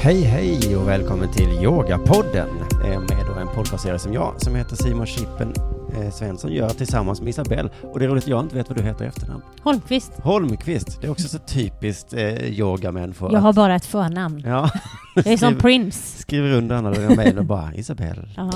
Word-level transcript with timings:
Hej 0.00 0.22
hej 0.22 0.76
och 0.76 0.88
välkommen 0.88 1.32
till 1.32 1.48
Yogapodden 1.62 2.48
eh, 2.84 3.00
med 3.00 3.26
då 3.26 3.34
en 3.40 3.48
podcastserie 3.48 3.98
som 3.98 4.12
jag, 4.12 4.40
som 4.42 4.54
heter 4.54 4.76
Simon 4.76 5.06
Chippen 5.06 5.52
eh, 5.96 6.10
Svensson, 6.10 6.52
gör 6.52 6.68
tillsammans 6.68 7.20
med 7.20 7.28
Isabelle. 7.30 7.70
Och 7.82 7.98
det 7.98 8.04
är 8.04 8.08
roligt, 8.08 8.26
jag 8.28 8.40
inte 8.44 8.56
vet 8.56 8.68
vad 8.68 8.78
du 8.78 8.82
heter 8.82 9.04
i 9.04 9.08
efternamn. 9.08 9.42
Holmqvist. 9.62 10.12
Holmqvist, 10.22 11.00
det 11.00 11.06
är 11.06 11.10
också 11.10 11.28
så 11.28 11.38
typiskt 11.38 12.12
eh, 12.12 12.44
yogamänniskor. 12.44 13.32
Jag 13.32 13.40
har 13.40 13.52
bara 13.52 13.74
ett 13.74 13.84
förnamn. 13.84 14.42
Ja. 14.46 14.70
Jag 15.14 15.26
är 15.26 15.36
som 15.36 15.48
Skriv- 15.54 15.60
Prince. 15.60 16.18
Skriver 16.22 16.52
under 16.52 16.76
alla 16.76 16.90
dina 16.90 17.14
mejl 17.14 17.38
och 17.38 17.44
bara 17.44 17.74
Isabelle. 17.74 18.28
Ja. 18.36 18.50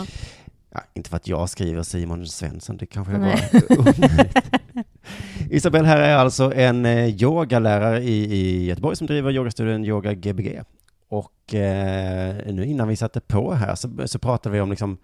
Inte 0.94 1.10
för 1.10 1.16
att 1.16 1.28
jag 1.28 1.48
skriver 1.48 1.82
Simon 1.82 2.26
Svensson, 2.26 2.76
det 2.76 2.86
kanske 2.86 3.12
är 3.12 3.18
Nej. 3.18 3.50
bara 3.68 3.78
onödigt. 3.80 4.36
Isabelle 5.50 5.88
här 5.88 6.00
är 6.00 6.16
alltså 6.16 6.54
en 6.54 6.86
eh, 6.86 7.06
yogalärare 7.22 8.02
i, 8.02 8.34
i 8.34 8.64
Göteborg 8.64 8.96
som 8.96 9.06
driver 9.06 9.30
yogastudion 9.32 9.84
Yoga 9.84 10.14
Gbg. 10.14 10.60
Och 11.12 11.54
eh, 11.54 12.52
nu 12.52 12.64
innan 12.64 12.88
vi 12.88 12.96
satte 12.96 13.20
på 13.20 13.52
här 13.52 13.74
så, 13.74 14.08
så 14.08 14.18
pratade 14.18 14.54
vi 14.54 14.60
om 14.60 14.70
liksom 14.70 14.98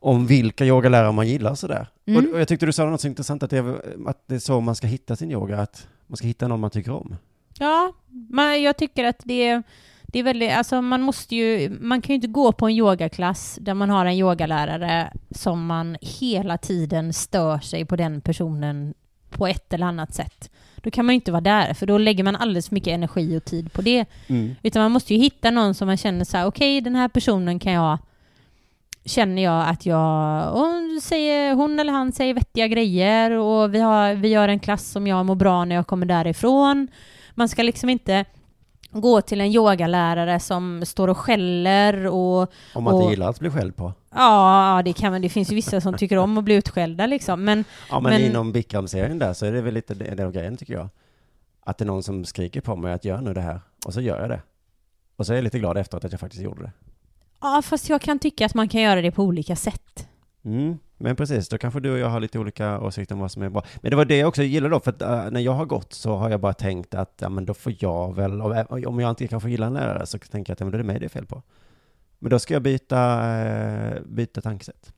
om 0.00 0.26
vilka 0.26 0.64
yogalärare 0.64 1.12
man 1.12 1.28
gillar 1.28 1.50
och 1.50 1.58
sådär. 1.58 1.88
Mm. 2.06 2.24
Och, 2.24 2.32
och 2.32 2.40
jag 2.40 2.48
tyckte 2.48 2.66
du 2.66 2.72
sa 2.72 2.84
något 2.84 3.00
så 3.00 3.08
intressant 3.08 3.42
att 3.42 3.50
det, 3.50 3.58
är, 3.58 4.08
att 4.08 4.22
det 4.26 4.34
är 4.34 4.38
så 4.38 4.60
man 4.60 4.74
ska 4.74 4.86
hitta 4.86 5.16
sin 5.16 5.30
yoga, 5.30 5.60
att 5.60 5.88
man 6.06 6.16
ska 6.16 6.26
hitta 6.26 6.48
någon 6.48 6.60
man 6.60 6.70
tycker 6.70 6.92
om. 6.92 7.16
Ja, 7.58 7.92
man, 8.30 8.62
jag 8.62 8.76
tycker 8.76 9.04
att 9.04 9.20
det 9.24 9.48
är, 9.48 9.62
det 10.02 10.18
är 10.18 10.22
väldigt, 10.22 10.52
alltså 10.52 10.82
man 10.82 11.02
måste 11.02 11.36
ju, 11.36 11.76
man 11.80 12.02
kan 12.02 12.08
ju 12.08 12.14
inte 12.14 12.28
gå 12.28 12.52
på 12.52 12.66
en 12.66 12.74
yogaklass 12.74 13.58
där 13.60 13.74
man 13.74 13.90
har 13.90 14.06
en 14.06 14.16
yogalärare 14.16 15.12
som 15.30 15.66
man 15.66 15.96
hela 16.00 16.58
tiden 16.58 17.12
stör 17.12 17.58
sig 17.58 17.84
på 17.84 17.96
den 17.96 18.20
personen 18.20 18.94
på 19.38 19.46
ett 19.46 19.72
eller 19.72 19.86
annat 19.86 20.14
sätt. 20.14 20.50
Då 20.76 20.90
kan 20.90 21.06
man 21.06 21.12
ju 21.12 21.14
inte 21.14 21.32
vara 21.32 21.40
där, 21.40 21.74
för 21.74 21.86
då 21.86 21.98
lägger 21.98 22.24
man 22.24 22.36
alldeles 22.36 22.68
för 22.68 22.74
mycket 22.74 22.92
energi 22.92 23.36
och 23.38 23.44
tid 23.44 23.72
på 23.72 23.82
det. 23.82 24.04
Utan 24.62 24.82
man 24.82 24.92
måste 24.92 25.14
ju 25.14 25.20
hitta 25.20 25.50
någon 25.50 25.74
som 25.74 25.86
man 25.86 25.96
känner 25.96 26.24
så 26.24 26.36
här, 26.36 26.46
okej 26.46 26.80
den 26.80 26.96
här 26.96 27.08
personen 27.08 27.58
kan 27.58 27.72
jag 27.72 27.98
Känner 29.04 29.42
jag 29.42 29.68
att 29.68 29.86
jag, 29.86 30.42
hon, 30.52 31.00
säger, 31.02 31.54
hon 31.54 31.80
eller 31.80 31.92
han 31.92 32.12
säger 32.12 32.34
vettiga 32.34 32.68
grejer 32.68 33.30
och 33.30 33.74
vi, 33.74 33.80
har, 33.80 34.14
vi 34.14 34.28
gör 34.28 34.48
en 34.48 34.58
klass 34.58 34.90
som 34.90 35.06
jag 35.06 35.26
mår 35.26 35.34
bra 35.34 35.64
när 35.64 35.76
jag 35.76 35.86
kommer 35.86 36.06
därifrån. 36.06 36.88
Man 37.34 37.48
ska 37.48 37.62
liksom 37.62 37.88
inte 37.88 38.24
gå 38.90 39.20
till 39.20 39.40
en 39.40 39.46
yogalärare 39.46 40.40
som 40.40 40.82
står 40.86 41.08
och 41.08 41.18
skäller 41.18 42.06
och 42.06 42.52
Om 42.74 42.84
man 42.84 42.94
inte 42.96 43.10
gillar 43.10 43.28
att 43.30 43.40
bli 43.40 43.50
skälld 43.50 43.76
på. 43.76 43.92
ja, 44.14 44.82
det 44.84 44.92
kan 44.92 45.22
det 45.22 45.28
finns 45.28 45.50
ju 45.50 45.54
vissa 45.54 45.80
som 45.80 45.96
tycker 45.96 46.16
om 46.16 46.38
att 46.38 46.44
bli 46.44 46.54
utskällda 46.54 47.06
liksom. 47.06 47.44
Men 47.44 47.64
Ja, 47.90 48.00
men, 48.00 48.12
Men- 48.12 48.22
inom 48.22 48.52
Bikram-serien 48.52 49.18
där 49.18 49.32
så 49.32 49.46
är 49.46 49.52
det 49.52 49.60
väl 49.60 49.74
lite 49.74 49.94
den 49.94 50.32
grejen 50.32 50.56
tycker 50.56 50.74
jag. 50.74 50.88
Att 51.60 51.78
det 51.78 51.84
är 51.84 51.86
någon 51.86 52.02
som 52.02 52.24
skriker 52.24 52.60
på 52.60 52.76
mig 52.76 52.92
att 52.92 53.04
göra 53.04 53.20
nu 53.20 53.34
det 53.34 53.40
här. 53.40 53.60
Och 53.86 53.94
så 53.94 54.00
gör 54.00 54.20
jag 54.20 54.30
det. 54.30 54.40
Och 55.16 55.26
så 55.26 55.32
är 55.32 55.36
jag 55.36 55.44
lite 55.44 55.58
glad 55.58 55.76
efteråt 55.78 56.04
att 56.04 56.12
jag 56.12 56.20
faktiskt 56.20 56.42
gjorde 56.42 56.62
det. 56.62 56.72
ja, 57.40 57.62
fast 57.64 57.88
jag 57.88 58.00
kan 58.00 58.18
tycka 58.18 58.46
att 58.46 58.54
man 58.54 58.68
kan 58.68 58.80
göra 58.80 59.02
det 59.02 59.10
på 59.10 59.22
olika 59.22 59.56
sätt. 59.56 60.08
Mm, 60.44 60.78
men 60.98 61.16
precis, 61.16 61.48
då 61.48 61.58
kanske 61.58 61.80
du 61.80 61.92
och 61.92 61.98
jag 61.98 62.08
har 62.08 62.20
lite 62.20 62.38
olika 62.38 62.80
åsikter 62.80 63.14
om 63.14 63.20
vad 63.20 63.32
som 63.32 63.42
är 63.42 63.48
bra. 63.48 63.62
Men 63.80 63.90
det 63.90 63.96
var 63.96 64.04
det 64.04 64.16
jag 64.16 64.28
också 64.28 64.42
gillade 64.42 64.74
då, 64.74 64.80
för 64.80 64.90
att 64.90 65.02
äh, 65.02 65.30
när 65.30 65.40
jag 65.40 65.52
har 65.52 65.64
gått 65.64 65.92
så 65.92 66.16
har 66.16 66.30
jag 66.30 66.40
bara 66.40 66.52
tänkt 66.54 66.94
att, 66.94 67.14
ja 67.20 67.28
men 67.28 67.44
då 67.46 67.54
får 67.54 67.72
jag 67.78 68.16
väl, 68.16 68.40
om- 68.42 68.84
om 68.86 69.00
jag 69.00 69.10
inte 69.10 69.28
kanske 69.28 69.50
gillar 69.50 69.66
en 69.66 69.74
lärare 69.74 70.06
så 70.06 70.18
tänker 70.18 70.50
jag 70.50 70.54
att 70.54 70.60
ja, 70.60 70.64
men 70.66 70.70
då 70.72 70.76
är 70.76 70.82
det 70.82 70.86
mig 70.86 70.98
det 71.00 71.04
är 71.06 71.08
fel 71.08 71.26
på. 71.26 71.42
Men 72.18 72.30
då 72.30 72.38
ska 72.38 72.54
jag 72.54 72.62
byta, 72.62 73.30
eh, 73.38 74.00
byta 74.06 74.40
tankesätt. 74.40 74.92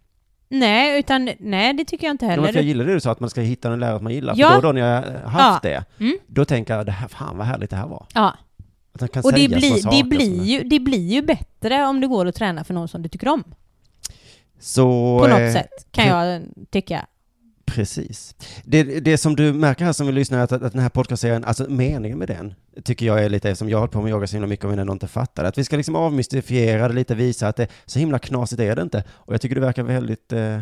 Nej, 0.49 0.99
utan 0.99 1.31
nej, 1.39 1.75
det 1.75 1.85
tycker 1.85 2.07
jag 2.07 2.15
inte 2.15 2.25
Ja, 2.25 2.31
heller. 2.31 2.47
för 2.47 2.55
jag 2.55 2.65
gillade 2.65 2.91
det 2.91 2.95
du 2.95 3.01
sa, 3.01 3.11
att 3.13 3.21
man 3.21 3.31
ska 3.31 3.41
hitta 3.41 3.73
en 3.73 3.81
lärare 3.81 3.97
som 3.99 4.05
man 4.05 4.13
gillar. 4.15 4.35
Ja. 4.37 4.49
För 4.49 4.53
då 4.63 4.69
och 4.69 4.75
då 4.75 4.81
när 4.81 4.95
jag 4.95 5.03
har 5.31 5.41
haft 5.41 5.63
det, 5.63 5.85
Mm. 6.01 6.19
då 6.27 6.45
tänker 6.45 6.77
jag, 6.77 6.87
det 6.87 6.93
här, 6.93 7.09
fan 7.09 7.37
vad 7.39 7.47
härligt 7.47 7.71
det 7.71 7.77
här 7.77 7.87
var. 7.87 8.07
Ja, 8.15 8.35
Att 8.93 9.13
kan 9.13 9.23
och 9.23 9.33
det 9.33 9.39
säga 9.61 9.77
små 9.77 9.91
blir, 9.91 10.03
det, 10.03 10.09
blir 10.09 10.43
ju, 10.43 10.63
det 10.69 10.79
blir 10.81 11.09
ju 11.13 11.23
bättre 11.23 11.87
om 11.87 12.01
det 12.01 12.07
går 12.07 12.27
att 12.27 12.35
träna 12.35 12.65
för 12.65 12.75
någon 12.75 12.89
som 12.89 13.03
du 13.03 13.09
tycker 13.09 13.29
om. 13.29 13.45
Så, 14.61 15.19
På 15.19 15.27
något 15.27 15.41
eh, 15.41 15.53
sätt, 15.53 15.87
kan 15.91 16.07
jag 16.07 16.43
tycka. 16.71 17.07
Precis. 17.65 18.35
Det, 18.65 18.83
det 18.83 19.19
som 19.19 19.37
du 19.37 19.53
märker 19.53 19.85
här 19.85 19.93
som 19.93 20.07
vi 20.07 20.13
lyssnar, 20.13 20.39
att, 20.39 20.53
att 20.53 20.73
den 20.73 20.83
här 20.83 20.89
podcastserien, 20.89 21.45
alltså 21.45 21.67
meningen 21.69 22.19
med 22.19 22.29
den, 22.29 22.55
tycker 22.85 23.07
jag 23.07 23.25
är 23.25 23.29
lite, 23.29 23.57
som 23.57 23.69
jag 23.69 23.77
har 23.77 23.81
hållit 23.81 23.93
på 23.93 24.03
med 24.03 24.11
yoga 24.11 24.27
så 24.27 24.37
himla 24.37 24.47
mycket 24.47 24.65
och 24.65 24.73
ändå 24.73 24.93
inte 24.93 25.09
fattar 25.09 25.45
att 25.45 25.59
vi 25.59 25.65
ska 25.65 25.77
liksom 25.77 25.97
avmystifiera 25.97 26.89
det 26.89 26.95
lite, 26.95 27.15
visa 27.15 27.49
att 27.49 27.57
det, 27.57 27.69
så 27.87 27.99
himla 27.99 28.19
knasigt 28.19 28.61
är 28.61 28.77
det 28.77 28.83
inte. 28.83 29.05
Och 29.11 29.35
jag 29.35 29.41
tycker 29.41 29.55
du 29.55 29.61
verkar 29.61 29.83
väldigt, 29.83 30.33
eh, 30.33 30.61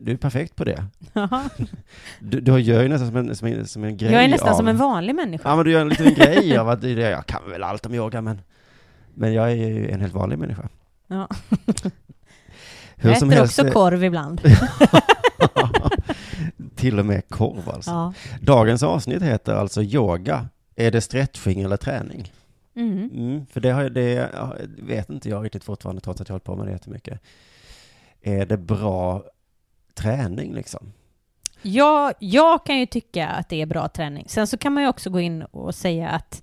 du 0.00 0.12
är 0.12 0.16
perfekt 0.16 0.56
på 0.56 0.64
det. 0.64 0.84
Du, 2.20 2.40
du 2.40 2.58
gör 2.58 2.82
ju 2.82 2.88
nästan 2.88 3.08
som 3.08 3.16
en, 3.16 3.36
som 3.36 3.48
en, 3.48 3.66
som 3.66 3.84
en 3.84 3.96
grej 3.96 4.12
Jag 4.12 4.24
är 4.24 4.28
nästan 4.28 4.48
av, 4.48 4.56
som 4.56 4.68
en 4.68 4.76
vanlig 4.76 5.14
människa. 5.14 5.48
Ja 5.48 5.56
men 5.56 5.64
du 5.64 5.70
gör 5.70 5.80
en 5.80 5.88
liten 5.88 6.14
grej 6.14 6.56
av 6.56 6.68
att 6.68 6.82
jag 6.82 7.26
kan 7.26 7.50
väl 7.50 7.62
allt 7.62 7.86
om 7.86 7.94
yoga 7.94 8.20
men, 8.20 8.40
men 9.14 9.32
jag 9.32 9.50
är 9.50 9.54
ju 9.54 9.90
en 9.90 10.00
helt 10.00 10.14
vanlig 10.14 10.38
människa. 10.38 10.68
Ja. 11.06 11.28
Hur 13.00 13.10
jag 13.10 13.16
äter 13.16 13.30
helst, 13.30 13.58
också 13.58 13.72
korv 13.72 14.04
ibland. 14.04 14.40
till 16.76 16.98
och 16.98 17.06
med 17.06 17.28
korv 17.28 17.70
alltså. 17.70 17.90
ja. 17.90 18.12
Dagens 18.40 18.82
avsnitt 18.82 19.22
heter 19.22 19.54
alltså 19.54 19.82
yoga. 19.82 20.48
Är 20.76 20.90
det 20.90 21.00
stretching 21.00 21.62
eller 21.62 21.76
träning? 21.76 22.32
Mm. 22.76 23.10
Mm, 23.14 23.46
för 23.46 23.60
det 23.60 23.70
har 23.70 23.90
det 23.90 24.30
ja, 24.34 24.56
vet 24.78 25.10
inte 25.10 25.28
jag 25.28 25.44
riktigt 25.44 25.64
fortfarande 25.64 26.00
trots 26.00 26.20
att 26.20 26.28
jag 26.28 26.34
hållit 26.34 26.44
på 26.44 26.56
med 26.56 26.66
det 26.66 26.72
jättemycket. 26.72 27.20
Är 28.22 28.46
det 28.46 28.56
bra 28.56 29.24
träning 29.94 30.54
liksom? 30.54 30.92
Jag, 31.62 32.14
jag 32.18 32.66
kan 32.66 32.78
ju 32.78 32.86
tycka 32.86 33.28
att 33.28 33.48
det 33.48 33.62
är 33.62 33.66
bra 33.66 33.88
träning. 33.88 34.24
Sen 34.28 34.46
så 34.46 34.58
kan 34.58 34.72
man 34.72 34.82
ju 34.82 34.88
också 34.88 35.10
gå 35.10 35.20
in 35.20 35.42
och 35.42 35.74
säga 35.74 36.08
att 36.08 36.42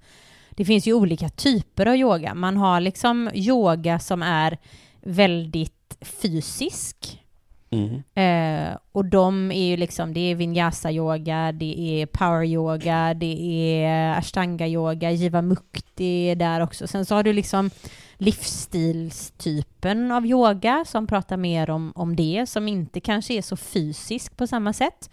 det 0.49 0.65
finns 0.65 0.87
ju 0.87 0.93
olika 0.93 1.29
typer 1.29 1.85
av 1.85 1.95
yoga. 1.95 2.33
Man 2.33 2.57
har 2.57 2.79
liksom 2.81 3.29
yoga 3.33 3.99
som 3.99 4.23
är 4.23 4.57
väldigt 5.01 5.76
fysisk. 6.01 7.23
Mm. 7.69 8.03
Eh, 8.13 8.77
och 8.91 9.05
de 9.05 9.51
är 9.51 9.67
ju 9.67 9.77
liksom, 9.77 10.13
det 10.13 10.19
är 10.19 10.35
vinyasa-yoga, 10.35 11.51
det 11.51 11.79
är 11.79 12.05
power-yoga, 12.05 13.13
det 13.13 13.41
är 13.83 14.13
ashtanga-yoga, 14.19 15.11
jiva 15.11 15.41
mukti 15.41 16.29
är 16.29 16.35
där 16.35 16.61
också. 16.61 16.87
Sen 16.87 17.05
så 17.05 17.15
har 17.15 17.23
du 17.23 17.33
liksom 17.33 17.69
livsstilstypen 18.17 20.11
av 20.11 20.25
yoga 20.25 20.85
som 20.87 21.07
pratar 21.07 21.37
mer 21.37 21.69
om, 21.69 21.93
om 21.95 22.15
det, 22.15 22.45
som 22.49 22.67
inte 22.67 22.99
kanske 22.99 23.33
är 23.33 23.41
så 23.41 23.57
fysisk 23.57 24.37
på 24.37 24.47
samma 24.47 24.73
sätt, 24.73 25.09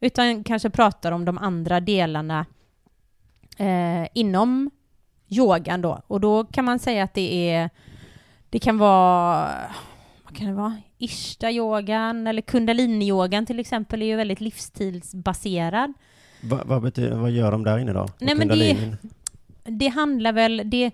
utan 0.00 0.44
kanske 0.44 0.70
pratar 0.70 1.12
om 1.12 1.24
de 1.24 1.38
andra 1.38 1.80
delarna 1.80 2.46
eh, 3.56 4.06
inom 4.14 4.70
yogan 5.28 5.82
då. 5.82 6.02
Och 6.06 6.20
då 6.20 6.44
kan 6.44 6.64
man 6.64 6.78
säga 6.78 7.04
att 7.04 7.14
det 7.14 7.50
är, 7.50 7.70
det 8.50 8.58
kan 8.58 8.78
vara, 8.78 9.50
vad 10.30 10.36
kan 10.38 10.46
det 10.46 10.52
vara? 10.54 10.76
Ishta-yogan 10.98 12.26
eller 12.26 12.42
kundalini-yogan 12.42 13.46
till 13.46 13.60
exempel 13.60 14.02
är 14.02 14.06
ju 14.06 14.16
väldigt 14.16 14.40
livsstilsbaserad. 14.40 15.92
Va, 16.42 16.60
vad, 16.64 16.82
betyder, 16.82 17.16
vad 17.16 17.30
gör 17.30 17.52
de 17.52 17.64
där 17.64 17.78
inne 17.78 17.92
då? 17.92 18.08
Nej, 18.18 18.34
men 18.34 18.48
det- 18.48 18.96
Det 19.64 19.88
handlar 19.88 20.32
väl, 20.32 20.62
det... 20.64 20.90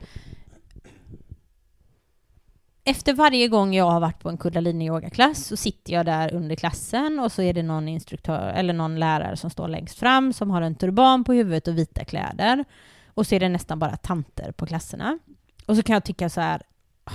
efter 2.84 3.14
varje 3.14 3.48
gång 3.48 3.74
jag 3.74 3.90
har 3.90 4.00
varit 4.00 4.20
på 4.20 4.28
en 4.28 4.38
kundalini-yogaklass 4.38 5.34
så 5.44 5.56
sitter 5.56 5.92
jag 5.92 6.06
där 6.06 6.34
under 6.34 6.56
klassen 6.56 7.18
och 7.20 7.32
så 7.32 7.42
är 7.42 7.52
det 7.54 7.62
någon 7.62 7.88
instruktör 7.88 8.48
eller 8.56 8.72
någon 8.74 8.98
lärare 8.98 9.36
som 9.36 9.50
står 9.50 9.68
längst 9.68 9.98
fram 9.98 10.32
som 10.32 10.50
har 10.50 10.62
en 10.62 10.74
turban 10.74 11.24
på 11.24 11.32
huvudet 11.32 11.68
och 11.68 11.78
vita 11.78 12.04
kläder. 12.04 12.64
Och 13.14 13.26
så 13.26 13.34
är 13.34 13.40
det 13.40 13.48
nästan 13.48 13.78
bara 13.78 13.96
tanter 13.96 14.52
på 14.52 14.66
klasserna. 14.66 15.18
Och 15.66 15.76
så 15.76 15.82
kan 15.82 15.94
jag 15.94 16.04
tycka 16.04 16.28
så 16.30 16.40
här, 16.40 16.62
"Åh, 17.06 17.12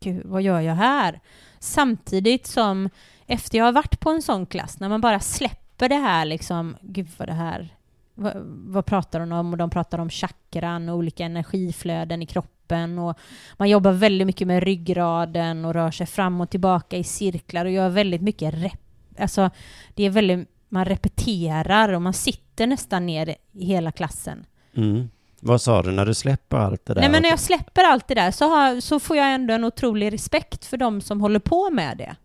gud, 0.00 0.22
vad 0.26 0.42
gör 0.42 0.60
jag 0.60 0.74
här? 0.74 1.20
Samtidigt 1.60 2.46
som 2.46 2.90
efter 3.26 3.58
jag 3.58 3.64
har 3.64 3.72
varit 3.72 4.00
på 4.00 4.10
en 4.10 4.22
sån 4.22 4.46
klass, 4.46 4.80
när 4.80 4.88
man 4.88 5.00
bara 5.00 5.20
släpper 5.20 5.88
det 5.88 5.94
här 5.94 6.24
liksom, 6.24 6.76
gud 6.80 7.08
vad 7.16 7.28
det 7.28 7.32
här, 7.32 7.68
vad, 8.14 8.32
vad 8.46 8.86
pratar 8.86 9.20
de 9.20 9.32
om? 9.32 9.52
Och 9.52 9.58
de 9.58 9.70
pratar 9.70 9.98
om 9.98 10.10
chakran 10.10 10.88
och 10.88 10.96
olika 10.96 11.24
energiflöden 11.24 12.22
i 12.22 12.26
kroppen 12.26 12.98
och 12.98 13.18
man 13.56 13.68
jobbar 13.68 13.92
väldigt 13.92 14.26
mycket 14.26 14.46
med 14.46 14.62
ryggraden 14.62 15.64
och 15.64 15.74
rör 15.74 15.90
sig 15.90 16.06
fram 16.06 16.40
och 16.40 16.50
tillbaka 16.50 16.96
i 16.96 17.04
cirklar 17.04 17.64
och 17.64 17.70
gör 17.70 17.88
väldigt 17.88 18.22
mycket 18.22 18.54
rep, 18.54 18.80
alltså 19.18 19.50
det 19.94 20.04
är 20.04 20.10
väldigt, 20.10 20.48
man 20.68 20.84
repeterar 20.84 21.92
och 21.92 22.02
man 22.02 22.12
sitter 22.12 22.66
nästan 22.66 23.06
ner 23.06 23.34
i 23.52 23.64
hela 23.64 23.92
klassen. 23.92 24.46
Mm. 24.74 25.08
Vad 25.40 25.60
sa 25.60 25.82
du 25.82 25.90
när 25.90 26.06
du 26.06 26.14
släpper 26.14 26.56
allt 26.56 26.86
det 26.86 26.94
där? 26.94 27.00
Nej 27.00 27.10
men 27.10 27.22
när 27.22 27.28
jag 27.28 27.40
släpper 27.40 27.84
allt 27.84 28.08
det 28.08 28.14
där 28.14 28.30
så, 28.30 28.48
har, 28.48 28.80
så 28.80 29.00
får 29.00 29.16
jag 29.16 29.34
ändå 29.34 29.54
en 29.54 29.64
otrolig 29.64 30.12
respekt 30.12 30.64
för 30.64 30.76
de 30.76 31.00
som 31.00 31.20
håller 31.20 31.38
på 31.38 31.70
med 31.70 31.98
det. 31.98 32.16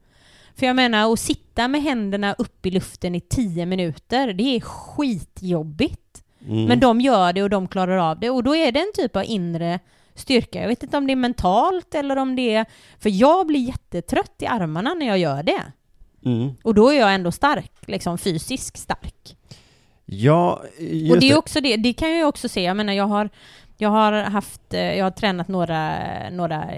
För 0.56 0.66
jag 0.66 0.76
menar, 0.76 1.14
att 1.14 1.20
sitta 1.20 1.68
med 1.68 1.82
händerna 1.82 2.34
upp 2.34 2.66
i 2.66 2.72
luften 2.72 3.16
i 3.16 3.22
tio 3.22 3.66
minuter, 3.66 4.34
det 4.34 4.56
är 4.56 4.60
skitjobbigt. 4.60 6.24
Mm. 6.48 6.66
Men 6.66 6.80
de 6.80 7.02
gör 7.02 7.34
det 7.34 7.44
och 7.44 7.50
de 7.50 7.68
klarar 7.68 7.98
av 7.98 8.20
det 8.20 8.30
och 8.30 8.44
då 8.44 8.56
är 8.56 8.72
det 8.72 8.80
en 8.80 8.94
typ 8.94 9.16
av 9.16 9.24
inre 9.26 9.80
styrka. 10.16 10.62
Jag 10.62 10.68
vet 10.68 10.84
inte 10.84 10.98
om 10.98 11.08
det 11.08 11.14
är 11.14 11.16
mentalt 11.16 11.96
eller 11.96 12.16
om 12.16 12.36
det 12.36 12.56
är... 12.56 12.66
För 13.00 13.10
jag 13.10 13.48
blir 13.48 13.60
jättetrött 13.60 14.36
i 14.40 14.46
armarna 14.46 14.94
när 14.94 15.06
jag 15.08 15.18
gör 15.18 15.44
det. 15.44 15.64
Mm. 16.26 16.52
Och 16.64 16.74
då 16.74 16.90
är 16.90 17.00
jag 17.00 17.14
ändå 17.14 17.32
stark, 17.32 17.72
liksom 17.88 18.18
fysiskt 18.18 18.78
stark. 18.78 19.38
Ja, 20.06 20.64
just 20.80 21.14
och 21.16 21.20
det 21.20 21.30
är 21.32 21.38
också 21.38 21.62
det, 21.62 21.78
det 21.78 21.94
kan 21.94 22.10
jag 22.10 22.18
ju 22.18 22.26
också 22.26 22.50
se, 22.50 22.64
jag 22.64 22.78
menar 22.78 22.94
jag 22.94 23.08
har, 23.08 23.30
jag 23.78 23.90
har 23.90 24.12
haft, 24.12 24.74
eh, 24.74 24.98
jag 24.98 25.06
har 25.06 25.12
tränat 25.12 25.48
några, 25.48 26.00
några 26.32 26.70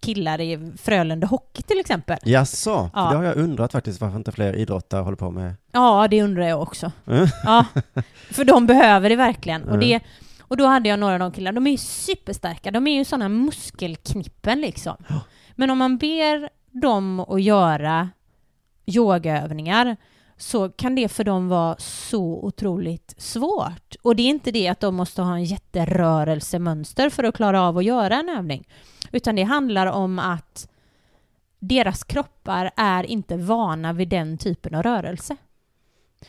killar 0.00 0.40
i 0.40 0.72
Frölunda 0.82 1.26
Hockey 1.26 1.62
till 1.62 1.80
exempel. 1.80 2.18
Jaså? 2.24 2.90
Ja. 2.94 3.10
Det 3.10 3.16
har 3.16 3.24
jag 3.24 3.36
undrat 3.36 3.72
faktiskt 3.72 4.00
varför 4.00 4.16
inte 4.16 4.32
fler 4.32 4.56
idrottare 4.56 5.02
håller 5.02 5.16
på 5.16 5.30
med. 5.30 5.54
Ja, 5.72 6.08
det 6.10 6.22
undrar 6.22 6.44
jag 6.48 6.62
också. 6.62 6.92
Mm. 7.06 7.26
Ja, 7.44 7.64
för 8.30 8.44
de 8.44 8.66
behöver 8.66 9.08
det 9.10 9.16
verkligen. 9.16 9.62
Och, 9.62 9.68
Mm. 9.74 9.80
det, 9.80 10.00
och 10.40 10.56
då 10.56 10.66
hade 10.66 10.88
jag 10.88 10.98
några 10.98 11.14
av 11.14 11.20
de 11.20 11.32
killarna, 11.32 11.54
de 11.54 11.66
är 11.66 11.70
ju 11.70 11.76
superstarka, 11.76 12.70
de 12.70 12.86
är 12.86 12.94
ju 12.98 13.04
sådana 13.04 13.28
muskelknippen 13.28 14.60
liksom. 14.60 14.96
Men 15.54 15.70
om 15.70 15.78
man 15.78 15.98
ber 15.98 16.48
dem 16.80 17.20
att 17.20 17.42
göra 17.42 18.10
yogaövningar 18.86 19.96
så 20.36 20.68
kan 20.68 20.94
det 20.94 21.08
för 21.08 21.24
dem 21.24 21.48
vara 21.48 21.76
så 21.78 22.22
otroligt 22.22 23.14
svårt. 23.18 23.94
Och 24.02 24.16
det 24.16 24.22
är 24.22 24.30
inte 24.30 24.50
det 24.50 24.68
att 24.68 24.80
de 24.80 24.94
måste 24.94 25.22
ha 25.22 25.34
en 25.34 25.44
jätterörelsemönster 25.44 27.10
för 27.10 27.24
att 27.24 27.34
klara 27.34 27.62
av 27.62 27.78
att 27.78 27.84
göra 27.84 28.14
en 28.14 28.28
övning. 28.28 28.68
Utan 29.12 29.36
det 29.36 29.42
handlar 29.42 29.86
om 29.86 30.18
att 30.18 30.68
deras 31.58 32.04
kroppar 32.04 32.70
är 32.76 33.04
inte 33.04 33.36
vana 33.36 33.92
vid 33.92 34.08
den 34.08 34.38
typen 34.38 34.74
av 34.74 34.82
rörelse. 34.82 35.36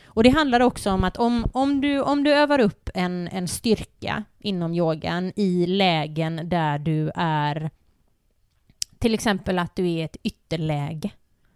Och 0.05 0.23
det 0.23 0.29
handlar 0.29 0.59
också 0.59 0.91
om 0.91 1.03
att 1.03 1.17
om, 1.17 1.45
om, 1.53 1.81
du, 1.81 2.01
om 2.01 2.23
du 2.23 2.33
övar 2.33 2.59
upp 2.59 2.89
en, 2.93 3.27
en 3.27 3.47
styrka 3.47 4.23
inom 4.39 4.73
yogan 4.73 5.31
i 5.35 5.65
lägen 5.65 6.49
där 6.49 6.79
du 6.79 7.11
är 7.15 7.69
till 8.99 9.13
exempel 9.13 9.59
att 9.59 9.75
du 9.75 9.83
är 9.83 9.87
i 9.87 10.01
ett 10.01 10.17
ytterläge. 10.23 11.09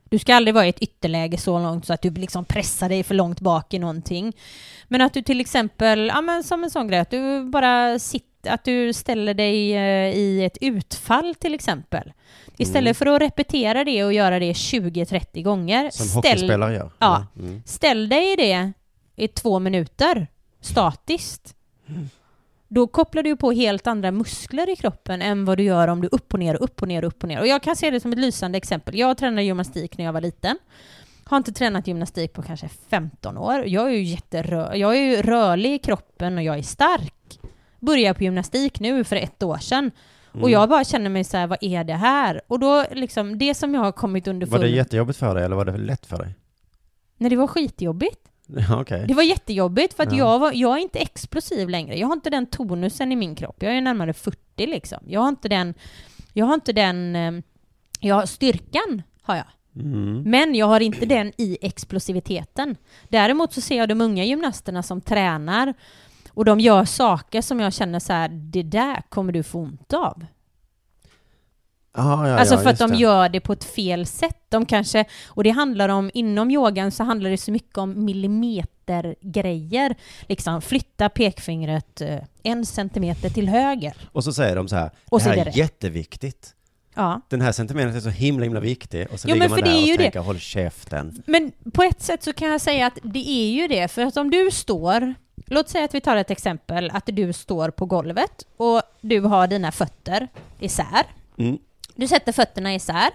Du 0.10 0.20
ska 0.20 0.36
aldrig 0.36 0.54
vara 0.56 0.66
i 0.66 0.70
ett 0.70 0.80
ytterläge 0.80 1.38
så 1.38 1.60
långt 1.60 1.86
så 1.86 1.94
att 1.94 2.02
du 2.02 2.10
liksom 2.12 2.46
pressar 2.46 2.90
dig 2.90 3.04
för 3.04 3.16
långt 3.16 3.40
bak 3.40 3.74
i 3.74 3.80
någonting. 3.80 4.34
Men 4.88 5.02
att 5.02 5.14
du 5.14 5.22
till 5.22 5.42
exempel, 5.42 6.08
ja 6.16 6.22
men 6.22 6.44
som 6.44 6.64
en 6.64 6.70
sån 6.72 6.88
grej, 6.88 7.00
att 7.00 7.10
du 7.12 7.44
bara 7.44 8.00
sitter, 8.00 8.52
att 8.52 8.64
du 8.64 8.94
ställer 8.94 9.34
dig 9.34 9.74
eh, 9.76 10.16
i 10.18 10.44
ett 10.46 10.58
utfall 10.62 11.36
till 11.36 11.54
exempel. 11.54 12.14
Istället 12.58 12.98
för 12.98 13.06
att 13.06 13.22
repetera 13.22 13.84
det 13.84 14.04
och 14.04 14.14
göra 14.14 14.40
det 14.40 14.54
20-30 14.54 15.44
gånger. 15.44 15.90
Som 15.90 16.06
ställ- 16.06 16.16
hockeyspelare 16.16 16.74
gör. 16.74 16.92
Ja. 17.00 17.26
Mm. 17.40 17.64
Ställ 17.66 18.10
dig 18.10 18.34
i 18.34 18.36
det 18.36 18.72
i 19.16 19.28
två 19.28 19.60
minuter, 19.60 20.28
statiskt. 20.62 21.56
Då 22.72 22.88
kopplar 22.88 23.24
du 23.24 23.36
på 23.36 23.52
helt 23.52 23.88
andra 23.88 24.12
muskler 24.12 24.70
i 24.70 24.76
kroppen 24.76 25.22
än 25.22 25.46
vad 25.46 25.58
du 25.58 25.64
gör 25.64 25.88
om 25.88 26.02
du 26.02 26.08
upp 26.12 26.34
och 26.34 26.40
ner, 26.40 26.56
upp 26.56 26.82
och 26.82 26.88
ner, 26.88 27.04
upp 27.04 27.24
och 27.24 27.28
ner. 27.30 27.40
Och 27.40 27.48
jag 27.48 27.64
kan 27.64 27.76
se 27.76 27.90
det 27.90 28.00
som 28.00 28.12
ett 28.14 28.20
lysande 28.20 28.58
exempel. 28.58 28.98
Jag 28.98 29.18
tränade 29.18 29.44
gymnastik 29.44 29.98
när 29.98 30.06
jag 30.06 30.14
var 30.14 30.22
liten. 30.22 30.58
Har 31.24 31.38
inte 31.38 31.52
tränat 31.52 31.88
gymnastik 31.88 32.34
på 32.34 32.42
kanske 32.42 32.70
15 32.90 33.38
år. 33.38 33.64
Jag 33.68 33.86
är 33.88 33.90
ju 33.92 34.16
jätterö- 34.16 34.76
jag 34.76 34.96
är 34.98 35.02
ju 35.02 35.22
rörlig 35.22 35.74
i 35.74 35.80
kroppen 35.80 36.38
och 36.38 36.44
jag 36.44 36.58
är 36.58 36.62
stark. 36.62 37.40
Började 37.80 38.18
på 38.18 38.24
gymnastik 38.24 38.80
nu 38.80 39.04
för 39.04 39.16
ett 39.16 39.44
år 39.44 39.58
sedan. 39.58 39.92
Mm. 40.34 40.44
Och 40.44 40.50
jag 40.50 40.70
bara 40.70 40.84
känner 40.84 41.10
mig 41.10 41.24
så 41.24 41.38
här, 41.38 41.48
vad 41.48 41.58
är 41.62 41.84
det 41.84 41.94
här? 41.94 42.42
Och 42.48 42.60
då 42.60 42.86
liksom, 42.92 43.38
det 43.38 43.56
som 43.56 43.74
jag 43.74 43.82
har 43.82 43.92
kommit 43.92 44.28
under 44.28 44.48
Var 44.48 44.60
det 44.60 44.68
jättejobbigt 44.70 45.20
för 45.20 45.36
dig 45.36 45.44
eller 45.46 45.56
var 45.56 45.66
det 45.66 45.78
lätt 45.78 46.06
för 46.06 46.18
dig? 46.18 46.36
Nej, 47.18 47.30
det 47.30 47.36
var 47.36 47.48
skitjobbigt. 47.48 48.20
Ja, 48.56 48.82
Okej. 48.82 49.06
Det 49.08 49.14
var 49.14 49.24
jättejobbigt 49.24 49.94
för 49.94 50.04
att 50.04 50.12
Ja. 50.12 50.18
jag, 50.18 50.40
var, 50.40 50.52
jag 50.56 50.78
är 50.78 50.82
inte 50.82 51.00
explosiv 51.00 51.70
längre. 51.70 51.98
Jag 52.00 52.08
har 52.08 52.14
inte 52.14 52.30
den 52.30 52.46
tonusen 52.46 53.12
i 53.12 53.16
min 53.16 53.36
kropp. 53.36 53.56
Jag 53.60 53.78
är 53.78 53.82
närmare 53.82 54.14
40 54.14 54.38
liksom. 54.68 55.00
Jag 55.08 55.22
har 55.22 55.30
inte 55.30 55.50
den... 55.50 55.74
Jag 56.34 56.46
har 56.46 56.54
inte 56.54 56.74
den... 56.74 57.16
eh, 57.16 57.32
Jag 58.00 58.16
har 58.16 58.26
styrkan, 58.26 59.02
har 59.22 59.36
jag. 59.36 59.46
Mm. 59.76 60.22
Men 60.26 60.56
jag 60.56 60.66
har 60.66 60.80
inte 60.80 61.06
den 61.06 61.32
i 61.38 61.58
explosiviteten. 61.62 62.76
Däremot 63.10 63.54
så 63.54 63.62
ser 63.62 63.78
jag 63.78 63.90
de 63.90 64.02
unga 64.02 64.24
gymnasterna 64.24 64.84
som 64.84 65.02
tränar 65.02 65.74
och 66.30 66.46
de 66.46 66.60
gör 66.60 66.86
saker 66.86 67.42
som 67.42 67.60
jag 67.60 67.74
känner 67.74 68.00
så 68.00 68.14
här, 68.14 68.30
det 68.30 68.64
där 68.64 69.02
kommer 69.10 69.34
du 69.34 69.44
få 69.44 69.60
ont 69.60 69.94
av. 69.94 70.26
Ah, 71.92 72.28
ja, 72.28 72.38
alltså 72.40 72.56
ja, 72.56 72.62
för 72.62 72.70
att 72.70 72.80
de 72.80 72.92
det. 72.92 72.98
gör 72.98 73.30
det 73.30 73.40
på 73.40 73.54
ett 73.54 73.64
fel 73.64 74.06
sätt. 74.06 74.38
De 74.50 74.66
kanske, 74.66 75.06
och 75.28 75.44
det 75.44 75.50
handlar 75.50 75.90
om, 75.90 76.12
inom 76.14 76.52
yogan 76.52 76.92
så 76.92 77.04
handlar 77.04 77.30
det 77.30 77.38
så 77.38 77.52
mycket 77.52 77.78
om 77.78 78.06
millimetergrejer. 78.06 79.96
Liksom 80.28 80.62
flytta 80.62 81.10
pekfingret 81.10 82.02
eh, 82.02 82.18
en 82.44 82.66
centimeter 82.66 83.30
till 83.30 83.50
höger. 83.50 83.94
Och 84.12 84.24
så 84.24 84.34
säger 84.34 84.56
de 84.56 84.68
så 84.68 84.76
här, 84.76 84.92
Och 85.10 85.20
det 85.20 85.30
här 85.30 85.38
är 85.38 85.46
det 85.46 85.52
jätteviktigt. 85.52 86.56
Ja. 86.96 87.22
Den 87.30 87.42
här 87.42 87.52
centimetern 87.52 87.96
är 87.96 88.00
så 88.00 88.10
himla, 88.10 88.44
himla 88.44 88.60
viktig. 88.60 89.08
Och 89.12 89.20
så 89.20 89.28
Jo, 89.30 89.34
ligger 89.34 89.50
men 89.50 89.60
man 89.60 89.70
där 89.70 89.90
är 89.90 89.94
och 89.94 90.00
tänker, 90.00 90.20
håll 90.20 90.40
käften. 90.40 91.24
Men 91.26 91.52
på 91.74 91.84
ett 91.84 92.02
sätt 92.02 92.24
så 92.24 92.34
kan 92.34 92.48
jag 92.48 92.62
säga 92.62 92.88
att 92.88 92.98
det 93.04 93.30
är 93.30 93.52
ju 93.52 93.68
det, 93.68 93.88
för 93.88 94.02
att 94.02 94.18
om 94.18 94.32
du 94.32 94.52
står, 94.52 95.14
låt 95.46 95.70
säga 95.70 95.86
att 95.86 95.96
vi 95.96 96.02
tar 96.02 96.16
ett 96.16 96.32
exempel, 96.32 96.92
att 96.94 97.06
du 97.06 97.34
står 97.34 97.70
på 97.70 97.86
golvet 97.86 98.46
och 98.58 98.82
du 99.02 99.20
har 99.22 99.48
dina 99.48 99.72
fötter 99.72 100.28
isär. 100.60 101.06
Mm. 101.38 101.58
Du 102.00 102.08
sätter 102.08 102.32
fötterna 102.32 102.76
isär, 102.76 103.10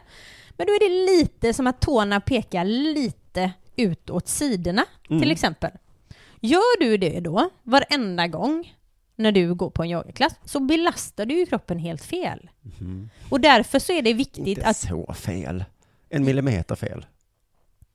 men 0.56 0.66
då 0.66 0.72
är 0.72 0.88
det 0.88 1.12
lite 1.12 1.54
som 1.54 1.66
att 1.66 1.80
tårna 1.80 2.20
pekar 2.20 2.64
lite 2.64 3.52
ut 3.76 4.10
åt 4.10 4.28
sidorna, 4.28 4.84
till 5.08 5.30
exempel. 5.30 5.70
Gör 6.40 6.80
du 6.80 6.96
det 6.96 7.20
då 7.20 7.50
varenda 7.62 8.26
gång 8.28 8.74
när 9.16 9.32
du 9.32 9.54
går 9.54 9.70
på 9.70 9.82
en 9.82 9.90
yogaklass 9.90 10.32
så 10.44 10.60
belastar 10.60 11.26
du 11.26 11.34
ju 11.34 11.46
kroppen 11.46 11.78
helt 11.78 12.04
fel. 12.04 12.50
Och 13.30 13.40
därför 13.40 13.78
så 13.78 13.92
är 13.92 14.02
det 14.02 14.12
viktigt 14.12 14.46
Inte 14.46 14.66
att 14.66 14.76
så 14.76 15.14
fel. 15.14 15.64
En 16.08 16.24
millimeter 16.24 16.74
fel. 16.74 17.06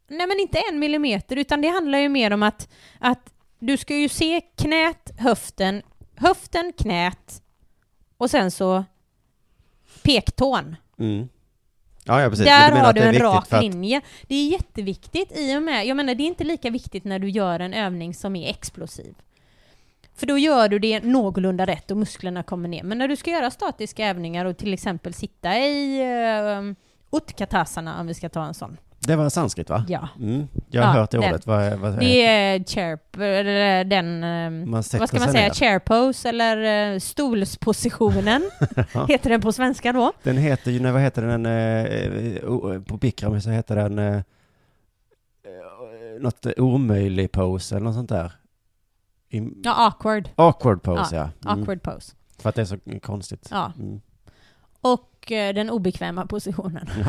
Nej 0.07 0.27
men 0.27 0.39
inte 0.39 0.59
en 0.71 0.79
millimeter, 0.79 1.35
utan 1.35 1.61
det 1.61 1.67
handlar 1.67 1.99
ju 1.99 2.09
mer 2.09 2.33
om 2.33 2.43
att, 2.43 2.69
att 2.99 3.33
du 3.59 3.77
ska 3.77 3.95
ju 3.95 4.09
se 4.09 4.41
knät, 4.41 5.11
höften, 5.17 5.81
höften, 6.15 6.73
knät 6.77 7.41
och 8.17 8.31
sen 8.31 8.51
så 8.51 8.83
pektån. 10.03 10.75
Mm. 10.99 11.29
Ja, 12.03 12.21
ja, 12.21 12.29
precis. 12.29 12.45
Där 12.45 12.71
har 12.71 12.93
du 12.93 13.01
en 13.01 13.19
rak 13.19 13.53
att- 13.53 13.63
linje. 13.63 14.01
Det 14.27 14.35
är 14.35 14.47
jätteviktigt 14.47 15.37
i 15.37 15.57
och 15.57 15.63
med, 15.63 15.85
jag 15.85 15.97
menar 15.97 16.15
det 16.15 16.23
är 16.23 16.27
inte 16.27 16.43
lika 16.43 16.69
viktigt 16.69 17.03
när 17.03 17.19
du 17.19 17.29
gör 17.29 17.59
en 17.59 17.73
övning 17.73 18.13
som 18.13 18.35
är 18.35 18.49
explosiv. 18.49 19.15
För 20.15 20.27
då 20.27 20.37
gör 20.37 20.69
du 20.69 20.79
det 20.79 21.03
någorlunda 21.03 21.65
rätt 21.65 21.91
och 21.91 21.97
musklerna 21.97 22.43
kommer 22.43 22.69
ner. 22.69 22.83
Men 22.83 22.97
när 22.97 23.07
du 23.07 23.15
ska 23.15 23.31
göra 23.31 23.51
statiska 23.51 24.07
övningar 24.07 24.45
och 24.45 24.57
till 24.57 24.73
exempel 24.73 25.13
sitta 25.13 25.57
i 25.57 26.01
uh, 26.01 26.73
Utkatasana, 27.11 27.99
om 27.99 28.07
vi 28.07 28.13
ska 28.13 28.29
ta 28.29 28.45
en 28.45 28.53
sån. 28.53 28.77
Det 28.99 29.15
var 29.15 29.29
sanskrit 29.29 29.69
va? 29.69 29.85
Ja. 29.87 30.07
Mm. 30.19 30.47
Jag 30.69 30.83
har 30.83 30.93
Ja, 30.95 30.99
hört 31.01 31.11
det 31.11 31.17
den. 31.17 31.29
ordet. 31.29 31.47
Vad, 31.47 31.73
vad 31.79 31.99
Det 31.99 32.25
är 32.25 32.63
chair, 32.63 33.83
den, 33.83 34.23
eh, 34.23 34.81
sätter 34.81 34.99
vad 34.99 35.09
ska 35.09 35.19
man 35.19 35.31
säga, 35.31 35.47
ner. 35.47 35.53
chair 35.53 35.79
pose 35.79 36.29
eller 36.29 36.93
eh, 36.93 36.99
stolspositionen, 36.99 38.49
heter 39.07 39.29
den 39.29 39.41
på 39.41 39.51
svenska 39.51 39.93
då. 39.93 40.11
Den 40.23 40.37
heter 40.37 40.71
ju, 40.71 40.91
vad 40.91 41.01
heter 41.01 41.21
den, 41.21 41.45
eh, 41.45 42.43
o- 42.49 42.83
på 42.87 42.97
Bikram 42.97 43.41
så 43.41 43.49
heter 43.49 43.75
den 43.75 43.99
eh, 43.99 44.15
eh, 44.15 44.21
något 46.21 46.45
omöjlig 46.57 47.31
pose 47.31 47.75
eller 47.75 47.85
något 47.85 47.95
sånt 47.95 48.09
där. 48.09 48.31
I, 49.29 49.49
Ja, 49.63 49.73
awkward. 49.87 50.29
Awkward 50.35 50.81
pose 50.83 51.15
ja. 51.15 51.21
Mm. 51.21 51.59
Awkward 51.61 51.83
pose. 51.83 52.13
För 52.39 52.49
att 52.49 52.55
det 52.55 52.61
är 52.61 52.65
så 52.65 52.77
konstigt. 53.01 53.47
Ja. 53.51 53.71
Mm. 53.79 54.01
och 54.81 55.31
eh, 55.31 55.53
den 55.53 55.69
obekväma 55.69 56.25
positionen. 56.25 56.87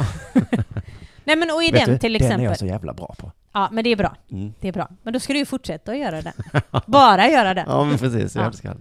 Nej 1.31 1.37
men 1.37 1.51
och 1.51 1.63
i 1.65 1.71
Vet 1.71 1.85
den 1.85 1.95
du, 1.95 1.99
till 1.99 2.13
Den 2.13 2.23
är 2.23 2.25
exempel. 2.27 2.45
jag 2.45 2.59
så 2.59 2.67
jävla 2.67 2.93
bra 2.93 3.15
på. 3.19 3.33
Ja 3.53 3.69
men 3.73 3.85
det 3.85 3.91
är 3.91 3.97
bra. 3.97 4.17
Mm. 4.31 4.53
Det 4.61 4.69
är 4.69 4.73
bra. 4.73 4.89
Men 5.03 5.13
då 5.13 5.21
ska 5.21 5.33
du 5.33 5.39
ju 5.39 5.45
fortsätta 5.47 5.93
att 5.93 5.99
göra 5.99 6.23
den. 6.23 6.33
Bara 6.87 7.29
göra 7.29 7.55
den. 7.55 7.65
Ja, 7.69 7.85
men 7.85 7.99
precis. 7.99 8.35
Jag 8.37 8.55
Ja. 8.63 8.75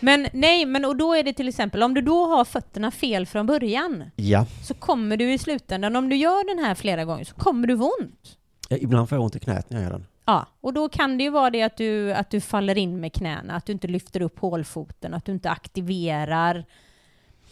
Men 0.00 0.26
nej, 0.32 0.66
men 0.66 0.84
och 0.84 0.96
då 0.96 1.14
är 1.14 1.22
det 1.22 1.32
till 1.32 1.48
exempel 1.48 1.82
om 1.82 1.94
du 1.94 2.00
då 2.00 2.26
har 2.26 2.44
fötterna 2.44 2.90
fel 2.90 3.26
från 3.26 3.46
början 3.46 4.04
Ja. 4.16 4.46
så 4.64 4.74
kommer 4.74 5.16
du 5.16 5.32
i 5.32 5.38
slutändan, 5.38 5.96
om 5.96 6.08
du 6.08 6.16
gör 6.16 6.56
den 6.56 6.64
här 6.64 6.74
flera 6.74 7.04
gånger, 7.04 7.24
så 7.24 7.34
kommer 7.34 7.66
du 7.68 7.78
få 7.78 7.92
ont. 8.00 8.36
Ja, 8.68 8.76
Ibland 8.76 9.08
får 9.08 9.16
jag 9.16 9.22
ont 9.24 9.36
i 9.36 9.40
knät 9.40 9.70
när 9.70 9.78
jag 9.78 9.84
gör 9.84 9.92
den. 9.92 10.06
Ja, 10.24 10.46
och 10.60 10.72
då 10.72 10.88
kan 10.88 11.18
det 11.18 11.24
ju 11.24 11.30
vara 11.30 11.50
det 11.50 11.62
att 11.62 11.76
du, 11.76 12.12
att 12.12 12.30
du 12.30 12.40
faller 12.40 12.78
in 12.78 13.00
med 13.00 13.12
knäna, 13.12 13.54
att 13.54 13.66
du 13.66 13.72
inte 13.72 13.86
lyfter 13.88 14.22
upp 14.22 14.38
hålfoten, 14.38 15.14
att 15.14 15.24
du 15.24 15.32
inte 15.32 15.50
aktiverar 15.50 16.64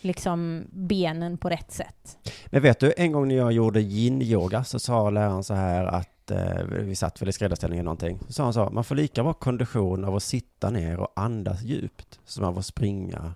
liksom 0.07 0.67
benen 0.71 1.39
på 1.39 1.49
rätt 1.49 1.73
sätt. 1.73 2.19
Men 2.47 2.63
vet 2.63 2.81
du, 2.81 2.95
en 2.97 3.13
gång 3.13 3.29
när 3.29 3.37
jag 3.37 3.53
gjorde 3.53 3.81
yin-yoga 3.81 4.65
så 4.65 4.79
sa 4.79 5.11
läraren 5.11 5.45
så 5.45 5.55
här 5.55 5.85
att 5.85 6.31
eh, 6.31 6.65
vi 6.65 6.97
satt 6.97 7.23
väl 7.23 7.29
i 7.29 7.33
skräddarställning 7.33 7.79
eller 7.79 7.85
någonting. 7.85 8.19
Så 8.27 8.33
sa 8.33 8.45
han 8.45 8.53
så, 8.53 8.71
man 8.71 8.85
får 8.85 8.95
lika 8.95 9.23
bra 9.23 9.33
kondition 9.33 10.05
av 10.05 10.17
att 10.17 10.23
sitta 10.23 10.71
ner 10.71 10.99
och 10.99 11.13
andas 11.17 11.63
djupt 11.63 12.21
som 12.25 12.45
av 12.45 12.59
att 12.59 12.67
springa, 12.67 13.35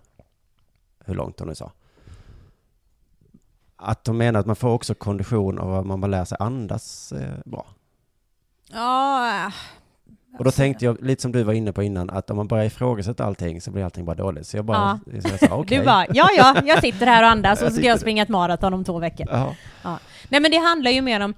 hur 1.05 1.15
långt 1.15 1.39
hon 1.39 1.49
nu 1.49 1.55
sa. 1.55 1.73
Att 3.77 4.05
de 4.05 4.17
menar 4.17 4.41
att 4.41 4.47
man 4.47 4.57
får 4.57 4.69
också 4.71 4.95
kondition 4.95 5.59
av 5.59 5.75
att 5.75 5.87
man 5.87 6.01
bara 6.01 6.07
lär 6.07 6.25
sig 6.25 6.37
andas 6.41 7.13
eh, 7.13 7.39
bra. 7.45 7.67
Ja, 8.73 9.53
Och 10.39 10.45
då 10.45 10.51
tänkte 10.51 10.85
jag, 10.85 11.05
lite 11.05 11.23
som 11.23 11.33
du 11.33 11.43
var 11.43 11.53
inne 11.53 11.73
på 11.73 11.83
innan, 11.83 12.11
att 12.11 12.31
om 12.31 12.37
man 12.37 12.49
börjar 12.49 12.65
ifrågasätta 12.65 13.25
allting 13.25 13.61
så 13.61 13.71
blir 13.71 13.85
allting 13.85 14.05
bara 14.05 14.17
dåligt. 14.17 14.47
Så 14.47 14.57
jag 14.57 14.65
bara, 14.65 15.01
så 15.05 15.29
jag 15.29 15.39
sa 15.39 15.47
okej. 15.57 15.79
du 15.79 15.85
bara, 15.85 16.07
ja 16.15 16.29
ja, 16.37 16.63
jag 16.65 16.81
sitter 16.81 17.07
här 17.07 17.23
och 17.23 17.29
andas 17.29 17.63
och 17.63 17.69
så 17.69 17.75
ska 17.75 17.87
jag 17.87 18.01
springa 18.01 18.23
ett 18.23 18.29
maraton 18.29 18.75
om 18.75 18.85
två 18.85 18.99
veckor. 18.99 19.27
Ja. 19.31 19.99
Nej 20.29 20.41
men 20.41 20.51
det 20.51 20.59
handlar 20.59 20.91
ju 20.91 21.03
mer 21.03 21.21
om, 21.21 21.35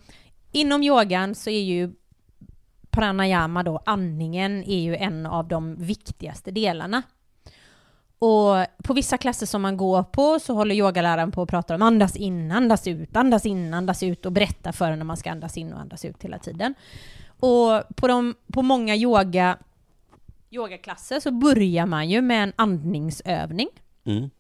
inom 0.53 0.83
yogan 0.83 1.35
så 1.35 1.51
är 1.51 1.63
ju 1.63 1.93
pranayama 2.91 3.63
då, 3.63 3.83
andningen, 3.87 4.65
är 4.65 4.81
ju 4.81 4.97
en 4.97 5.27
av 5.27 5.49
de 5.49 5.77
viktigaste 5.77 6.51
delarna. 6.51 7.03
Och 8.19 8.67
på 8.85 8.95
vissa 8.95 9.19
klasser 9.19 9.47
som 9.47 9.63
man 9.63 9.77
går 9.77 10.03
på 10.03 10.39
så 10.39 10.55
håller 10.55 10.75
yogaläraren 10.75 11.33
på 11.33 11.43
och 11.43 11.49
pratar 11.49 11.75
om 11.75 11.83
andas 11.83 12.17
in, 12.17 12.53
andas 12.53 12.87
ut, 12.87 13.17
andas 13.17 13.47
in, 13.47 13.75
andas 13.75 14.03
ut 14.03 14.27
och 14.27 14.33
berättar 14.33 14.73
för 14.73 14.91
en 14.91 14.99
när 14.99 15.05
man 15.05 15.17
ska 15.17 15.31
andas 15.31 15.57
in 15.57 15.73
och 15.73 15.81
andas 15.81 16.05
ut 16.05 16.23
hela 16.23 16.39
tiden. 16.39 16.75
Och 17.43 17.97
på, 17.97 18.09
de, 18.09 18.35
på 18.53 18.63
många 18.63 18.97
yoga, 18.97 19.59
yogaklasser 20.51 21.21
så 21.21 21.31
börjar 21.31 21.87
man 21.87 22.11
ju 22.11 22.21
med 22.21 22.43
en 22.43 22.53
andningsövning. 22.57 23.69
Mm. 24.05 24.31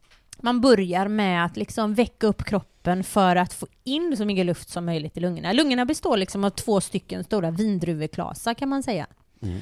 Man 0.40 0.60
börjar 0.60 1.08
med 1.08 1.44
att 1.44 1.56
liksom 1.56 1.94
väcka 1.94 2.26
upp 2.26 2.44
kroppen 2.44 3.04
för 3.04 3.36
att 3.36 3.52
få 3.52 3.66
in 3.84 4.16
så 4.16 4.24
mycket 4.24 4.46
luft 4.46 4.68
som 4.68 4.84
möjligt 4.84 5.16
i 5.16 5.20
lungorna. 5.20 5.52
Lungorna 5.52 5.84
består 5.84 6.16
liksom 6.16 6.44
av 6.44 6.50
två 6.50 6.80
stycken 6.80 7.24
stora 7.24 7.50
vindruveklasar 7.50 8.54
kan 8.54 8.68
man 8.68 8.82
säga. 8.82 9.06
Mm. 9.42 9.60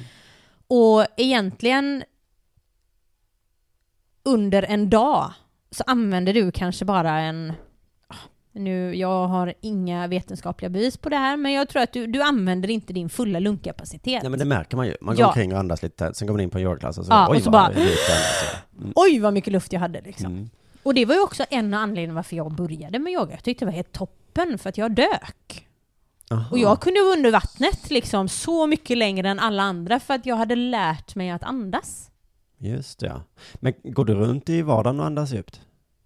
Och 0.67 1.05
egentligen 1.17 2.03
under 4.23 4.63
en 4.63 4.89
dag 4.89 5.33
så 5.71 5.83
använder 5.87 6.33
du 6.33 6.51
kanske 6.51 6.85
bara 6.85 7.19
en 7.19 7.53
nu, 8.53 8.95
jag 8.95 9.27
har 9.27 9.53
inga 9.61 10.07
vetenskapliga 10.07 10.69
bevis 10.69 10.97
på 10.97 11.09
det 11.09 11.15
här, 11.17 11.37
men 11.37 11.51
jag 11.51 11.69
tror 11.69 11.81
att 11.81 11.93
du, 11.93 12.07
du 12.07 12.21
använder 12.21 12.69
inte 12.69 12.93
din 12.93 13.09
fulla 13.09 13.39
lungkapacitet. 13.39 14.23
Nej 14.23 14.29
men 14.29 14.39
det 14.39 14.45
märker 14.45 14.77
man 14.77 14.87
ju. 14.87 14.95
Man 15.01 15.15
går 15.15 15.21
Ja. 15.23 15.27
omkring 15.27 15.53
och 15.53 15.59
andas 15.59 15.83
lite, 15.83 16.13
sen 16.13 16.27
går 16.27 16.33
man 16.33 16.41
in 16.41 16.49
på 16.49 16.57
en 16.57 16.63
yogaklass 16.63 16.97
och 16.97 17.05
så, 17.05 17.11
Ja, 17.11 17.27
oj 17.31 17.37
och 17.37 17.43
så 17.43 17.49
vad 17.51 17.61
bara- 17.61 17.67
andas. 17.81 17.89
Mm. 18.79 18.93
Oj, 18.95 19.19
vad 19.19 19.33
mycket 19.33 19.53
luft 19.53 19.73
jag 19.73 19.79
hade 19.79 20.01
liksom. 20.01 20.25
Mm. 20.31 20.49
Och 20.83 20.93
det 20.93 21.05
var 21.05 21.15
ju 21.15 21.21
också 21.21 21.43
en 21.49 21.73
av 21.73 21.79
anledningarna 21.81 22.15
varför 22.15 22.35
jag 22.35 22.51
började 22.55 22.99
med 22.99 23.13
yoga. 23.13 23.31
Jag 23.31 23.43
tyckte 23.43 23.65
det 23.65 23.69
var 23.69 23.75
helt 23.75 23.91
toppen, 23.91 24.57
för 24.57 24.69
att 24.69 24.77
jag 24.77 24.91
dök. 24.95 25.67
Aha. 26.31 26.45
Och 26.51 26.59
jag 26.59 26.81
kunde 26.81 27.01
vara 27.01 27.13
under 27.13 27.31
vattnet 27.31 27.89
liksom 27.89 28.29
så 28.29 28.67
mycket 28.67 28.97
längre 28.97 29.29
än 29.29 29.39
alla 29.39 29.63
andra 29.63 29.99
för 29.99 30.13
att 30.13 30.25
jag 30.25 30.35
hade 30.35 30.55
lärt 30.55 31.15
mig 31.15 31.29
att 31.29 31.43
andas. 31.43 32.11
Just 32.57 32.99
det, 32.99 33.05
ja. 33.07 33.21
Men 33.55 33.73
går 33.83 34.05
du 34.05 34.13
runt 34.13 34.49
i 34.49 34.61
vardagen 34.61 34.99
och 34.99 35.05
andas 35.05 35.31
djupt? 35.33 35.61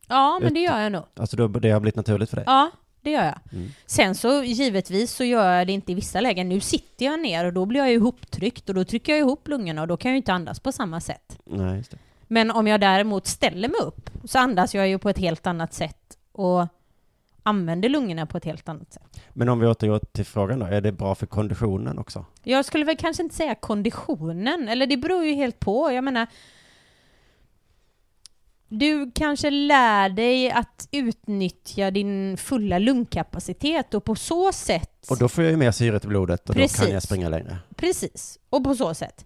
Ja, 0.07 0.39
men 0.41 0.53
det 0.53 0.59
gör 0.59 0.79
jag 0.79 0.91
nog. 0.91 1.03
Alltså 1.15 1.35
det 1.37 1.43
har 1.43 1.79
blivit 1.79 1.95
naturligt 1.95 2.29
för 2.29 2.35
dig? 2.35 2.43
Ja, 2.47 2.71
det 3.01 3.11
gör 3.11 3.23
jag. 3.23 3.39
Mm. 3.51 3.67
Sen 3.85 4.15
så 4.15 4.43
givetvis 4.43 5.11
så 5.11 5.23
gör 5.23 5.51
jag 5.51 5.67
det 5.67 5.73
inte 5.73 5.91
i 5.91 5.95
vissa 5.95 6.21
lägen. 6.21 6.49
Nu 6.49 6.59
sitter 6.59 7.05
jag 7.05 7.19
ner 7.19 7.45
och 7.45 7.53
då 7.53 7.65
blir 7.65 7.79
jag 7.79 7.93
ihoptryckt 7.93 8.69
och 8.69 8.75
då 8.75 8.83
trycker 8.83 9.11
jag 9.11 9.19
ihop 9.19 9.47
lungorna 9.47 9.81
och 9.81 9.87
då 9.87 9.97
kan 9.97 10.11
jag 10.11 10.13
ju 10.13 10.17
inte 10.17 10.33
andas 10.33 10.59
på 10.59 10.71
samma 10.71 11.01
sätt. 11.01 11.39
Nej, 11.45 11.77
just 11.77 11.91
det. 11.91 11.97
Men 12.27 12.51
om 12.51 12.67
jag 12.67 12.81
däremot 12.81 13.27
ställer 13.27 13.67
mig 13.67 13.79
upp 13.85 14.09
så 14.23 14.39
andas 14.39 14.75
jag 14.75 14.87
ju 14.87 14.99
på 14.99 15.09
ett 15.09 15.17
helt 15.17 15.47
annat 15.47 15.73
sätt 15.73 16.17
och 16.31 16.67
använder 17.43 17.89
lungorna 17.89 18.25
på 18.25 18.37
ett 18.37 18.45
helt 18.45 18.69
annat 18.69 18.93
sätt. 18.93 19.21
Men 19.33 19.49
om 19.49 19.59
vi 19.59 19.67
återgår 19.67 19.99
till 20.11 20.25
frågan 20.25 20.59
då, 20.59 20.65
är 20.65 20.81
det 20.81 20.91
bra 20.91 21.15
för 21.15 21.25
konditionen 21.25 21.99
också? 21.99 22.25
Jag 22.43 22.65
skulle 22.65 22.85
väl 22.85 22.97
kanske 22.97 23.23
inte 23.23 23.35
säga 23.35 23.55
konditionen, 23.55 24.67
eller 24.69 24.87
det 24.87 24.97
beror 24.97 25.25
ju 25.25 25.33
helt 25.33 25.59
på. 25.59 25.91
Jag 25.91 26.03
menar, 26.03 26.27
du 28.67 29.11
kanske 29.15 29.49
lär 29.49 30.09
dig 30.09 30.51
att 30.51 30.87
utnyttja 30.91 31.91
din 31.91 32.37
fulla 32.37 32.77
lungkapacitet 32.79 33.93
och 33.93 34.03
på 34.03 34.15
så 34.15 34.51
sätt... 34.51 35.05
Och 35.09 35.17
då 35.17 35.27
får 35.29 35.43
jag 35.43 35.51
ju 35.51 35.57
mer 35.57 35.71
syret 35.71 36.05
i 36.05 36.07
blodet 36.07 36.49
och 36.49 36.55
då 36.55 36.61
Precis. 36.61 36.79
kan 36.81 36.91
jag 36.91 37.03
springa 37.03 37.29
längre. 37.29 37.57
Precis, 37.75 38.39
och 38.49 38.63
på 38.63 38.75
så 38.75 38.93
sätt. 38.93 39.25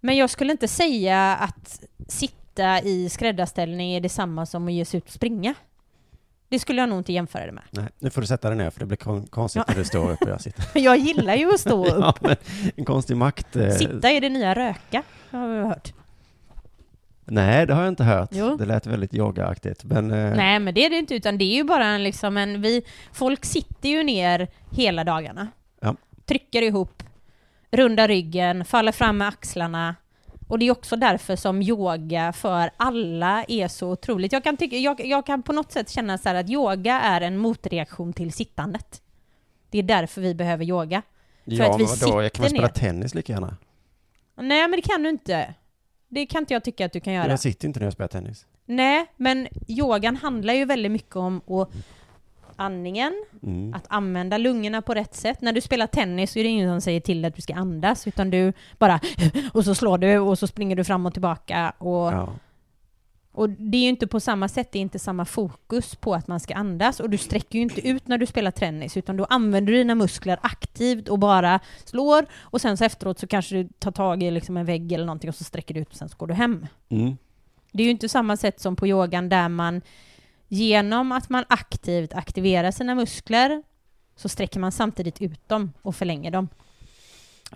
Men 0.00 0.16
jag 0.16 0.30
skulle 0.30 0.52
inte 0.52 0.68
säga 0.68 1.36
att 1.36 1.82
sitta 2.08 2.80
i 2.82 3.08
skräddarställning 3.08 3.92
är 3.92 4.00
detsamma 4.00 4.46
som 4.46 4.66
att 4.66 4.72
ge 4.72 4.84
sig 4.84 4.98
ut 4.98 5.04
och 5.04 5.12
springa. 5.12 5.54
Det 6.48 6.58
skulle 6.58 6.80
jag 6.82 6.88
nog 6.88 6.98
inte 7.00 7.12
jämföra 7.12 7.46
det 7.46 7.52
med. 7.52 7.62
Nej, 7.70 7.84
nu 7.98 8.10
får 8.10 8.20
du 8.20 8.26
sätta 8.26 8.48
dig 8.48 8.58
ner 8.58 8.70
för 8.70 8.80
det 8.80 8.86
blir 8.86 8.96
kon- 8.96 9.26
konstigt 9.26 9.62
när 9.68 9.74
du 9.74 9.84
står 9.84 10.10
upp 10.10 10.22
och 10.22 10.28
jag 10.30 10.40
sitter. 10.40 10.64
Jag 10.80 10.98
gillar 10.98 11.34
ju 11.34 11.54
att 11.54 11.60
stå 11.60 11.86
upp. 12.08 12.16
ja, 12.22 12.36
en 12.76 12.84
konstig 12.84 13.16
makt. 13.16 13.56
eh, 13.56 13.70
Sitta 13.70 14.10
är 14.10 14.20
det 14.20 14.28
nya 14.28 14.54
röka, 14.54 15.02
har 15.30 15.48
vi 15.48 15.60
hört. 15.60 15.92
Nej, 17.24 17.66
det 17.66 17.74
har 17.74 17.82
jag 17.82 17.88
inte 17.88 18.04
hört. 18.04 18.28
Jo. 18.32 18.56
Det 18.56 18.64
lät 18.64 18.86
väldigt 18.86 19.14
yogaaktigt. 19.14 19.84
Men, 19.84 20.10
eh, 20.10 20.36
Nej, 20.36 20.58
men 20.58 20.74
det 20.74 20.84
är 20.86 20.90
det 20.90 20.96
inte, 20.96 21.14
utan 21.14 21.38
det 21.38 21.44
är 21.44 21.54
ju 21.54 21.64
bara 21.64 21.84
en, 21.86 22.02
liksom 22.02 22.36
en... 22.36 22.62
Vi, 22.62 22.82
folk 23.12 23.44
sitter 23.44 23.88
ju 23.88 24.02
ner 24.02 24.48
hela 24.70 25.04
dagarna. 25.04 25.48
Ja. 25.80 25.96
Trycker 26.24 26.62
ihop, 26.62 27.02
rundar 27.70 28.08
ryggen, 28.08 28.64
faller 28.64 28.92
fram 28.92 29.18
med 29.18 29.28
axlarna. 29.28 29.96
Och 30.48 30.58
det 30.58 30.66
är 30.66 30.70
också 30.70 30.96
därför 30.96 31.36
som 31.36 31.62
yoga 31.62 32.32
för 32.32 32.70
alla 32.76 33.44
är 33.48 33.68
så 33.68 33.90
otroligt. 33.90 34.32
Jag 34.32 34.44
kan, 34.44 34.56
tycka, 34.56 34.76
jag, 34.76 35.06
jag 35.06 35.26
kan 35.26 35.42
på 35.42 35.52
något 35.52 35.72
sätt 35.72 35.90
känna 35.90 36.18
så 36.18 36.28
här 36.28 36.34
att 36.34 36.50
yoga 36.50 37.00
är 37.00 37.20
en 37.20 37.38
motreaktion 37.38 38.12
till 38.12 38.32
sittandet. 38.32 39.02
Det 39.70 39.78
är 39.78 39.82
därför 39.82 40.20
vi 40.20 40.34
behöver 40.34 40.64
yoga. 40.64 41.02
för 41.44 41.52
ja, 41.52 41.74
att 41.74 41.80
vi 41.80 41.84
men 41.84 41.96
vadå? 42.00 42.22
Jag 42.22 42.32
kan 42.32 42.42
väl 42.42 42.50
spela 42.50 42.68
tennis 42.68 43.14
lika 43.14 43.32
gärna? 43.32 43.56
Nej, 44.36 44.68
men 44.68 44.70
det 44.70 44.82
kan 44.82 45.02
du 45.02 45.08
inte. 45.08 45.54
Det 46.14 46.26
kan 46.26 46.42
inte 46.42 46.54
jag 46.54 46.64
tycka 46.64 46.86
att 46.86 46.92
du 46.92 47.00
kan 47.00 47.12
göra. 47.12 47.28
Jag 47.30 47.40
sitter 47.40 47.68
inte 47.68 47.80
när 47.80 47.86
jag 47.86 47.92
spelar 47.92 48.08
tennis. 48.08 48.46
Nej, 48.66 49.06
men 49.16 49.48
yogan 49.68 50.16
handlar 50.16 50.54
ju 50.54 50.64
väldigt 50.64 50.92
mycket 50.92 51.16
om 51.16 51.36
att 51.50 51.70
andningen, 52.56 53.24
Mm. 53.42 53.74
att 53.74 53.84
använda 53.88 54.38
lungorna 54.38 54.82
på 54.82 54.94
rätt 54.94 55.14
sätt. 55.14 55.40
När 55.40 55.52
du 55.52 55.60
spelar 55.60 55.86
tennis 55.86 56.32
så 56.32 56.38
är 56.38 56.42
det 56.42 56.48
ingen 56.48 56.70
som 56.70 56.80
säger 56.80 57.00
till 57.00 57.24
att 57.24 57.34
du 57.36 57.42
ska 57.42 57.54
andas, 57.54 58.06
utan 58.06 58.30
du 58.30 58.52
bara 58.78 59.00
och 59.52 59.64
så 59.64 59.74
slår 59.74 59.98
du 59.98 60.18
och 60.18 60.38
så 60.38 60.46
springer 60.46 60.76
du 60.76 60.84
fram 60.84 61.06
och 61.06 61.12
tillbaka. 61.12 61.72
Och, 61.78 62.12
Ja. 62.12 62.28
Och 63.34 63.50
det 63.50 63.76
är 63.76 63.82
ju 63.82 63.88
inte 63.88 64.06
på 64.06 64.20
samma 64.20 64.48
sätt, 64.48 64.72
det 64.72 64.78
är 64.78 64.80
inte 64.80 64.98
samma 64.98 65.24
fokus 65.24 65.94
på 65.94 66.14
att 66.14 66.28
man 66.28 66.40
ska 66.40 66.54
andas. 66.54 67.00
Och 67.00 67.10
du 67.10 67.18
sträcker 67.18 67.58
ju 67.58 67.62
inte 67.62 67.88
ut 67.88 68.08
när 68.08 68.18
du 68.18 68.26
spelar 68.26 68.50
tennis, 68.50 68.96
utan 68.96 69.16
då 69.16 69.24
använder 69.24 69.72
du 69.72 69.78
dina 69.78 69.94
muskler 69.94 70.38
aktivt 70.42 71.08
och 71.08 71.18
bara 71.18 71.60
slår. 71.84 72.26
Och 72.40 72.60
sen 72.60 72.76
så 72.76 72.84
efteråt 72.84 73.18
så 73.18 73.26
kanske 73.26 73.54
du 73.54 73.68
tar 73.78 73.90
tag 73.90 74.22
i 74.22 74.30
liksom 74.30 74.56
en 74.56 74.66
vägg 74.66 74.92
eller 74.92 75.06
någonting 75.06 75.28
och 75.30 75.34
så 75.34 75.44
sträcker 75.44 75.74
du 75.74 75.80
ut 75.80 75.90
och 75.90 75.96
sen 75.96 76.08
så 76.08 76.16
går 76.16 76.26
du 76.26 76.34
hem. 76.34 76.66
Mm. 76.88 77.16
Det 77.72 77.82
är 77.82 77.84
ju 77.84 77.90
inte 77.90 78.08
samma 78.08 78.36
sätt 78.36 78.60
som 78.60 78.76
på 78.76 78.86
yogan 78.86 79.28
där 79.28 79.48
man 79.48 79.82
genom 80.48 81.12
att 81.12 81.28
man 81.28 81.44
aktivt 81.48 82.14
aktiverar 82.14 82.70
sina 82.70 82.94
muskler 82.94 83.62
så 84.16 84.28
sträcker 84.28 84.60
man 84.60 84.72
samtidigt 84.72 85.22
ut 85.22 85.48
dem 85.48 85.72
och 85.82 85.96
förlänger 85.96 86.30
dem. 86.30 86.48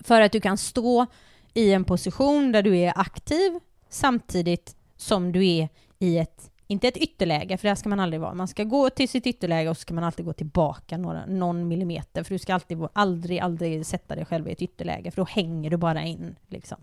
För 0.05 0.21
att 0.21 0.33
du 0.33 0.41
kan 0.41 0.59
stå 0.59 1.07
i 1.55 1.73
en 1.73 1.85
position 1.85 2.53
där 2.53 2.63
du 2.63 2.77
är 2.77 2.93
aktiv 2.97 3.61
samtidigt 3.89 4.77
som 4.97 5.33
du 5.33 5.47
är 5.47 5.69
i 5.99 6.19
ett, 6.19 6.51
inte 6.67 6.89
ett 6.89 6.97
ytterläge, 6.97 7.57
för 7.57 7.69
det 7.69 7.77
ska 7.77 7.89
man 7.89 8.01
aldrig 8.01 8.21
vara. 8.21 8.35
Man 8.35 8.49
ska 8.49 8.65
gå 8.65 8.91
till 8.91 9.09
sitt 9.09 9.27
ytterläge 9.27 9.71
och 9.71 9.77
så 9.77 9.81
ska 9.81 9.95
man 9.95 10.05
alltid 10.05 10.25
gå 10.25 10.33
tillbaka 10.33 10.99
några, 10.99 11.27
någon 11.27 11.69
millimeter, 11.69 12.23
för 12.23 12.35
du 12.35 12.39
ska 12.39 12.55
alltid, 12.55 12.79
aldrig, 12.93 13.39
aldrig 13.39 13.87
sätta 13.87 14.15
dig 14.15 14.25
själv 14.25 14.49
i 14.49 14.53
ett 14.53 14.63
ytterläge, 14.63 15.11
för 15.11 15.23
då 15.23 15.27
hänger 15.31 15.71
du 15.71 15.77
bara 15.77 16.05
in. 16.05 16.37
Liksom. 16.49 16.79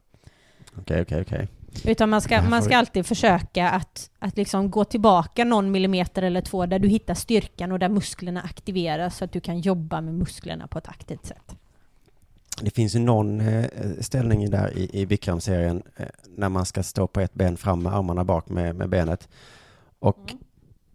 Okej, 0.78 1.02
okej, 1.02 1.22
okej. 1.22 1.48
Utan 1.86 2.10
man 2.10 2.22
ska, 2.22 2.42
man 2.42 2.64
ska 2.64 2.78
alltid 2.78 3.06
försöka 3.06 3.70
att, 3.70 4.10
att 4.20 4.38
liksom 4.38 4.72
gå 4.72 4.84
tillbaka 4.84 5.46
någon 5.46 5.72
millimeter 5.72 6.22
eller 6.22 6.42
två 6.42 6.66
där 6.66 6.80
du 6.80 6.88
hittar 6.88 7.14
styrkan 7.14 7.72
och 7.72 7.80
där 7.80 7.90
musklerna 7.90 8.42
aktiveras 8.42 9.18
så 9.18 9.26
att 9.26 9.32
du 9.32 9.40
kan 9.40 9.60
jobba 9.60 10.02
med 10.02 10.14
musklerna 10.14 10.68
på 10.68 10.78
ett 10.78 10.88
aktivt 10.88 11.26
sätt. 11.26 11.56
Det 12.62 12.72
finns 12.72 12.96
ju 12.96 13.00
någon 13.00 13.42
eh, 13.42 13.66
ställning 14.00 14.50
där 14.50 14.78
i, 14.78 14.90
i 15.02 15.06
Bikram-serien 15.06 15.84
eh, 15.96 16.06
när 16.38 16.50
man 16.50 16.66
ska 16.66 16.84
stå 16.84 17.08
på 17.08 17.20
ett 17.20 17.34
ben 17.34 17.58
fram 17.58 17.84
med 17.84 17.94
armarna 17.94 18.24
bak 18.24 18.50
med, 18.50 18.76
med 18.76 18.90
benet. 18.90 19.30
Och 20.00 20.34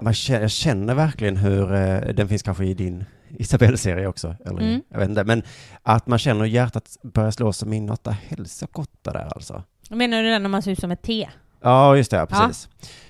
man 0.02 0.14
känner, 0.14 0.40
jag 0.40 0.50
känner 0.50 0.94
verkligen 0.94 1.36
hur, 1.36 1.74
eh, 1.74 2.00
den 2.14 2.28
finns 2.28 2.42
kanske 2.42 2.64
i 2.64 2.74
din 2.74 3.04
Isabelle-serie 3.28 4.06
också, 4.06 4.36
eller 4.44 4.60
Mm. 4.60 4.82
jag 4.88 4.98
vet 4.98 5.08
inte, 5.08 5.24
men 5.24 5.42
att 5.82 6.06
man 6.06 6.18
känner 6.18 6.40
hur 6.40 6.46
hjärtat 6.48 6.96
börjar 7.02 7.30
slå 7.30 7.52
som 7.52 7.72
inåt 7.72 8.06
helskotta 8.06 9.12
där 9.12 9.28
alltså. 9.34 9.62
Menar 9.90 10.22
du 10.22 10.28
den 10.28 10.42
när 10.42 10.48
man 10.50 10.62
ser 10.62 10.70
ut 10.70 10.80
som 10.80 10.90
ett 10.90 11.02
T? 11.02 11.28
Ja, 11.60 11.96
just 11.96 12.10
det, 12.10 12.26
precis. 12.26 12.68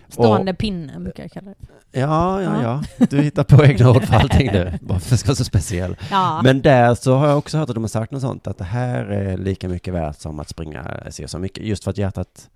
Stående 0.09 0.55
pinne 0.55 1.01
brukar 1.01 1.23
jag 1.23 1.33
kalla 1.33 1.51
det. 1.51 2.01
Ja, 2.01 2.43
ja, 2.43 2.63
Ja. 2.63 3.07
Du 3.07 3.23
hittar 3.23 3.45
på 3.45 3.65
egna 3.65 3.91
ord 3.97 4.05
för 4.05 4.15
allting 4.15 4.47
nu, 4.53 4.79
bara 4.81 5.01
för 5.01 5.07
att 5.07 5.11
det 5.11 5.17
ska 5.19 5.29
vara 5.29 5.37
så 5.37 5.45
speciell. 5.45 5.97
Ja. 6.11 6.41
Men 6.45 6.63
där 6.63 6.95
så 6.95 7.15
har 7.15 7.29
jag 7.29 7.39
också 7.39 7.59
hört 7.59 7.69
att 7.69 7.75
de 7.75 7.85
har 7.85 7.89
sagt 7.89 8.13
något 8.13 8.21
sånt, 8.21 8.47
att 8.47 8.59
det 8.59 8.65
här 8.65 9.05
är 9.05 9.37
lika 9.39 9.69
mycket 9.69 9.95
värt 9.95 10.21
som 10.21 10.41
att 10.41 10.49
springa 10.49 11.01
se 11.11 11.29
så 11.29 11.39
mycket, 11.39 11.65
just 11.65 11.85
för 11.85 11.91
att 11.91 11.99
hjärtat 11.99 12.51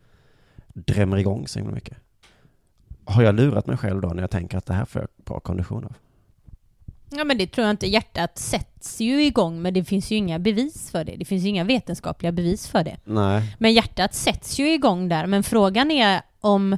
drämmer 0.74 1.16
igång 1.16 1.48
så 1.48 1.58
himla 1.58 1.74
mycket. 1.74 1.96
Har 3.04 3.22
jag 3.22 3.34
lurat 3.34 3.66
mig 3.66 3.76
själv 3.76 4.00
då 4.00 4.08
när 4.08 4.22
jag 4.22 4.30
tänker 4.30 4.58
att 4.58 4.66
det 4.66 4.74
här 4.74 4.84
får 4.84 5.00
jag 5.02 5.08
bra 5.24 5.40
kondition 5.40 5.84
av? 5.84 5.94
Ja 7.10 7.24
men 7.24 7.38
det 7.38 7.46
tror 7.46 7.66
jag 7.66 7.70
inte. 7.72 7.86
Hjärtat 7.86 8.38
sätts 8.38 9.00
ju 9.00 9.24
igång 9.24 9.62
men 9.62 9.74
det 9.74 9.84
finns 9.84 10.10
ju 10.10 10.16
inga 10.16 10.38
bevis 10.38 10.90
för 10.90 11.04
det. 11.04 11.16
Det 11.16 11.24
finns 11.24 11.44
ju 11.44 11.48
inga 11.48 11.64
vetenskapliga 11.64 12.32
bevis 12.32 12.68
för 12.68 12.84
det. 12.84 12.96
Nej. 13.04 13.56
Men 13.58 13.72
hjärtat 13.72 14.14
sätts 14.14 14.58
ju 14.58 14.72
igång 14.72 15.08
där. 15.08 15.26
Men 15.26 15.42
frågan 15.42 15.90
är 15.90 16.22
om 16.40 16.76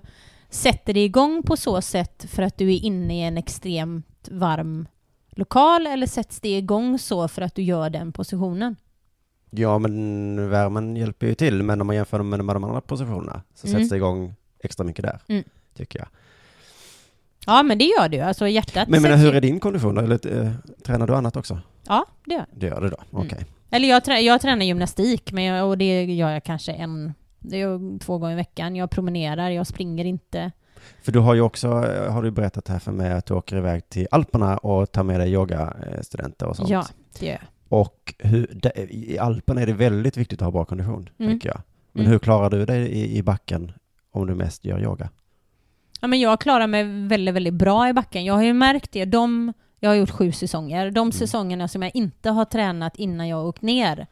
sätter 0.55 0.95
det 0.95 1.05
igång 1.05 1.43
på 1.43 1.57
så 1.57 1.81
sätt 1.83 2.27
för 2.29 2.43
att 2.43 2.59
du 2.59 2.73
är 2.75 2.85
inne 2.85 3.19
i 3.19 3.23
en 3.23 3.39
extremt 3.39 4.29
varm 4.31 4.87
lokal 5.31 5.87
eller 5.87 6.07
sätts 6.07 6.41
det 6.41 6.59
igång 6.59 6.99
så 6.99 7.29
för 7.29 7.43
att 7.43 7.55
du 7.55 7.63
gör 7.63 7.91
den 7.91 8.13
positionen? 8.13 8.77
Ja, 9.51 9.79
men 9.79 10.51
värmen 10.51 10.97
hjälper 10.97 11.27
ju 11.27 11.35
till, 11.35 11.63
men 11.63 11.81
om 11.81 11.87
man 11.87 11.97
jämför 11.97 12.23
med 12.23 12.39
de 12.39 12.65
andra 12.65 12.81
positionerna 12.81 13.43
så 13.55 13.67
Mm. 13.67 13.81
sätts 13.81 13.91
det 13.91 13.97
igång 13.97 14.35
extra 14.61 14.85
mycket 14.85 15.03
där, 15.05 15.21
Mm. 15.29 15.45
tycker 15.77 15.99
jag. 15.99 16.09
Ja 17.47 17.63
men 17.63 17.79
det 17.79 17.85
gör 17.85 18.09
du. 18.09 18.21
Alltså 18.21 18.49
hjärtat 18.49 18.89
Men 18.89 19.03
jag 19.05 19.13
sätts 19.13 19.23
hur 19.25 19.31
ju- 19.31 19.37
är 19.37 19.41
din 19.41 19.61
kondition 19.61 19.95
då? 19.95 20.01
Eller 20.01 20.43
eh, 20.45 20.53
tränar 20.85 21.07
du 21.07 21.15
annat 21.15 21.37
också? 21.37 21.59
Ja, 21.89 22.07
det 22.25 22.35
gör 22.35 22.47
Det 22.57 22.67
gör 22.67 22.81
du 22.81 22.89
då? 22.91 22.97
Mm. 23.13 23.27
Okej. 23.27 23.47
Eller 23.71 23.89
jag, 23.89 24.03
trä- 24.05 24.21
jag 24.21 24.41
tränar 24.41 24.65
gymnastik, 24.67 25.33
men 25.33 25.45
jag, 25.45 25.69
och 25.69 25.79
det 25.79 26.05
gör 26.05 26.31
jag 26.31 26.45
kanske 26.45 26.73
en, 26.73 27.15
det 27.45 27.61
är 27.63 27.99
två 27.99 28.19
gånger 28.19 28.33
i 28.33 28.37
veckan. 28.37 28.77
Jag 28.77 28.91
promenerar, 28.91 29.51
jag 29.51 29.67
springer 29.67 30.05
inte. 30.05 30.51
För 31.03 31.13
du 31.13 31.19
har 31.19 31.35
ju 31.35 31.41
också, 31.41 31.69
eh, 31.69 32.13
har 32.13 32.23
du 32.23 32.31
berättat 32.31 32.69
här 32.69 32.79
för 32.79 32.93
mig, 32.93 33.13
att 33.13 33.27
du 33.27 33.35
åker 33.35 33.57
iväg 33.57 33.89
till 33.89 34.07
Alperna 34.11 34.57
och 34.59 34.93
tar 34.93 35.03
med 35.03 35.21
dig 35.21 35.33
yogastudenter 35.33 36.47
och 36.47 36.57
sånt. 36.57 36.69
Ja, 36.69 36.85
det 37.21 37.27
gör 37.27 37.33
jag. 37.33 37.41
Och 37.69 38.15
hur, 38.19 38.67
i 38.91 39.19
Alperna 39.19 39.61
är 39.61 39.67
det 39.67 39.73
väldigt 39.73 40.17
viktigt 40.17 40.43
att 40.43 40.47
ha 40.47 40.53
bra 40.53 40.65
kondition, 40.65 41.09
Mm. 41.19 41.33
tycker 41.33 41.49
jag. 41.49 41.61
Men 41.93 42.01
Mm. 42.01 42.13
hur 42.13 42.19
klarar 42.19 42.51
du 42.51 42.65
dig 42.67 42.89
i, 42.89 43.17
i 43.19 43.23
backen 43.23 43.73
om 44.13 44.27
du 44.27 44.35
mest 44.35 44.65
gör 44.65 44.83
yoga? 44.83 45.09
Ja, 46.01 46.07
men 46.09 46.21
jag 46.21 46.41
klarar 46.41 46.67
mig 46.67 46.85
väldigt, 47.09 47.35
väldigt 47.35 47.55
bra 47.55 47.89
i 47.89 47.93
backen. 47.93 48.25
Jag 48.25 48.35
har 48.35 48.43
ju 48.43 48.53
märkt 48.53 48.93
det. 48.93 49.05
De, 49.05 49.53
jag 49.81 49.91
har 49.91 49.95
gjort 49.95 50.11
sju 50.11 50.33
säsonger. 50.33 50.91
De 50.91 51.13
säsongerna 51.13 51.69
som 51.69 51.83
jag 51.83 51.91
inte 51.95 52.31
har 52.31 52.45
tränat 52.45 52.97
innan 52.97 53.29
jag 53.29 53.47
åkt 53.47 53.63
ner 53.63 54.07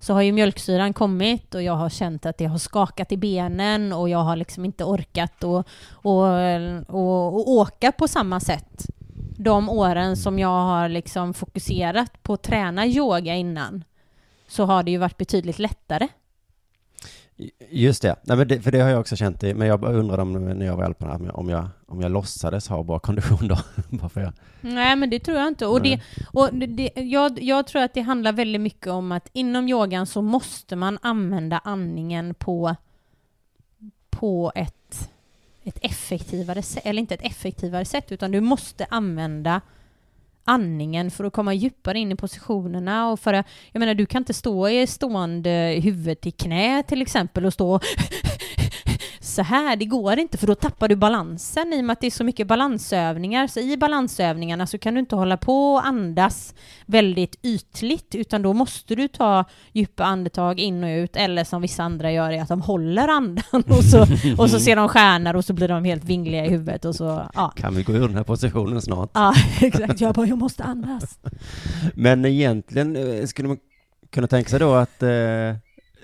så 0.00 0.14
har 0.14 0.22
ju 0.22 0.32
mjölksyran 0.32 0.92
kommit 0.92 1.54
och 1.54 1.62
jag 1.62 1.72
har 1.72 1.88
känt 1.88 2.26
att 2.26 2.38
det 2.38 2.44
har 2.44 2.58
skakat 2.58 3.12
i 3.12 3.16
benen 3.16 3.92
och 3.92 4.08
jag 4.08 4.18
har 4.18 4.36
liksom 4.36 4.64
inte 4.64 4.84
orkat 4.84 5.44
och, 5.44 5.68
och, 5.90 6.24
och, 6.88 7.34
och 7.34 7.50
åka 7.50 7.92
på 7.92 8.08
samma 8.08 8.40
sätt. 8.40 8.86
De 9.36 9.68
åren 9.68 10.16
som 10.16 10.38
jag 10.38 10.48
har 10.48 10.88
liksom 10.88 11.34
fokuserat 11.34 12.22
på 12.22 12.32
att 12.32 12.42
träna 12.42 12.86
yoga 12.86 13.34
innan 13.34 13.84
så 14.48 14.64
har 14.64 14.82
det 14.82 14.90
ju 14.90 14.98
varit 14.98 15.16
betydligt 15.16 15.58
lättare. 15.58 16.08
Just 17.70 18.02
det. 18.02 18.16
Nej, 18.22 18.36
men 18.36 18.48
det, 18.48 18.60
för 18.60 18.72
det 18.72 18.80
har 18.80 18.90
jag 18.90 19.00
också 19.00 19.16
känt, 19.16 19.42
i, 19.42 19.54
men 19.54 19.68
jag 19.68 19.84
undrade 19.84 20.22
om 20.22 20.32
när 20.32 20.66
jag 20.66 20.76
var 20.76 20.82
i 20.82 20.86
Alperna, 20.86 21.32
om 21.32 21.48
jag, 21.48 21.68
om 21.86 22.00
jag, 22.00 22.10
låtsades 22.10 22.68
ha 22.68 22.82
bra 22.82 22.98
kondition 22.98 23.48
då. 23.48 23.58
bara 23.88 24.08
för 24.08 24.20
jag, 24.20 24.32
Nej, 24.60 24.96
men 24.96 25.10
det 25.10 25.20
tror 25.20 25.36
jag 25.38 25.48
inte. 25.48 25.66
Och 25.66 25.82
det, 25.82 26.00
och 26.32 26.48
det, 26.52 26.66
det, 26.66 26.90
jag, 26.94 27.42
jag 27.42 27.66
tror 27.66 27.82
att 27.82 27.94
det 27.94 28.00
handlar 28.00 28.32
väldigt 28.32 28.60
mycket 28.60 28.86
om 28.86 29.12
att 29.12 29.28
inom 29.32 29.68
yogan 29.68 30.06
så 30.06 30.22
måste 30.22 30.76
man 30.76 30.98
använda 31.02 31.58
andningen 31.58 32.34
på, 32.34 32.76
på 34.10 34.52
ett, 34.54 35.10
ett 35.64 35.78
effektivare 35.82 36.62
sätt, 36.62 36.86
eller 36.86 37.00
inte 37.00 37.14
ett 37.14 37.24
effektivare 37.24 37.84
sätt, 37.84 38.12
utan 38.12 38.30
du 38.30 38.40
måste 38.40 38.86
använda 38.90 39.60
andningen 40.48 41.10
för 41.10 41.24
att 41.24 41.32
komma 41.32 41.54
djupare 41.54 41.98
in 41.98 42.12
i 42.12 42.16
positionerna 42.16 43.10
och 43.10 43.20
för 43.20 43.34
att, 43.34 43.46
jag 43.72 43.80
menar 43.80 43.94
du 43.94 44.06
kan 44.06 44.22
inte 44.22 44.34
stå 44.34 44.68
i 44.68 44.86
stående 44.86 45.80
huvudet 45.82 46.26
i 46.26 46.30
knä 46.30 46.82
till 46.82 47.02
exempel 47.02 47.46
och 47.46 47.52
stå 47.52 47.80
så 49.38 49.42
här, 49.42 49.76
det 49.76 49.84
går 49.84 50.18
inte 50.18 50.38
för 50.38 50.46
då 50.46 50.54
tappar 50.54 50.88
du 50.88 50.96
balansen 50.96 51.72
i 51.72 51.80
och 51.80 51.84
med 51.84 51.92
att 51.92 52.00
det 52.00 52.06
är 52.06 52.10
så 52.10 52.24
mycket 52.24 52.46
balansövningar. 52.46 53.46
Så 53.46 53.60
i 53.60 53.76
balansövningarna 53.76 54.66
så 54.66 54.78
kan 54.78 54.94
du 54.94 55.00
inte 55.00 55.16
hålla 55.16 55.36
på 55.36 55.72
och 55.72 55.86
andas 55.86 56.54
väldigt 56.86 57.36
ytligt 57.42 58.14
utan 58.14 58.42
då 58.42 58.52
måste 58.52 58.94
du 58.94 59.08
ta 59.08 59.44
djupa 59.72 60.04
andetag 60.04 60.60
in 60.60 60.84
och 60.84 60.88
ut 60.88 61.16
eller 61.16 61.44
som 61.44 61.62
vissa 61.62 61.82
andra 61.82 62.12
gör 62.12 62.30
är 62.30 62.42
att 62.42 62.48
de 62.48 62.62
håller 62.62 63.08
andan 63.08 63.62
och 63.68 63.84
så, 63.84 64.06
och 64.38 64.50
så 64.50 64.60
ser 64.60 64.76
de 64.76 64.88
stjärnor 64.88 65.36
och 65.36 65.44
så 65.44 65.52
blir 65.52 65.68
de 65.68 65.84
helt 65.84 66.04
vingliga 66.04 66.46
i 66.46 66.48
huvudet 66.48 66.84
och 66.84 66.94
så, 66.94 67.30
ja. 67.34 67.52
kan 67.56 67.74
vi 67.74 67.82
gå 67.82 67.92
ur 67.92 68.08
den 68.08 68.16
här 68.16 68.24
positionen 68.24 68.82
snart? 68.82 69.10
Ja, 69.14 69.34
exakt. 69.60 70.00
Jag 70.00 70.14
bara, 70.14 70.26
jag 70.26 70.38
måste 70.38 70.64
andas. 70.64 71.18
Men 71.94 72.24
egentligen 72.24 72.96
eh, 72.96 73.26
skulle 73.26 73.48
man 73.48 73.58
kunna 74.10 74.26
tänka 74.26 74.50
sig 74.50 74.58
då 74.60 74.74
att 74.74 75.02
eh, 75.02 75.08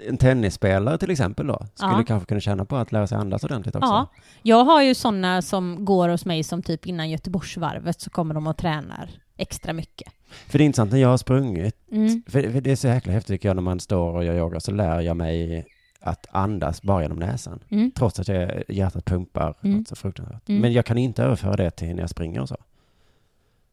en 0.09 0.17
tennisspelare 0.19 0.99
till 0.99 1.11
exempel 1.11 1.47
då, 1.47 1.67
skulle 1.75 1.93
Ja. 1.93 2.05
kanske 2.07 2.27
kunna 2.27 2.41
känna 2.41 2.65
på 2.65 2.77
att 2.77 2.93
lära 2.93 3.07
sig 3.07 3.19
andas 3.19 3.45
ordentligt 3.45 3.77
också. 3.77 3.87
Ja, 3.89 4.07
jag 4.43 4.65
har 4.65 4.83
ju 4.83 4.95
sådana 4.95 5.43
som 5.43 5.85
går 5.85 6.09
hos 6.09 6.25
mig 6.25 6.43
som 6.45 6.63
typ 6.63 6.87
innan 6.87 7.11
Göteborgsvarvet 7.11 8.01
så 8.01 8.11
kommer 8.11 8.35
de 8.35 8.47
och 8.47 8.57
tränar 8.57 9.11
extra 9.37 9.73
mycket. 9.73 10.13
För 10.49 10.59
det 10.59 10.65
är 10.65 10.67
intressant 10.67 10.93
när 10.93 10.99
jag 10.99 11.09
har 11.09 11.17
sprungit, 11.17 11.77
Mm. 11.93 12.23
för, 12.27 12.51
för 12.53 12.61
det 12.61 12.71
är 12.73 12.77
så 12.77 12.87
jäkla 12.87 13.13
häftigt 13.13 13.29
tycker 13.35 13.49
jag 13.49 13.55
när 13.57 13.63
man 13.63 13.81
står 13.81 14.13
och 14.17 14.25
gör 14.25 14.35
yoga 14.35 14.61
så 14.61 14.71
lär 14.73 15.01
jag 15.01 15.17
mig 15.17 15.67
att 16.01 16.27
andas 16.31 16.83
bara 16.83 17.03
genom 17.03 17.19
näsan. 17.19 17.61
Mm. 17.69 17.91
Trots 17.91 18.21
att 18.21 18.29
jag, 18.29 18.63
hjärtat 18.69 19.05
pumpar 19.05 19.55
Mm. 19.63 19.85
så 19.89 19.97
fruktansvärt. 19.97 20.49
Mm. 20.49 20.61
Men 20.61 20.73
jag 20.73 20.85
kan 20.87 20.99
inte 20.99 21.23
överföra 21.23 21.57
det 21.57 21.71
till 21.71 21.95
när 21.95 22.01
jag 22.01 22.11
springer 22.11 22.41
och 22.41 22.49
så. 22.49 22.57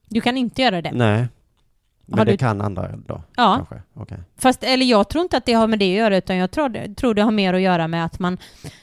Du 0.10 0.22
kan 0.22 0.38
inte 0.38 0.62
göra 0.62 0.82
det. 0.82 0.92
Nej. 0.92 1.28
Men 2.06 2.20
Har 2.20 2.26
det 2.26 2.32
du- 2.32 2.38
kan 2.38 2.62
andra 2.62 2.88
då? 3.08 3.22
Ja. 3.36 3.56
Kanske. 3.56 3.82
Okej. 3.94 4.18
Fast, 4.38 4.64
eller 4.64 4.86
jag 4.86 5.10
tror 5.10 5.22
inte 5.22 5.38
att 5.38 5.46
det 5.46 5.54
har 5.54 5.68
med 5.68 5.80
det 5.80 5.92
att 5.94 5.98
göra, 5.98 6.18
utan 6.18 6.36
jag 6.38 6.52
tror, 6.52 6.94
tror 6.96 7.14
det 7.14 7.22
har 7.22 7.32
mer 7.32 7.54
att 7.54 7.62
göra 7.62 7.88
med 7.88 8.06
att 8.06 8.20
man 8.20 8.38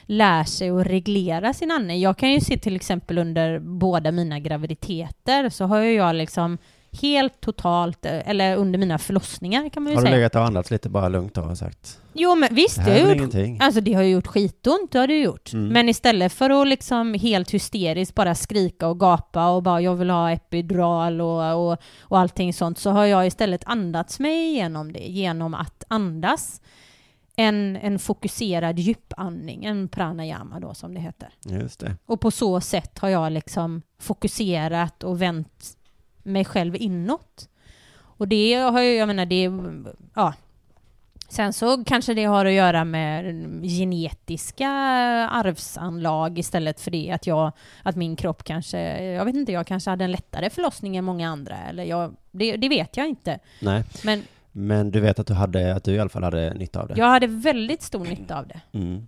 lär 0.05 0.43
sig 0.43 0.69
att 0.69 0.85
reglera 0.87 1.53
sin 1.53 1.71
andning. 1.71 1.99
Jag 1.99 2.17
kan 2.17 2.31
ju 2.31 2.39
se 2.41 2.57
till 2.57 2.75
exempel 2.75 3.17
under 3.17 3.59
båda 3.59 4.11
mina 4.11 4.39
graviditeter 4.39 5.49
så 5.49 5.65
har 5.65 5.79
ju 5.79 5.91
jag 5.93 6.15
liksom 6.15 6.57
helt 6.91 7.41
totalt, 7.41 8.05
eller 8.05 8.55
under 8.55 8.79
mina 8.79 8.97
förlossningar 8.97 9.69
kan 9.69 9.83
man 9.83 9.91
ju 9.91 9.97
Har 9.97 10.01
du 10.03 10.07
säga. 10.07 10.17
legat 10.17 10.35
och 10.35 10.45
andats 10.45 10.71
lite 10.71 10.89
bara 10.89 11.09
lugnt 11.09 11.33
då 11.33 11.41
och 11.41 11.57
sagt? 11.57 12.01
Jo 12.13 12.35
men 12.35 12.55
visst, 12.55 12.75
Det 12.75 12.83
det, 12.93 13.05
har 13.05 13.15
gjort, 13.15 13.61
alltså 13.61 13.81
det 13.81 13.93
har 13.93 14.03
gjort 14.03 14.27
skitont, 14.27 14.91
det 14.91 14.99
har 14.99 15.07
det 15.07 15.19
gjort. 15.19 15.53
Mm. 15.53 15.67
Men 15.67 15.89
istället 15.89 16.33
för 16.33 16.61
att 16.61 16.67
liksom 16.67 17.13
helt 17.13 17.51
hysteriskt 17.51 18.15
bara 18.15 18.35
skrika 18.35 18.87
och 18.87 18.99
gapa 18.99 19.49
och 19.49 19.63
bara 19.63 19.81
jag 19.81 19.95
vill 19.95 20.09
ha 20.09 20.31
epidural 20.31 21.21
och, 21.21 21.71
och, 21.71 21.77
och 21.99 22.19
allting 22.19 22.53
sånt 22.53 22.77
så 22.77 22.89
har 22.89 23.05
jag 23.05 23.27
istället 23.27 23.61
andats 23.65 24.19
mig 24.19 24.49
igenom 24.51 24.93
det 24.93 24.99
genom 24.99 25.53
att 25.53 25.83
andas 25.87 26.61
en, 27.35 27.75
en 27.75 27.99
fokuserad 27.99 28.79
djupandning, 28.79 29.65
en 29.65 29.87
pranayama 29.87 30.59
då 30.59 30.73
som 30.73 30.93
det 30.93 30.99
heter. 30.99 31.29
Just 31.45 31.79
det. 31.79 31.95
Och 32.05 32.21
på 32.21 32.31
så 32.31 32.61
sätt 32.61 32.99
har 32.99 33.09
jag 33.09 33.31
liksom 33.31 33.81
fokuserat 33.99 35.03
och 35.03 35.21
vänt 35.21 35.75
mig 36.23 36.45
själv 36.45 36.75
inåt. 36.75 37.49
Och 38.01 38.27
det 38.27 38.53
har 38.53 38.81
ju, 38.81 38.95
jag 38.95 39.07
menar 39.07 39.25
det, 39.25 39.51
ja. 40.15 40.33
Sen 41.29 41.53
så 41.53 41.83
kanske 41.83 42.13
det 42.13 42.23
har 42.23 42.45
att 42.45 42.53
göra 42.53 42.85
med 42.85 43.25
genetiska 43.63 44.69
arvsanlag 45.31 46.39
istället 46.39 46.81
för 46.81 46.91
det 46.91 47.11
att 47.11 47.27
jag, 47.27 47.51
att 47.83 47.95
min 47.95 48.15
kropp 48.15 48.43
kanske, 48.43 49.03
jag 49.05 49.25
vet 49.25 49.35
inte, 49.35 49.51
jag 49.51 49.67
kanske 49.67 49.89
hade 49.89 50.03
en 50.05 50.11
lättare 50.11 50.49
förlossning 50.49 50.97
än 50.97 51.03
många 51.03 51.29
andra 51.29 51.57
eller 51.57 51.83
jag, 51.83 52.15
det, 52.31 52.57
det 52.57 52.69
vet 52.69 52.97
jag 52.97 53.07
inte. 53.07 53.39
Nej. 53.61 53.83
Men 54.03 54.23
Men 54.51 54.91
du 54.91 54.99
vet 54.99 55.19
att 55.19 55.27
du, 55.27 55.33
hade, 55.33 55.75
att 55.75 55.83
du 55.83 55.93
i 55.93 55.99
alla 55.99 56.09
fall 56.09 56.23
hade 56.23 56.53
nytta 56.53 56.81
av 56.81 56.87
det? 56.87 56.93
jag 56.97 57.05
hade 57.05 57.27
väldigt 57.27 57.81
stor 57.81 58.05
nytta 58.05 58.39
av 58.39 58.47
det. 58.47 58.61
Mm. 58.71 59.07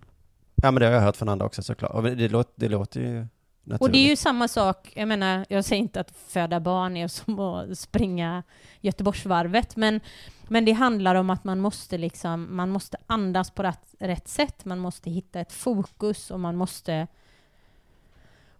Ja, 0.54 0.70
men 0.70 0.80
det 0.80 0.86
har 0.86 0.92
jag 0.92 1.00
hört 1.00 1.16
från 1.16 1.28
andra 1.28 1.46
också 1.46 1.62
såklart. 1.62 1.92
Och 1.92 2.02
det, 2.02 2.28
låter, 2.28 2.52
det 2.56 2.68
låter 2.68 3.00
ju 3.00 3.26
naturligt. 3.64 3.82
Och 3.82 3.90
det 3.90 3.98
är 3.98 4.08
ju 4.08 4.16
samma 4.16 4.48
sak, 4.48 4.92
jag 4.96 5.08
menar, 5.08 5.46
jag 5.48 5.64
säger 5.64 5.82
inte 5.82 6.00
att 6.00 6.10
föda 6.10 6.60
barn 6.60 6.96
är 6.96 7.08
som 7.08 7.38
att 7.38 7.78
springa 7.78 8.42
Göteborgsvarvet, 8.80 9.76
men, 9.76 10.00
men 10.48 10.64
det 10.64 10.72
handlar 10.72 11.14
om 11.14 11.30
att 11.30 11.44
man 11.44 11.60
måste 11.60 11.98
liksom, 11.98 12.56
man 12.56 12.70
måste 12.70 12.96
andas 13.06 13.50
på 13.50 13.62
rätt, 13.62 13.94
rätt 13.98 14.28
sätt, 14.28 14.64
man 14.64 14.78
måste 14.78 15.10
hitta 15.10 15.40
ett 15.40 15.52
fokus 15.52 16.30
och 16.30 16.40
man 16.40 16.56
måste 16.56 17.06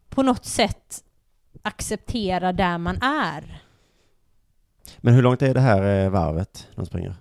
på 0.08 0.22
något 0.22 0.44
sätt 0.44 1.04
acceptera 1.62 2.52
där 2.52 2.78
man 2.78 3.02
är. 3.02 3.62
Men 4.98 5.14
hur 5.14 5.22
långt 5.22 5.42
är 5.42 5.54
det 5.54 5.60
här 5.60 6.04
eh, 6.04 6.10
varvet 6.10 6.68
de 6.74 6.86
springer? 6.86 7.14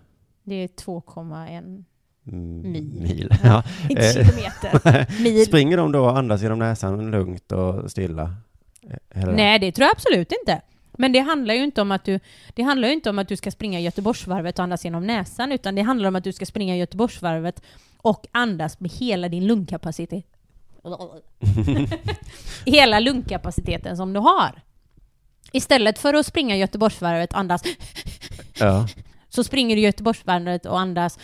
Det 0.43 0.55
är 0.55 0.67
2,1 0.67 1.47
Mm, 1.47 1.85
Mil. 2.23 2.83
mil. 2.83 3.29
Ja. 3.43 3.63
inte 3.89 4.01
Eh, 4.01 4.13
kilometer. 4.13 5.07
Mil. 5.23 5.45
Springer 5.45 5.77
de 5.77 5.91
då 5.91 6.03
och 6.03 6.17
andas 6.17 6.41
genom 6.41 6.59
näsan 6.59 7.11
lugnt 7.11 7.51
och 7.51 7.91
stilla? 7.91 8.35
Hela 9.13 9.31
Nej, 9.31 9.59
det 9.59 9.71
tror 9.71 9.83
jag 9.85 9.91
absolut 9.95 10.31
inte. 10.41 10.61
Men 10.97 11.11
det 11.11 11.19
handlar 11.19 11.53
ju 11.53 11.63
inte 11.63 11.81
om 11.81 11.91
att 11.91 12.05
du, 12.05 12.19
det 12.53 12.63
handlar 12.63 12.87
ju 12.87 12.93
inte 12.93 13.09
om 13.09 13.19
att 13.19 13.27
du 13.27 13.35
ska 13.37 13.51
springa 13.51 13.79
Göteborgsvarvet 13.79 14.59
och 14.59 14.63
andas 14.63 14.85
genom 14.85 15.07
näsan, 15.07 15.51
utan 15.51 15.75
det 15.75 15.81
handlar 15.81 16.07
om 16.07 16.15
att 16.15 16.23
du 16.23 16.33
ska 16.33 16.45
springa 16.45 16.75
Göteborgsvarvet 16.77 17.61
och 17.97 18.27
andas 18.31 18.79
med 18.79 18.91
hela 18.91 19.29
din 19.29 19.47
lungkapacitet. 19.47 20.25
hela 22.65 22.99
lungkapaciteten 22.99 23.97
som 23.97 24.13
du 24.13 24.19
har. 24.19 24.61
Istället 25.51 25.99
för 25.99 26.13
att 26.13 26.25
springa 26.25 26.55
Göteborgsvarvet 26.55 27.33
och 27.33 27.39
andas, 27.39 27.63
Ja. 28.59 28.87
så 29.29 29.43
springer 29.43 29.75
du 29.75 29.81
Göteborgsvarvet 29.81 30.65
och 30.65 30.79
andas 30.79 31.19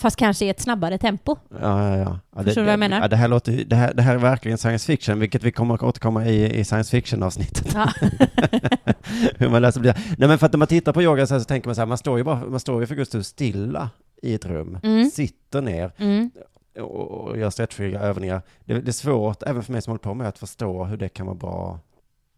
fast 0.00 0.16
kanske 0.16 0.44
i 0.44 0.48
ett 0.48 0.60
snabbare 0.60 0.98
tempo. 0.98 1.36
Ja, 1.48 1.58
ja, 1.60 1.96
ja. 1.96 2.18
ja 2.36 2.42
Förstår 2.42 2.60
du 2.62 2.64
vad 2.64 2.72
jag 2.72 2.78
menar? 2.80 3.00
Ja, 3.00 3.08
det, 3.08 3.16
här 3.16 3.28
låter, 3.28 3.64
det, 3.64 3.76
här, 3.76 3.94
det 3.94 4.02
här 4.02 4.14
är 4.14 4.18
verkligen 4.18 4.58
science 4.58 4.86
fiction, 4.86 5.18
vilket 5.18 5.42
vi 5.44 5.52
kommer 5.52 5.74
att 5.74 5.82
återkomma 5.82 6.26
i, 6.26 6.58
i 6.60 6.64
science 6.64 6.90
fiction-avsnittet. 6.90 7.74
Ja. 7.74 7.92
Hur 9.36 9.48
man 9.48 9.62
läser 9.62 9.80
det. 9.80 9.96
Nej, 10.18 10.28
men 10.28 10.38
för 10.38 10.46
att 10.46 10.52
när 10.52 10.58
man 10.58 10.68
tittar 10.68 10.92
på 10.92 11.02
yoga 11.02 11.26
så, 11.26 11.34
här 11.34 11.38
så 11.38 11.44
tänker 11.44 11.68
man 11.68 11.74
så 11.74 11.80
här, 11.80 11.86
man 11.86 11.98
står 11.98 12.18
ju 12.18 12.24
bara, 12.24 12.36
man 12.44 12.60
står 12.60 12.80
ju 12.80 12.86
för 12.86 12.94
guds 12.94 13.10
skull 13.10 13.24
stilla 13.24 13.90
i 14.22 14.34
ett 14.34 14.46
rum, 14.46 14.78
Mm. 14.82 15.10
sitter 15.10 15.60
ner 15.62 15.92
Mm. 15.98 16.30
och, 16.78 17.10
och 17.10 17.38
gör 17.38 17.50
stretchfria 17.50 18.00
övningar. 18.00 18.42
Det, 18.64 18.74
det 18.80 18.90
är 18.90 18.92
svårt, 18.92 19.42
även 19.42 19.62
för 19.62 19.72
mig 19.72 19.82
som 19.82 19.90
håller 19.90 19.98
på 20.02 20.14
med 20.14 20.28
att 20.28 20.38
förstå 20.38 20.84
hur 20.84 20.96
det 20.96 21.08
kan 21.08 21.26
vara 21.26 21.36
bra 21.36 21.78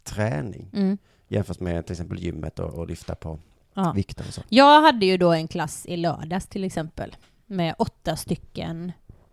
träning 0.04 0.70
Mm. 0.72 0.98
jämfört 1.28 1.60
med 1.60 1.86
till 1.86 1.92
exempel 1.92 2.18
gymmet 2.18 2.58
och, 2.58 2.74
och 2.74 2.86
lyfta 2.88 3.14
på 3.14 3.38
Ja. 3.74 3.92
vikter 3.96 4.24
och 4.28 4.34
så. 4.34 4.42
Jag 4.48 4.82
hade 4.82 5.06
ju 5.06 5.16
då 5.16 5.32
en 5.32 5.48
klass 5.48 5.86
i 5.86 5.96
lördags 5.96 6.46
till 6.46 6.64
exempel 6.64 7.16
med 7.52 7.74
åtta 7.78 8.16
stycken 8.16 8.92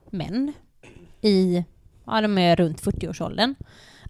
män 0.09 0.53
i, 1.21 1.63
ja 2.05 2.21
de 2.21 2.37
är 2.37 2.55
runt 2.55 2.81
40-årsåldern. 2.81 3.55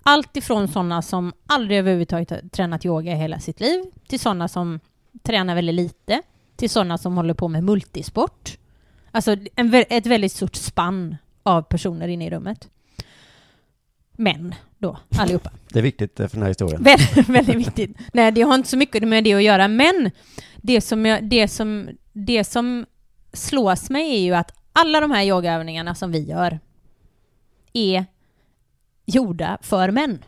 Allt 0.04 0.38
ifrån 0.38 0.68
sådana 0.68 1.02
som 1.02 1.34
aldrig 1.46 1.80
överhuvudtaget 1.80 2.30
har 2.30 2.50
tränat 2.50 2.86
yoga 2.86 3.12
i 3.12 3.16
hela 3.16 3.40
sitt 3.40 3.60
liv 3.60 3.84
till 4.08 4.20
sådana 4.20 4.48
som 4.48 4.80
tränar 5.24 5.56
väldigt 5.56 5.76
lite 5.76 6.22
till 6.56 6.70
sådana 6.70 6.98
som 6.98 7.18
håller 7.18 7.34
på 7.34 7.48
med 7.48 7.64
multisport. 7.64 8.58
Alltså 9.12 9.38
en, 9.56 9.74
ett 9.74 10.06
väldigt 10.06 10.32
stort 10.32 10.56
spann 10.56 11.16
av 11.44 11.62
personer 11.62 12.08
inne 12.08 12.26
i 12.26 12.30
rummet. 12.30 12.70
Män 14.12 14.56
då, 14.78 14.98
allihopa. 15.18 15.52
Det 15.74 15.80
är 15.80 15.84
viktigt 15.84 16.20
eh, 16.20 16.28
för 16.28 16.36
den 16.36 16.42
här 16.42 16.50
historien. 16.50 16.84
Väldigt, 16.84 17.30
väldigt 17.30 17.56
viktigt. 17.56 17.98
Nej, 18.14 18.32
det 18.32 18.42
har 18.42 18.56
inte 18.56 18.70
så 18.70 18.78
mycket 18.78 19.08
med 19.08 19.24
det 19.24 19.34
att 19.34 19.44
göra, 19.44 19.68
men 19.68 20.12
det 20.58 20.82
som, 20.82 21.06
jag, 21.06 21.24
det 21.24 21.48
som, 21.48 21.90
det 22.14 22.44
som 22.44 22.86
slås 23.34 23.90
mig 23.90 24.16
är 24.16 24.20
ju 24.20 24.34
att 24.36 24.54
alla 24.74 25.00
de 25.00 25.12
här 25.12 25.24
yogaövningarna 25.24 25.96
som 25.96 26.12
vi 26.12 26.20
gör 26.24 26.60
är 27.74 28.06
gjorda 29.06 29.58
för 29.62 29.92
män. 29.92 30.26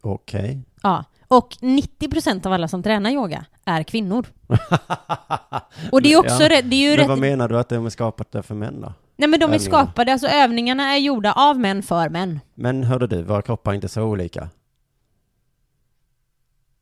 Okej. 0.00 0.62
Ja. 0.82 1.04
Och 1.28 1.56
90% 1.60 2.46
av 2.46 2.52
alla 2.52 2.68
som 2.68 2.82
tränar 2.82 3.10
yoga 3.10 3.44
är 3.64 3.82
kvinnor. 3.82 4.26
Och 5.92 6.02
det 6.02 6.12
är 6.12 6.18
också 6.18 6.42
Ja. 6.42 6.62
det 6.62 6.76
är 6.76 6.80
ju 6.80 6.88
Men 6.90 6.98
rätt... 6.98 7.08
vad 7.08 7.18
menar 7.18 7.48
du 7.48 7.58
att 7.58 7.68
de 7.68 7.86
är 7.86 7.90
skapat 7.90 8.32
där 8.32 8.42
för 8.42 8.54
män 8.54 8.80
då? 8.80 8.92
Nej 9.16 9.28
men 9.28 9.40
de 9.40 9.44
är 9.44 9.54
övningarna? 9.54 9.84
skapade, 9.86 10.12
alltså 10.12 10.26
övningarna 10.28 10.82
är 10.92 10.98
gjorda 10.98 11.32
av 11.32 11.60
män 11.60 11.82
för 11.82 12.08
män. 12.08 12.40
Men 12.54 12.84
hörde 12.84 13.06
du, 13.06 13.22
våra 13.22 13.42
kroppar 13.42 13.70
är 13.70 13.74
inte 13.74 13.88
så 13.88 14.02
olika. 14.02 14.48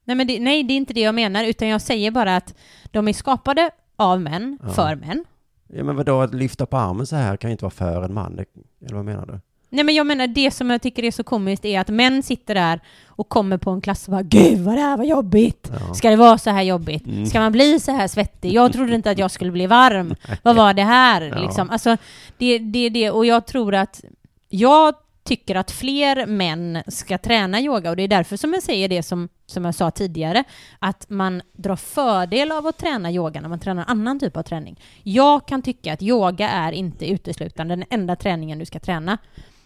Nej, 0.04 0.16
men 0.16 0.26
det, 0.26 0.40
nej, 0.40 0.62
det 0.62 0.74
är 0.74 0.76
inte 0.76 0.94
det 0.94 1.00
jag 1.00 1.14
menar, 1.14 1.44
utan 1.44 1.68
jag 1.68 1.80
säger 1.80 2.11
bara 2.11 2.37
att 2.37 2.54
de 2.90 3.09
är 3.09 3.12
skapade 3.12 3.70
av 3.96 4.20
män, 4.20 4.59
Ja. 4.62 4.68
för 4.72 4.94
män. 4.96 5.24
Ja, 5.68 5.85
men 5.85 5.96
vadå, 5.96 6.20
att 6.20 6.35
lyfta 6.35 6.66
på 6.66 6.76
armen 6.76 7.07
så 7.07 7.16
här 7.16 7.37
kan 7.37 7.50
ju 7.50 7.52
inte 7.52 7.64
vara 7.64 7.70
för 7.70 8.02
en 8.02 8.14
man. 8.14 8.37
Det, 8.37 8.44
eller 8.87 8.96
vad 8.96 9.04
menar 9.04 9.26
du? 9.26 9.40
Nej 9.70 9.85
men 9.85 9.94
jag 9.94 10.07
menar 10.07 10.26
det 10.26 10.50
som 10.50 10.70
jag 10.70 10.83
tycker 10.83 11.02
är 11.04 11.11
så 11.11 11.24
komiskt 11.24 11.64
är 11.64 11.80
att 11.80 11.88
män 11.88 12.22
sitter 12.22 12.54
där 12.54 12.80
och 13.07 13.28
kommer 13.28 13.59
på 13.59 13.70
en 13.70 13.80
klass 13.80 14.09
och 14.09 14.12
bara 14.12 14.22
Gud 14.22 14.59
vad 14.59 14.74
det 14.74 14.80
här 14.80 14.96
var 14.96 15.04
jobbigt! 15.04 15.72
Ja. 15.88 15.94
Ska 15.94 16.11
det 16.11 16.16
vara 16.16 16.38
så 16.38 16.50
här 16.50 16.62
jobbigt? 16.62 17.07
Mm. 17.07 17.26
Ska 17.26 17.40
man 17.40 17.52
bli 17.52 17.80
så 17.80 17.92
här 17.92 18.09
svettig? 18.09 18.52
Jag 18.52 18.72
trodde 18.72 18.94
inte 18.94 19.11
att 19.11 19.18
jag 19.18 19.30
skulle 19.30 19.50
bli 19.50 19.66
varm. 19.66 20.14
Vad 20.42 20.57
var 20.57 20.74
det 20.74 20.83
här? 20.83 21.22
Ja. 21.22 21.38
Liksom. 21.38 21.70
Alltså, 21.70 21.96
det, 22.38 22.59
det 22.59 22.78
är 22.78 22.90
det, 22.90 23.11
och 23.11 23.26
jag 23.26 23.46
tror 23.46 23.74
att 23.74 24.04
jag 24.48 24.94
tycker 25.24 25.54
att 25.54 25.70
fler 25.70 26.26
män 26.26 26.82
ska 26.87 27.18
träna 27.18 27.60
yoga 27.60 27.90
och 27.90 27.96
det 27.96 28.02
är 28.02 28.08
därför 28.08 28.37
som 28.37 28.52
jag 28.52 28.62
säger 28.62 28.88
det 28.88 29.02
som, 29.02 29.28
som 29.46 29.64
jag 29.64 29.74
sa 29.74 29.90
tidigare, 29.90 30.44
att 30.78 31.10
man 31.10 31.42
drar 31.52 31.76
fördel 31.76 32.52
av 32.52 32.66
att 32.66 32.78
träna 32.78 33.12
yoga 33.12 33.40
när 33.40 33.48
man 33.48 33.60
tränar 33.60 33.84
annan 33.88 34.20
typ 34.20 34.37
av 34.37 34.42
träning. 34.42 34.80
Jag 35.02 35.46
kan 35.46 35.62
tycka 35.62 35.92
att 35.92 36.02
yoga 36.02 36.48
är 36.48 36.72
inte 36.72 37.10
uteslutande 37.10 37.76
den 37.76 37.84
enda 37.90 38.16
träningen 38.16 38.58
du 38.58 38.64
ska 38.64 38.78
träna. 38.80 39.18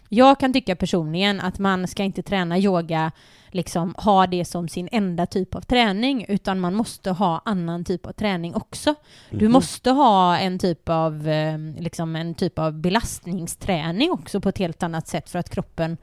Jag 0.08 0.40
kan 0.40 0.52
tycka 0.52 0.76
personligen 0.76 1.40
att 1.40 1.58
man 1.58 1.88
ska 1.88 2.02
inte 2.02 2.22
träna 2.22 2.58
yoga, 2.58 3.12
liksom 3.50 3.94
ha 3.98 4.26
det 4.26 4.44
som 4.44 4.68
sin 4.68 4.88
enda 4.92 5.26
typ 5.26 5.54
av 5.54 5.60
träning, 5.60 6.24
utan 6.28 6.60
man 6.60 6.74
måste 6.74 7.10
ha 7.10 7.42
annan 7.44 7.84
typ 7.84 8.06
av 8.06 8.12
träning 8.12 8.54
också. 8.54 8.94
Du 9.30 9.44
Mhm. 9.44 9.52
måste 9.52 9.90
ha 9.90 10.38
en 10.38 10.58
typ 10.58 10.88
av, 10.88 11.28
eh, 11.28 11.58
liksom 11.78 12.16
en 12.16 12.34
typ 12.34 12.58
av 12.58 12.72
belastningsträning 12.72 14.10
också 14.10 14.40
på 14.40 14.48
ett 14.48 14.58
helt 14.58 14.82
annat 14.82 15.08
sätt 15.08 15.30
för 15.30 15.38
att 15.38 15.50
kroppen 15.50 15.96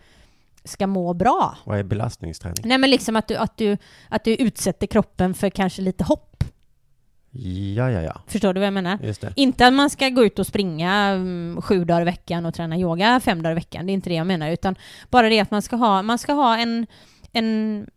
ska 0.64 0.88
må 0.88 1.14
bra. 1.14 1.58
Vad 1.64 1.80
är 1.80 1.84
belastningsträning? 1.84 2.58
Nej 2.66 2.78
men 2.78 2.90
liksom 2.90 3.16
att 3.16 3.28
du, 3.28 3.36
att 3.36 3.58
du, 3.58 3.78
att 4.10 4.24
du 4.24 4.36
utsätter 4.36 4.88
kroppen 4.88 5.34
för 5.34 5.50
kanske 5.50 5.82
lite 5.82 6.04
hopp. 6.04 6.32
Ja, 7.76 7.92
ja, 7.92 8.02
ja. 8.02 8.22
Förstår 8.28 8.54
du 8.54 8.60
vad 8.60 8.68
jag 8.68 8.74
menar? 8.74 8.98
Just 9.04 9.22
det. 9.22 9.34
Inte 9.36 9.68
att 9.68 9.74
man 9.74 9.90
ska 9.90 10.10
gå 10.10 10.26
ut 10.26 10.40
och 10.40 10.48
springa 10.48 10.94
mm, 10.94 11.62
sju 11.62 11.86
dagar 11.86 12.02
i 12.02 12.06
veckan 12.06 12.46
och 12.46 12.54
träna 12.54 12.78
yoga 12.78 13.20
fem 13.20 13.44
dagar 13.44 13.52
i 13.52 13.56
veckan. 13.56 13.86
Det 13.86 13.92
är 13.92 13.94
inte 13.94 14.10
det 14.10 14.16
jag 14.16 14.28
menar, 14.28 14.50
utan 14.50 14.76
bara 15.10 15.30
det 15.30 15.40
att 15.40 15.52
man 15.52 15.62
ska 15.62 15.76
ha, 15.76 16.02
man 16.02 16.18
ska 16.18 16.34
ha 16.34 16.58
en, 16.58 16.88
en, 17.36 17.90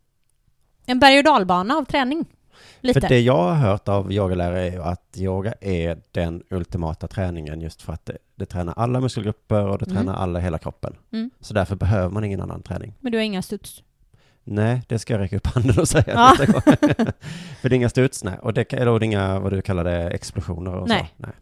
en 0.86 0.98
berg 0.98 1.18
och 1.18 1.24
dalbana 1.24 1.74
av 1.74 1.84
träning. 1.84 2.26
Lite. 2.80 3.00
För 3.00 3.08
det 3.08 3.20
jag 3.20 3.36
har 3.42 3.54
hört 3.54 3.88
av 3.88 4.12
yogalärare 4.12 4.60
är 4.68 4.72
ju 4.72 4.82
att 4.82 5.16
yoga 5.16 5.54
är 5.60 5.98
den 6.12 6.42
ultimata 6.50 7.08
träningen 7.08 7.60
just 7.60 7.82
för 7.82 7.92
att 7.92 8.06
det, 8.06 8.18
det 8.34 8.46
tränar 8.46 8.74
alla 8.76 9.00
muskelgrupper 9.00 9.66
och 9.66 9.78
det 9.78 9.84
Mm. 9.90 9.96
tränar 9.96 10.14
alla 10.18 10.38
hela 10.38 10.58
kroppen. 10.58 10.96
Mm. 11.12 11.30
Så 11.40 11.54
därför 11.54 11.76
behöver 11.76 12.08
man 12.10 12.24
ingen 12.24 12.40
annan 12.40 12.62
träning. 12.62 12.94
Men 13.00 13.12
du 13.12 13.18
har 13.18 13.22
inga 13.22 13.42
studs. 13.42 13.82
Nej, 14.44 14.82
det 14.88 14.98
ska 14.98 15.14
jag 15.14 15.20
räcka 15.20 15.36
upp 15.36 15.46
handen 15.46 15.78
och 15.78 15.88
säga 15.88 16.04
Ja. 16.06 16.34
För 17.60 17.68
det 17.68 17.74
är 17.74 17.76
inga 17.76 17.88
studs, 17.88 18.24
nej. 18.24 18.38
Och 18.42 18.54
det, 18.54 18.72
eller 18.72 18.88
och 18.88 19.00
det 19.00 19.04
är 19.04 19.06
inga, 19.06 19.38
vad 19.40 19.52
du 19.52 19.62
kallar 19.62 19.84
det, 19.84 20.10
explosioner 20.10 20.74
och 20.74 20.88
Nej. 20.88 21.12
så. 21.16 21.22
Nej. 21.26 21.32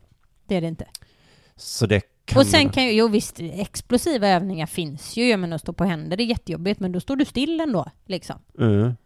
Det 0.47 0.57
är 0.57 0.61
det 0.61 0.67
inte. 0.69 0.87
Så 1.57 1.87
det 1.87 2.03
kan 2.27 2.41
och 2.41 2.47
sen 2.47 2.71
kan 2.71 2.85
ju, 2.85 2.93
jo 2.93 3.09
visst, 3.09 3.41
explosiva 3.41 4.29
övningar 4.29 4.67
finns 4.67 5.17
ju. 5.17 5.29
Jag 5.29 5.41
menar 5.41 5.55
att 5.55 5.61
stå 5.61 5.73
på 5.73 5.85
händer, 5.85 6.21
är 6.21 6.25
jättejobbigt, 6.25 6.81
men 6.81 6.93
då 6.93 7.01
står 7.01 7.17
du 7.17 7.25
still 7.25 7.61
ändå. 7.61 7.91
Liksom. 8.07 8.37
Mm. 8.59 8.97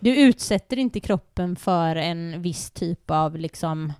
Du 0.00 0.16
utsätter 0.16 0.78
inte 0.78 1.00
kroppen 1.00 1.56
för 1.56 1.96
en 1.96 2.42
viss 2.42 2.70
typ 2.70 3.10
av 3.10 3.36
liksom... 3.36 3.92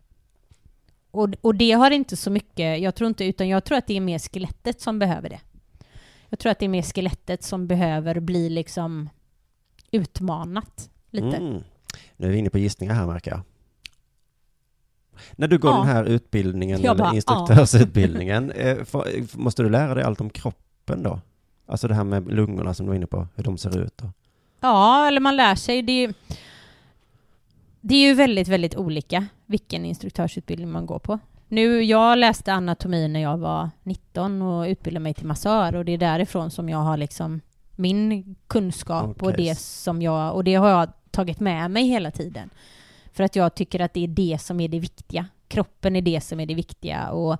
Och, 1.11 1.29
och 1.41 1.55
det 1.55 1.73
har 1.73 1.91
inte 1.91 2.17
så 2.17 2.31
mycket, 2.31 2.81
jag 2.81 2.95
tror 2.95 3.09
inte, 3.09 3.25
utan 3.25 3.49
jag 3.49 3.65
tror 3.65 3.79
att 3.79 3.87
det 3.87 3.97
är 3.97 4.01
mer 4.01 4.19
skelettet 4.19 4.81
som 4.81 4.99
behöver 4.99 5.29
det. 5.29 5.41
Jag 6.29 6.39
tror 6.39 6.53
att 6.53 6.59
det 6.59 6.65
är 6.65 6.69
mer 6.69 6.83
skelettet 6.83 7.43
som 7.43 7.67
behöver 7.67 8.21
bli 8.21 8.51
liksom 8.51 9.09
utmanat 9.91 10.91
lite. 11.11 11.37
Mm. 11.37 11.63
Nu 12.17 12.27
är 12.27 12.31
vi 12.31 12.39
inne 12.39 12.51
på 12.51 12.59
gissningar 12.59 12.95
här 12.95 13.07
märker 13.07 13.31
jag. 13.31 13.41
När 15.33 15.49
du 15.49 15.59
går 15.59 15.71
Ja. 15.71 15.77
den 15.79 15.87
här 15.87 16.05
utbildningen, 16.05 16.81
Jag 16.83 16.95
eller 16.95 17.05
bara, 17.05 17.15
instruktörsutbildningen, 17.15 18.51
eh, 18.51 18.85
får- 18.85 19.39
måste 19.39 19.63
du 19.63 19.71
lära 19.71 19.95
dig 19.95 20.05
allt 20.05 20.21
om 20.21 20.31
kroppen 20.31 21.03
då? 21.03 21.21
Alltså 21.67 21.89
det 21.89 21.95
här 21.95 22.05
med 22.05 22.29
lungorna 22.35 22.75
som 22.75 22.87
du 22.87 22.91
var 22.91 22.97
inne 22.97 23.07
på, 23.07 23.29
hur 23.35 23.45
de 23.45 23.59
ser 23.59 23.79
ut 23.79 24.01
och... 24.01 24.09
Ja, 24.61 25.07
eller 25.09 25.21
man 25.21 25.37
lär 25.37 25.55
sig. 25.55 25.83
Det 25.83 25.93
är, 25.93 26.07
ju- 26.09 26.15
det 27.81 27.95
är 27.95 28.09
ju 28.09 28.15
väldigt, 28.15 28.49
väldigt 28.49 28.77
olika 28.77 29.27
vilken 29.47 29.85
instruktörsutbildning 29.85 30.71
man 30.71 30.87
går 30.87 30.99
på. 30.99 31.19
Nu, 31.49 31.83
jag 31.83 32.19
läste 32.19 32.53
anatomi 32.53 33.09
när 33.09 33.21
jag 33.21 33.39
var 33.39 33.71
19 33.83 34.43
och 34.43 34.63
utbildade 34.67 35.03
mig 35.03 35.15
till 35.15 35.27
massör 35.27 35.75
och 35.75 35.85
det 35.85 35.93
är 35.93 35.99
därifrån 35.99 36.51
som 36.51 36.69
jag 36.69 36.79
har 36.79 36.97
liksom 36.97 37.41
min 37.77 38.35
kunskap 38.47 39.23
och 39.23 39.29
Okej. 39.29 39.45
det 39.49 39.59
som 39.59 40.03
jag, 40.03 40.35
och 40.35 40.45
det 40.45 40.55
har 40.55 40.69
jag 40.69 40.89
tagit 41.11 41.41
med 41.41 41.71
mig 41.71 41.85
hela 41.89 42.11
tiden. 42.11 42.51
För 43.13 43.25
att 43.25 43.37
jag 43.37 43.55
tycker 43.55 43.81
att 43.81 43.95
det 43.95 44.05
är 44.05 44.09
det 44.09 44.39
som 44.41 44.61
är 44.61 44.69
det 44.69 44.79
viktiga. 44.79 45.27
Kroppen 45.49 45.97
är 45.97 46.03
det 46.03 46.21
som 46.21 46.41
är 46.41 46.47
det 46.47 46.55
viktiga 46.55 47.11
och 47.11 47.37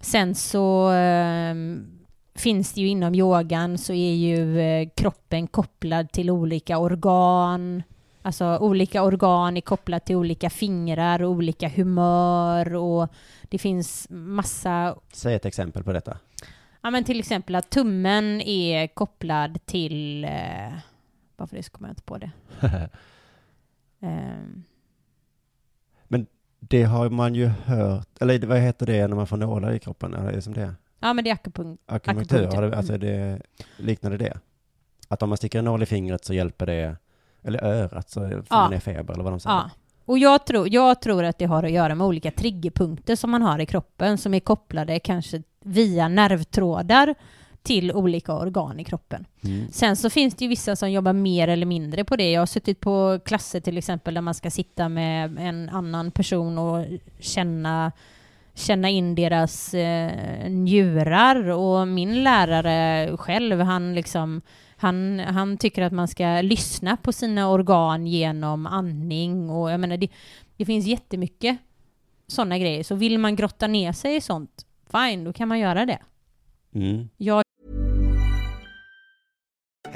sen 0.00 0.34
så 0.34 0.88
ehm, 0.88 1.98
finns 2.34 2.72
det 2.72 2.80
ju 2.80 2.88
inom 2.88 3.14
yogan 3.14 3.78
så 3.78 3.92
är 3.92 4.14
ju 4.14 4.60
eh, 4.60 4.88
kroppen 4.96 5.46
kopplad 5.46 6.12
till 6.12 6.30
olika 6.30 6.78
organ. 6.78 7.82
Alltså 8.22 8.58
olika 8.58 9.02
organ 9.02 9.56
är 9.56 9.60
kopplat 9.60 10.06
till 10.06 10.16
olika 10.16 10.50
fingrar 10.50 11.22
och 11.22 11.30
olika 11.30 11.68
humör 11.68 12.74
och 12.74 13.08
det 13.42 13.58
finns 13.58 14.06
massa 14.10 14.96
Säg 15.12 15.34
ett 15.34 15.46
exempel 15.46 15.84
på 15.84 15.92
detta. 15.92 16.18
Ja 16.80 16.90
men 16.90 17.04
till 17.04 17.18
exempel 17.18 17.54
att 17.54 17.70
tummen 17.70 18.40
är 18.40 18.86
kopplad 18.86 19.58
till... 19.66 20.24
Eh, 20.24 20.72
varför 21.36 21.56
det 21.56 21.62
så 21.62 21.70
kommer 21.70 21.88
jag 21.88 21.92
inte 21.92 22.02
på 22.02 22.18
det. 22.18 22.30
Ehm, 24.00 24.64
Det 26.60 26.82
har 26.82 27.10
man 27.10 27.34
ju 27.34 27.46
hört, 27.46 28.08
eller 28.20 28.46
vad 28.46 28.58
heter 28.58 28.86
det 28.86 29.06
när 29.08 29.16
man 29.16 29.26
får 29.26 29.36
nålar 29.36 29.72
i 29.72 29.78
kroppen? 29.78 30.14
Är 30.14 30.32
det 30.32 30.42
som 30.42 30.52
det? 30.54 30.74
Ja, 31.00 31.12
men 31.12 31.24
det 31.24 31.30
är 31.30 31.34
akupunkt. 31.34 31.82
Akupunktur, 31.86 32.36
Akupunktur. 32.46 32.74
alltså 32.74 32.98
det, 32.98 33.40
liknade 33.76 34.16
det? 34.16 34.38
Att 35.08 35.22
om 35.22 35.28
man 35.28 35.36
sticker 35.38 35.58
en 35.58 35.64
nål 35.64 35.82
i 35.82 35.86
fingret 35.86 36.24
så 36.24 36.34
hjälper 36.34 36.66
det, 36.66 36.96
eller 37.42 37.64
örat 37.64 38.10
så 38.10 38.20
får 38.20 38.30
Ja. 38.30 38.44
man 38.50 38.70
ner 38.70 38.78
feber 38.80 39.14
eller 39.14 39.24
vad 39.24 39.32
de 39.32 39.40
säger? 39.40 39.56
Ja. 39.56 39.70
Och 40.04 40.18
jag 40.18 40.46
tror, 40.46 40.68
jag 40.74 41.00
tror 41.02 41.24
att 41.24 41.38
det 41.38 41.44
har 41.44 41.62
att 41.62 41.70
göra 41.70 41.94
med 41.94 42.06
olika 42.06 42.30
triggerpunkter 42.30 43.16
som 43.16 43.30
man 43.30 43.42
har 43.42 43.58
i 43.58 43.66
kroppen 43.66 44.18
som 44.18 44.34
är 44.34 44.40
kopplade 44.40 44.98
kanske 45.00 45.42
via 45.64 46.08
nervtrådar 46.08 47.14
till 47.68 47.92
olika 47.92 48.32
organ 48.32 48.80
i 48.80 48.84
kroppen. 48.84 49.26
Mm. 49.44 49.72
Sen 49.72 49.96
så 49.96 50.10
finns 50.10 50.34
det 50.34 50.44
ju 50.44 50.48
vissa 50.48 50.76
som 50.76 50.90
jobbar 50.90 51.12
mer 51.12 51.48
eller 51.48 51.66
mindre 51.66 52.04
på 52.04 52.16
det. 52.16 52.30
Jag 52.30 52.40
har 52.40 52.46
suttit 52.46 52.80
på 52.80 53.20
klasser 53.24 53.60
till 53.60 53.78
exempel 53.78 54.14
där 54.14 54.20
man 54.20 54.34
ska 54.34 54.50
sitta 54.50 54.88
med 54.88 55.38
en 55.38 55.68
annan 55.68 56.10
person 56.10 56.58
och 56.58 56.84
känna, 57.20 57.92
känna 58.54 58.88
in 58.88 59.14
deras 59.14 59.74
eh, 59.74 60.50
njurar 60.50 61.48
och 61.48 61.88
min 61.88 62.24
lärare 62.24 63.16
själv, 63.16 63.60
han 63.60 63.94
liksom 63.94 64.40
han, 64.76 65.18
han 65.18 65.56
tycker 65.58 65.82
att 65.82 65.92
man 65.92 66.08
ska 66.08 66.40
lyssna 66.40 66.96
på 66.96 67.12
sina 67.12 67.50
organ 67.50 68.06
genom 68.06 68.66
andning 68.66 69.50
och 69.50 69.70
jag 69.70 69.80
menar 69.80 69.96
det, 69.96 70.08
det 70.56 70.64
finns 70.64 70.86
jättemycket 70.86 71.58
sådana 72.26 72.58
grejer. 72.58 72.82
Så 72.82 72.94
vill 72.94 73.18
man 73.18 73.36
grotta 73.36 73.66
ner 73.66 73.92
sig 73.92 74.16
i 74.16 74.20
sånt, 74.20 74.66
fine, 74.92 75.24
då 75.24 75.32
kan 75.32 75.48
man 75.48 75.58
göra 75.58 75.86
det. 75.86 75.98
Mm. 76.74 77.08
Jag 77.16 77.42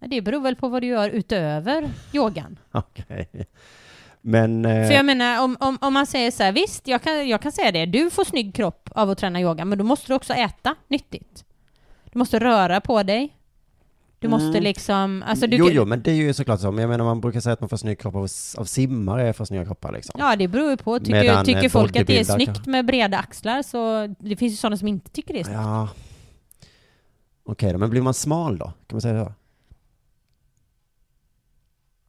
Det 0.00 0.20
beror 0.20 0.40
väl 0.40 0.56
på 0.56 0.68
vad 0.68 0.82
du 0.82 0.86
gör 0.86 1.08
utöver 1.10 1.90
yogan. 2.12 2.58
Okej. 2.72 3.28
Men... 4.20 4.64
eh, 4.64 4.86
För 4.86 4.94
jag 4.94 5.06
menar, 5.06 5.42
om, 5.44 5.56
om, 5.60 5.78
om 5.80 5.92
man 5.94 6.06
säger 6.06 6.30
så 6.30 6.42
här, 6.42 6.52
visst, 6.52 6.88
jag 6.88 7.02
kan, 7.02 7.28
jag 7.28 7.42
kan 7.42 7.52
säga 7.52 7.72
det, 7.72 7.86
du 7.86 8.10
får 8.10 8.24
snygg 8.24 8.54
kropp 8.54 8.88
av 8.94 9.10
att 9.10 9.18
träna 9.18 9.40
yoga, 9.40 9.64
men 9.64 9.78
då 9.78 9.84
måste 9.84 10.06
du 10.06 10.14
också 10.14 10.32
äta 10.34 10.74
nyttigt. 10.88 11.44
Du 12.12 12.18
måste 12.18 12.38
röra 12.38 12.80
på 12.80 13.02
dig. 13.02 13.34
Du 14.20 14.28
måste 14.28 14.48
Mm. 14.48 14.62
liksom, 14.62 15.24
alltså 15.26 15.46
du 15.46 15.56
jo, 15.56 15.68
jo, 15.70 15.84
men 15.84 16.02
det 16.02 16.10
är 16.10 16.14
ju 16.14 16.32
såklart 16.34 16.60
så. 16.60 16.70
Men 16.70 16.82
jag 16.82 16.88
menar, 16.88 17.04
man 17.04 17.20
brukar 17.20 17.40
säga 17.40 17.52
att 17.52 17.60
man 17.60 17.68
får 17.68 17.76
snygg 17.76 17.98
kropp 18.00 18.14
av, 18.14 18.28
av 18.58 18.64
simmare, 18.64 19.32
får 19.32 19.44
snygga 19.44 19.64
kroppar 19.64 19.92
liksom. 19.92 20.20
Ja, 20.20 20.36
det 20.36 20.48
beror 20.48 20.70
ju 20.70 20.76
på. 20.76 20.98
Tycker, 20.98 21.12
Medan, 21.12 21.44
tycker 21.44 21.64
eh, 21.64 21.68
folk 21.68 21.96
att 21.96 22.06
det 22.06 22.20
är 22.20 22.24
snyggt 22.24 22.66
med 22.66 22.86
breda 22.86 23.18
axlar 23.18 23.62
så 23.62 24.06
det 24.18 24.36
finns 24.36 24.52
ju 24.52 24.56
sådana 24.56 24.76
som 24.76 24.88
inte 24.88 25.10
tycker 25.10 25.34
det 25.34 25.40
är 25.40 25.44
snyggt. 25.44 25.58
Ja. 25.60 25.88
Okej 27.44 27.72
då, 27.72 27.78
men 27.78 27.90
blir 27.90 28.02
man 28.02 28.14
smal 28.14 28.58
då? 28.58 28.64
Kan 28.64 28.74
man 28.92 29.00
säga 29.00 29.24
så? 29.24 29.32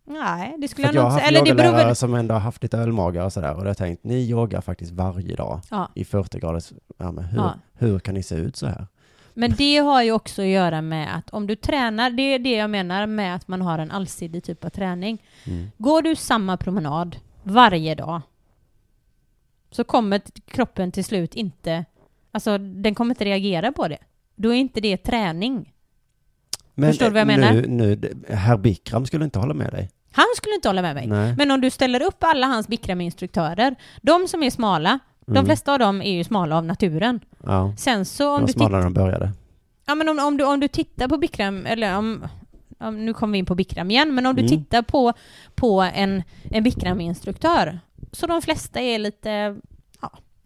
Nej, 0.09 0.55
det 0.57 0.67
skulle 0.67 0.87
jag 0.87 0.95
nog 0.95 1.03
haft 1.03 1.17
säga. 1.17 1.27
Eller 1.27 1.45
det 1.45 1.55
beror 1.55 1.71
väl... 1.71 1.95
som 1.95 2.13
ändå 2.13 2.33
har 2.35 2.39
haft 2.39 2.63
lite 2.63 2.77
ölmagar 2.77 3.25
och 3.25 3.33
sådär. 3.33 3.49
Och 3.51 3.55
då 3.57 3.61
har 3.61 3.67
jag 3.67 3.77
tänkt, 3.77 4.03
ni 4.03 4.29
yogar 4.29 4.61
faktiskt 4.61 4.91
varje 4.91 5.35
dag 5.35 5.61
Ja. 5.71 5.91
i 5.95 6.05
40 6.05 6.39
graders 6.39 6.71
värme. 6.97 7.21
Hur, 7.21 7.37
Ja. 7.37 7.53
hur 7.73 7.99
kan 7.99 8.13
ni 8.13 8.23
se 8.23 8.35
ut 8.35 8.55
så 8.55 8.67
här? 8.67 8.87
Men 9.33 9.51
det 9.57 9.77
har 9.77 10.03
ju 10.03 10.11
också 10.11 10.41
att 10.41 10.47
göra 10.47 10.81
med 10.81 11.15
att 11.17 11.29
om 11.29 11.47
du 11.47 11.55
tränar, 11.55 12.09
det 12.09 12.21
är 12.21 12.39
det 12.39 12.55
jag 12.55 12.69
menar 12.69 13.07
med 13.07 13.35
att 13.35 13.47
man 13.47 13.61
har 13.61 13.79
en 13.79 13.91
allsidig 13.91 14.43
typ 14.43 14.65
av 14.65 14.69
träning. 14.69 15.23
Mm. 15.45 15.71
Går 15.77 16.01
du 16.01 16.15
samma 16.15 16.57
promenad 16.57 17.15
varje 17.43 17.95
dag 17.95 18.21
så 19.71 19.83
kommer 19.83 20.21
kroppen 20.45 20.91
till 20.91 21.05
slut 21.05 21.33
inte, 21.33 21.85
alltså 22.31 22.57
den 22.57 22.95
kommer 22.95 23.11
inte 23.11 23.25
reagera 23.25 23.71
på 23.71 23.87
det. 23.87 23.97
Då 24.35 24.53
är 24.53 24.57
inte 24.57 24.81
det 24.81 24.97
träning. 24.97 25.73
Men 26.75 26.89
Förstår 26.89 27.05
du 27.05 27.11
vad 27.11 27.21
jag 27.21 27.29
eh, 27.31 27.37
menar? 27.39 27.53
Nu, 27.53 27.67
nu, 27.67 28.13
herr 28.35 28.57
Bikram 28.57 29.05
skulle 29.05 29.25
inte 29.25 29.39
hålla 29.39 29.53
med 29.53 29.71
dig. 29.71 29.89
Han 30.19 30.27
skulle 30.35 30.55
inte 30.55 30.69
hålla 30.69 30.81
med 30.81 30.95
mig. 30.95 31.07
Nej. 31.07 31.33
Men 31.37 31.51
om 31.51 31.61
du 31.61 31.69
ställer 31.69 32.01
upp 32.01 32.23
alla 32.23 32.47
hans 32.47 32.67
Bikram-instruktörer, 32.67 33.75
de 34.01 34.27
som 34.27 34.43
är 34.43 34.49
smala, 34.49 34.99
de 35.25 35.31
Mm. 35.31 35.45
flesta 35.45 35.73
av 35.73 35.79
dem 35.79 36.01
är 36.01 36.11
ju 36.11 36.23
smala 36.23 36.57
av 36.57 36.65
naturen. 36.65 37.19
Ja, 37.43 37.73
Sen 37.77 38.05
så 38.05 38.23
de 38.23 38.29
om 38.29 38.39
var 38.41 38.47
du 38.47 38.53
smala 38.53 38.69
tittar... 38.69 38.77
när 38.77 38.83
de 38.83 38.93
började. 38.93 39.31
Ja 39.87 39.95
men 39.95 40.09
om, 40.09 40.19
om, 40.19 40.37
du, 40.37 40.43
om 40.45 40.59
du 40.59 40.67
tittar 40.67 41.07
på 41.07 41.17
Bikram, 41.17 41.65
eller 41.65 41.97
om, 41.97 42.27
om... 42.79 43.05
Nu 43.05 43.13
kommer 43.13 43.31
vi 43.31 43.37
in 43.39 43.45
på 43.45 43.55
Bikram 43.55 43.91
igen, 43.91 44.15
men 44.15 44.25
om 44.25 44.35
du 44.35 44.41
Mm. 44.41 44.49
tittar 44.49 44.81
på, 44.81 45.13
på 45.55 45.81
en, 45.93 46.23
en 46.51 46.63
Bikram-instruktör, 46.63 47.79
så 48.11 48.27
de 48.27 48.41
flesta 48.41 48.79
är 48.79 48.99
lite... 48.99 49.55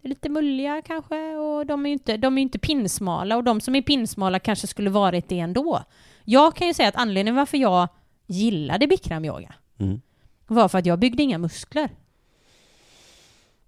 Lite 0.06 0.28
mulliga 0.28 0.82
kanske, 0.86 1.36
och 1.36 1.66
de 1.66 1.86
är 1.86 1.90
ju 1.90 1.92
inte, 1.92 2.16
de 2.16 2.38
är 2.38 2.42
inte 2.42 2.58
pinsmala, 2.58 3.36
och 3.36 3.44
de 3.44 3.60
som 3.60 3.74
är 3.74 3.82
pinsmala 3.82 4.38
kanske 4.38 4.66
skulle 4.66 4.90
varit 4.90 5.28
det 5.28 5.38
ändå. 5.40 5.82
Jag 6.24 6.54
kan 6.56 6.66
ju 6.66 6.74
säga 6.74 6.88
att 6.88 6.96
anledningen 6.96 7.36
varför 7.36 7.58
jag 7.58 7.88
gillade 8.26 8.86
Bikram-yoga 8.86 9.52
Mm. 9.78 10.00
var 10.46 10.68
för 10.68 10.78
att 10.78 10.86
jag 10.86 10.98
byggde 10.98 11.22
inga 11.22 11.38
muskler. 11.38 11.88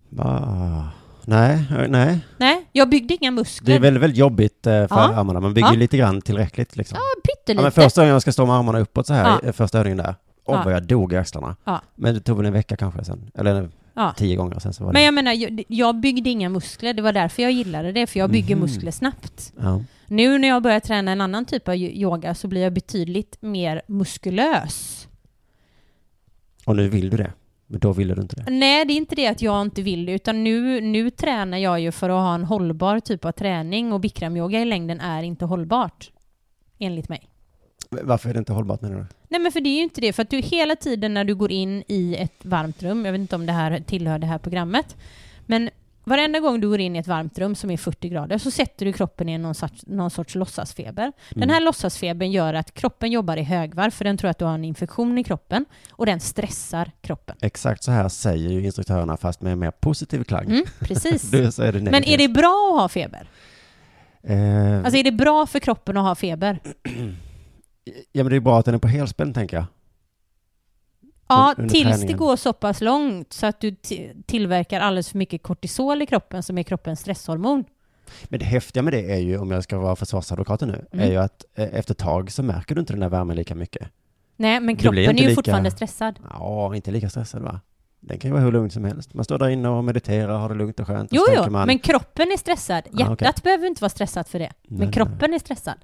Va? 0.09 0.88
Nej, 1.25 1.55
eh, 1.79 1.88
nej. 1.88 2.19
Nej, 2.38 2.66
jag 2.73 2.88
byggde 2.88 3.14
inga 3.14 3.31
Det 3.31 3.35
muskler. 3.35 3.75
är 3.75 3.81
väldigt, 3.81 4.03
väldigt 4.03 4.19
jobbigt 4.19 4.66
eh, 4.66 4.73
för 4.73 4.87
Ja. 4.90 5.14
armarna. 5.14 5.40
Man 5.40 5.55
bygger 5.55 5.69
Ja. 5.69 5.75
lite 5.75 5.97
grann 5.97 6.23
tillräckligt 6.23 6.77
liksom. 6.77 6.99
Ja, 7.01 7.21
Pyttelite. 7.31 7.62
men 7.62 7.73
första 7.73 8.01
gången 8.01 8.12
jag 8.12 8.23
ska 8.23 8.33
stå 8.33 8.47
med 8.47 8.55
armarna 8.57 8.79
uppåt 8.79 9.07
så 9.07 9.14
här, 9.14 9.38
Ja. 9.42 9.49
i 9.49 9.53
första 9.53 9.79
övningen 9.79 9.99
där. 9.99 10.14
Åh, 10.45 10.55
Ja. 10.57 10.62
vad 10.64 10.73
jag 10.75 10.83
dog 10.87 11.12
i 11.12 11.16
axlarna. 11.16 11.57
Ja. 11.64 11.81
Men 11.95 12.14
det 12.14 12.21
tog 12.21 12.37
väl 12.37 12.47
en 12.47 12.53
vecka 12.53 12.77
kanske 12.77 13.05
sen. 13.05 13.31
Eller 13.35 13.71
Ja. 13.95 14.14
tio 14.16 14.37
gånger 14.37 14.59
sen 14.59 14.73
så 14.73 14.85
var 14.85 14.92
det. 14.92 14.97
Men 14.97 15.05
jag 15.05 15.14
menar, 15.14 15.33
jag, 15.33 15.62
jag 15.69 15.97
byggde 16.01 16.31
inga 16.31 16.49
muskler. 16.49 16.95
Det 16.95 17.03
var 17.03 17.12
därför 17.12 17.42
jag 17.42 17.53
gillade 17.53 17.92
det, 17.92 18.07
för 18.07 18.19
jag 18.19 18.31
bygger 18.31 18.55
Mhm. 18.57 18.62
muskler 18.64 18.90
snabbt. 18.90 19.53
Ja. 19.61 19.83
Nu 20.07 20.38
när 20.38 20.49
jag 20.49 20.62
börjar 20.62 20.81
träna 20.81 21.12
en 21.12 21.21
annan 21.21 21.45
typ 21.45 21.69
av 21.69 21.75
yoga 21.77 22.35
så 22.35 22.49
blir 22.49 22.62
jag 22.62 22.73
betydligt 22.73 23.37
mer 23.40 23.83
muskulös. 23.87 25.09
Och 26.66 26.76
nu 26.76 26.88
vill 26.88 27.11
du 27.11 27.16
det. 27.16 27.33
Men 27.66 27.81
då 27.81 27.92
ville 27.92 28.14
du 28.14 28.22
inte 28.22 28.37
det. 28.37 28.50
Nej, 28.50 28.85
det 28.85 28.92
är 28.92 28.96
inte 28.96 29.14
det 29.14 29.26
att 29.26 29.42
jag 29.42 29.62
inte 29.62 29.83
vill 29.83 30.07
det, 30.07 30.12
utan 30.12 30.44
nu, 30.44 30.81
nu 30.81 31.11
tränar 31.11 31.59
jag 31.59 31.81
ju 31.81 31.92
för 31.92 32.11
att 32.11 32.20
ha 32.20 32.35
en 32.35 32.44
hållbar 32.44 33.00
typ 33.00 33.24
av 33.24 33.33
träning 33.33 33.92
och 33.92 34.00
bikramyoga 34.00 34.61
i 34.61 34.64
längden 34.64 35.00
är 35.00 35.22
inte 35.22 35.44
hållbart. 35.44 36.11
Enligt 36.79 37.09
mig. 37.09 37.29
Varför 37.90 38.29
är 38.29 38.33
det 38.33 38.38
inte 38.38 38.52
hållbart 38.52 38.83
menar 38.83 38.96
du? 38.96 39.07
Nej 39.29 39.40
men 39.40 39.52
för 39.52 39.61
det 39.61 39.68
är 39.68 39.76
ju 39.76 39.83
inte 39.83 40.00
det, 40.00 40.12
för 40.12 40.22
att 40.22 40.31
du 40.31 40.40
hela 40.40 40.76
tiden 40.76 41.14
när 41.14 41.24
du 41.24 41.35
går 41.35 41.52
in 41.52 41.83
i 41.88 42.16
ett 42.16 42.44
varmt 42.44 42.83
rum, 42.83 43.05
jag 43.05 43.12
vet 43.12 43.20
inte 43.20 43.37
om 43.37 43.46
det 43.46 43.52
här 43.52 43.81
tillhör 43.81 44.18
det 44.18 44.26
här 44.26 44.38
programmet, 44.38 44.96
men 45.46 45.70
Varenda 46.09 46.40
gång 46.40 46.61
du 46.61 46.69
går 46.69 46.81
in 46.81 46.97
i 46.97 46.99
ett 46.99 47.07
varmt 47.07 47.38
rum 47.38 47.55
som 47.55 47.71
är 47.71 47.77
40 47.77 48.09
grader 48.09 48.38
så 48.38 48.51
sätter 48.51 48.87
du 48.87 48.92
kroppen 48.92 49.29
i 49.29 49.38
någon 49.38 49.55
sorts, 49.55 49.87
någon 49.87 50.11
sorts 50.11 50.35
låtsasfeber. 50.35 51.12
Den 51.31 51.51
här 51.51 51.61
låtsasfebern 51.61 52.31
gör 52.31 52.55
att 52.55 52.75
kroppen 52.75 53.11
jobbar 53.11 53.37
i 53.37 53.42
högvarv 53.42 53.90
för 53.90 54.05
den 54.05 54.16
tror 54.16 54.31
att 54.31 54.38
du 54.38 54.45
har 54.45 54.55
en 54.55 54.64
infektion 54.64 55.19
i 55.19 55.25
kroppen 55.25 55.64
och 55.90 56.07
den 56.07 56.21
stressar 56.21 56.90
kroppen. 57.01 57.37
Exakt 57.40 57.85
så 57.85 57.90
här 57.90 58.09
säger 58.09 58.51
ju 58.51 58.64
instruktörerna 58.64 59.16
fast 59.16 59.40
med 59.40 59.53
en 59.53 59.59
mer 59.59 59.71
positiv 59.71 60.25
klang. 60.25 60.45
Mm, 60.45 60.64
precis. 60.81 61.31
det 61.31 61.59
Men 61.83 62.05
är 62.05 62.19
det 62.19 62.29
bra 62.29 62.73
att 62.75 62.81
ha 62.81 62.88
feber? 62.88 63.29
Eh, 64.23 64.79
Alltså 64.79 64.97
är 64.97 65.05
det 65.05 65.12
bra 65.12 65.47
för 65.47 65.59
kroppen 65.59 65.97
att 65.97 66.05
ha 66.05 66.14
feber? 66.14 66.59
ja 68.12 68.25
men 68.25 68.31
det 68.31 68.37
är 68.37 68.40
bra 68.40 68.59
att 68.59 68.64
den 68.64 68.75
är 68.75 68.79
på 68.79 68.88
helspänn 68.88 69.35
tänker 69.35 69.57
jag. 69.57 69.66
Ja, 71.28 71.54
under 71.58 71.74
tills 71.74 72.00
det 72.02 72.12
går 72.12 72.36
så 72.36 72.52
pass 72.52 72.80
långt 72.80 73.32
så 73.32 73.46
att 73.46 73.60
du 73.60 73.76
tillverkar 74.26 74.80
alldeles 74.80 75.10
för 75.10 75.18
mycket 75.18 75.42
kortisol 75.42 76.02
i 76.02 76.06
kroppen 76.06 76.42
som 76.42 76.58
är 76.58 76.62
kroppens 76.62 77.00
stresshormon. 77.00 77.64
Men 78.24 78.38
det 78.40 78.44
häftiga 78.46 78.82
med 78.82 78.92
det 78.92 79.12
är 79.12 79.18
ju, 79.18 79.38
om 79.38 79.50
jag 79.50 79.64
ska 79.64 79.78
vara 79.78 79.96
försvarsadvokaten 79.96 80.68
nu, 80.68 80.86
Mm. 80.92 81.06
är 81.06 81.10
ju 81.12 81.16
att 81.18 81.44
eh, 81.54 81.64
efter 81.72 81.94
ett 81.94 81.98
tag 81.98 82.30
så 82.32 82.42
märker 82.42 82.74
du 82.74 82.80
inte 82.80 82.92
den 82.92 83.00
där 83.00 83.08
värmen 83.08 83.36
lika 83.36 83.54
mycket. 83.54 83.88
Nej, 84.36 84.60
men 84.60 84.76
kroppen 84.76 84.98
är 84.98 85.02
ju 85.12 85.12
lika- 85.14 85.34
fortfarande 85.34 85.70
stressad. 85.70 86.18
Ja, 86.30 86.74
inte 86.76 86.90
lika 86.90 87.10
stressad 87.10 87.42
va? 87.42 87.60
Den 88.00 88.18
kan 88.18 88.28
ju 88.28 88.32
vara 88.32 88.44
hur 88.44 88.52
lugn 88.52 88.70
som 88.70 88.84
helst. 88.84 89.14
Man 89.14 89.24
står 89.24 89.38
där 89.38 89.48
inne 89.48 89.68
och 89.68 89.84
mediterar, 89.84 90.38
har 90.38 90.48
det 90.48 90.54
lugnt 90.54 90.80
och 90.80 90.86
skönt. 90.86 91.10
Jo, 91.12 91.22
jo, 91.36 91.50
man, 91.50 91.66
men 91.66 91.78
kroppen 91.78 92.32
är 92.32 92.36
stressad. 92.36 92.82
Ah, 92.92 92.98
Hjärtat 92.98 93.12
okej. 93.12 93.32
behöver 93.42 93.66
inte 93.66 93.80
vara 93.82 93.90
stressat 93.90 94.28
för 94.28 94.38
det. 94.38 94.44
Nej, 94.44 94.78
Men 94.78 94.78
nej. 94.78 94.92
kroppen 94.92 95.34
är 95.34 95.38
stressad. 95.38 95.74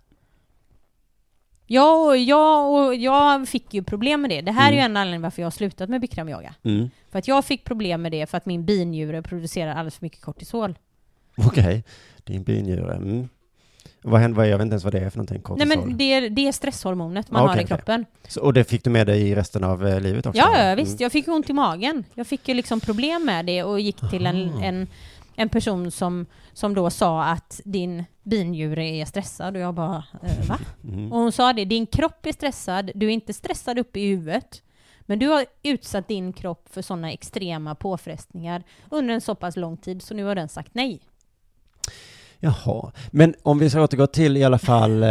Jag, 1.67 2.07
och- 2.07 2.17
jag, 2.17 2.73
och 2.73 2.95
jag 2.95 3.49
fick 3.49 3.75
ju 3.75 3.83
problem 3.83 4.21
med 4.21 4.31
det. 4.31 4.41
Det 4.41 4.53
här 4.53 4.69
är 4.69 4.73
ju 4.73 4.79
Mm. 4.79 4.91
en 4.93 4.97
anledning 4.97 5.21
varför 5.23 5.43
jag 5.43 5.47
har 5.47 5.51
slutat 5.51 5.89
med 5.89 6.01
bikramyoga. 6.01 6.55
Mm. 6.63 6.91
För 7.11 7.19
att 7.19 7.29
jag 7.29 7.45
fick 7.45 7.65
problem 7.65 8.03
med 8.03 8.13
det 8.13 8.27
för 8.31 8.37
att 8.39 8.47
min 8.47 8.65
binjure 8.65 9.23
producerar 9.23 9.71
alldeles 9.71 9.97
för 9.97 10.05
mycket 10.05 10.21
kortisol. 10.21 10.79
Okej, 11.47 11.85
din 12.25 12.43
binjure. 12.43 12.95
Mm. 12.95 13.29
Vad 14.03 14.21
händer, 14.21 14.37
vad- 14.37 14.49
jag 14.49 14.59
vet 14.59 14.63
inte 14.65 14.73
ens 14.73 14.85
vad 14.85 14.93
det 14.95 15.01
är 15.01 15.11
för 15.11 15.19
någonting, 15.19 15.41
kortisol. 15.43 15.69
Nej 15.69 15.79
men 15.87 15.97
det 15.97 16.05
är, 16.13 16.31
det 16.31 16.49
är 16.49 16.53
stresshormonet 16.53 17.31
man 17.31 17.43
Ah, 17.43 17.47
har 17.47 17.53
okej, 17.55 17.65
i 17.65 17.67
kroppen. 17.67 18.05
Så, 18.29 18.41
och 18.43 18.53
det 18.53 18.65
fick 18.65 18.85
du 18.85 18.91
med 18.91 19.07
dig 19.07 19.23
i 19.29 19.35
resten 19.35 19.65
av 19.65 19.87
eh, 19.87 20.01
livet 20.01 20.27
också? 20.27 20.39
Ja, 20.39 20.51
ja, 20.53 20.59
Mm. 20.63 20.77
visst. 20.85 21.01
Jag 21.01 21.13
fick 21.13 21.29
ont 21.29 21.51
i 21.51 21.53
magen. 21.53 22.05
Jag 22.15 22.27
fick 22.27 22.49
ju 22.49 22.55
liksom 22.55 22.81
problem 22.81 23.25
med 23.25 23.47
det 23.47 23.63
och 23.63 23.81
gick 23.81 24.11
till 24.11 24.27
en, 24.27 24.49
Aha. 24.49 24.63
en, 24.65 24.87
en 25.37 25.49
person 25.49 25.91
som, 25.91 26.27
som 26.53 26.75
då 26.75 26.91
sa 26.91 27.25
att 27.25 27.61
din 27.65 28.05
binjure 28.23 28.85
är 28.85 29.05
stressad 29.05 29.57
och 29.57 29.63
jag 29.63 29.75
bara, 29.75 30.05
eh, 30.23 30.49
va? 30.49 30.59
Mm. 30.85 31.13
Och 31.13 31.19
hon 31.19 31.33
sa 31.33 31.53
det, 31.53 31.65
din 31.65 31.87
kropp 31.87 32.27
är 32.27 32.33
stressad, 32.33 32.91
du 32.95 33.07
är 33.07 33.11
inte 33.11 33.33
stressad 33.33 33.79
uppe 33.79 34.01
i 34.01 34.09
huvudet. 34.09 34.63
Men 35.01 35.19
du 35.19 35.27
har 35.29 35.47
utsatt 35.63 36.09
din 36.09 36.33
kropp 36.33 36.69
för 36.71 36.83
sådana 36.83 37.13
extrema 37.13 37.75
påfrestningar 37.75 38.63
under 38.91 39.15
en 39.15 39.21
så 39.21 39.35
pass 39.35 39.57
lång 39.57 39.77
tid, 39.77 40.03
så 40.03 40.15
nu 40.15 40.25
har 40.25 40.35
den 40.35 40.49
sagt 40.49 40.75
nej. 40.75 41.01
Jaha, 42.45 42.93
men 43.11 43.35
om 43.43 43.59
vi 43.59 43.71
ska 43.71 43.83
återgå 43.83 44.07
till 44.07 44.37
i 44.37 44.45
alla 44.45 44.59
fall 44.59 45.03
eh, 45.03 45.11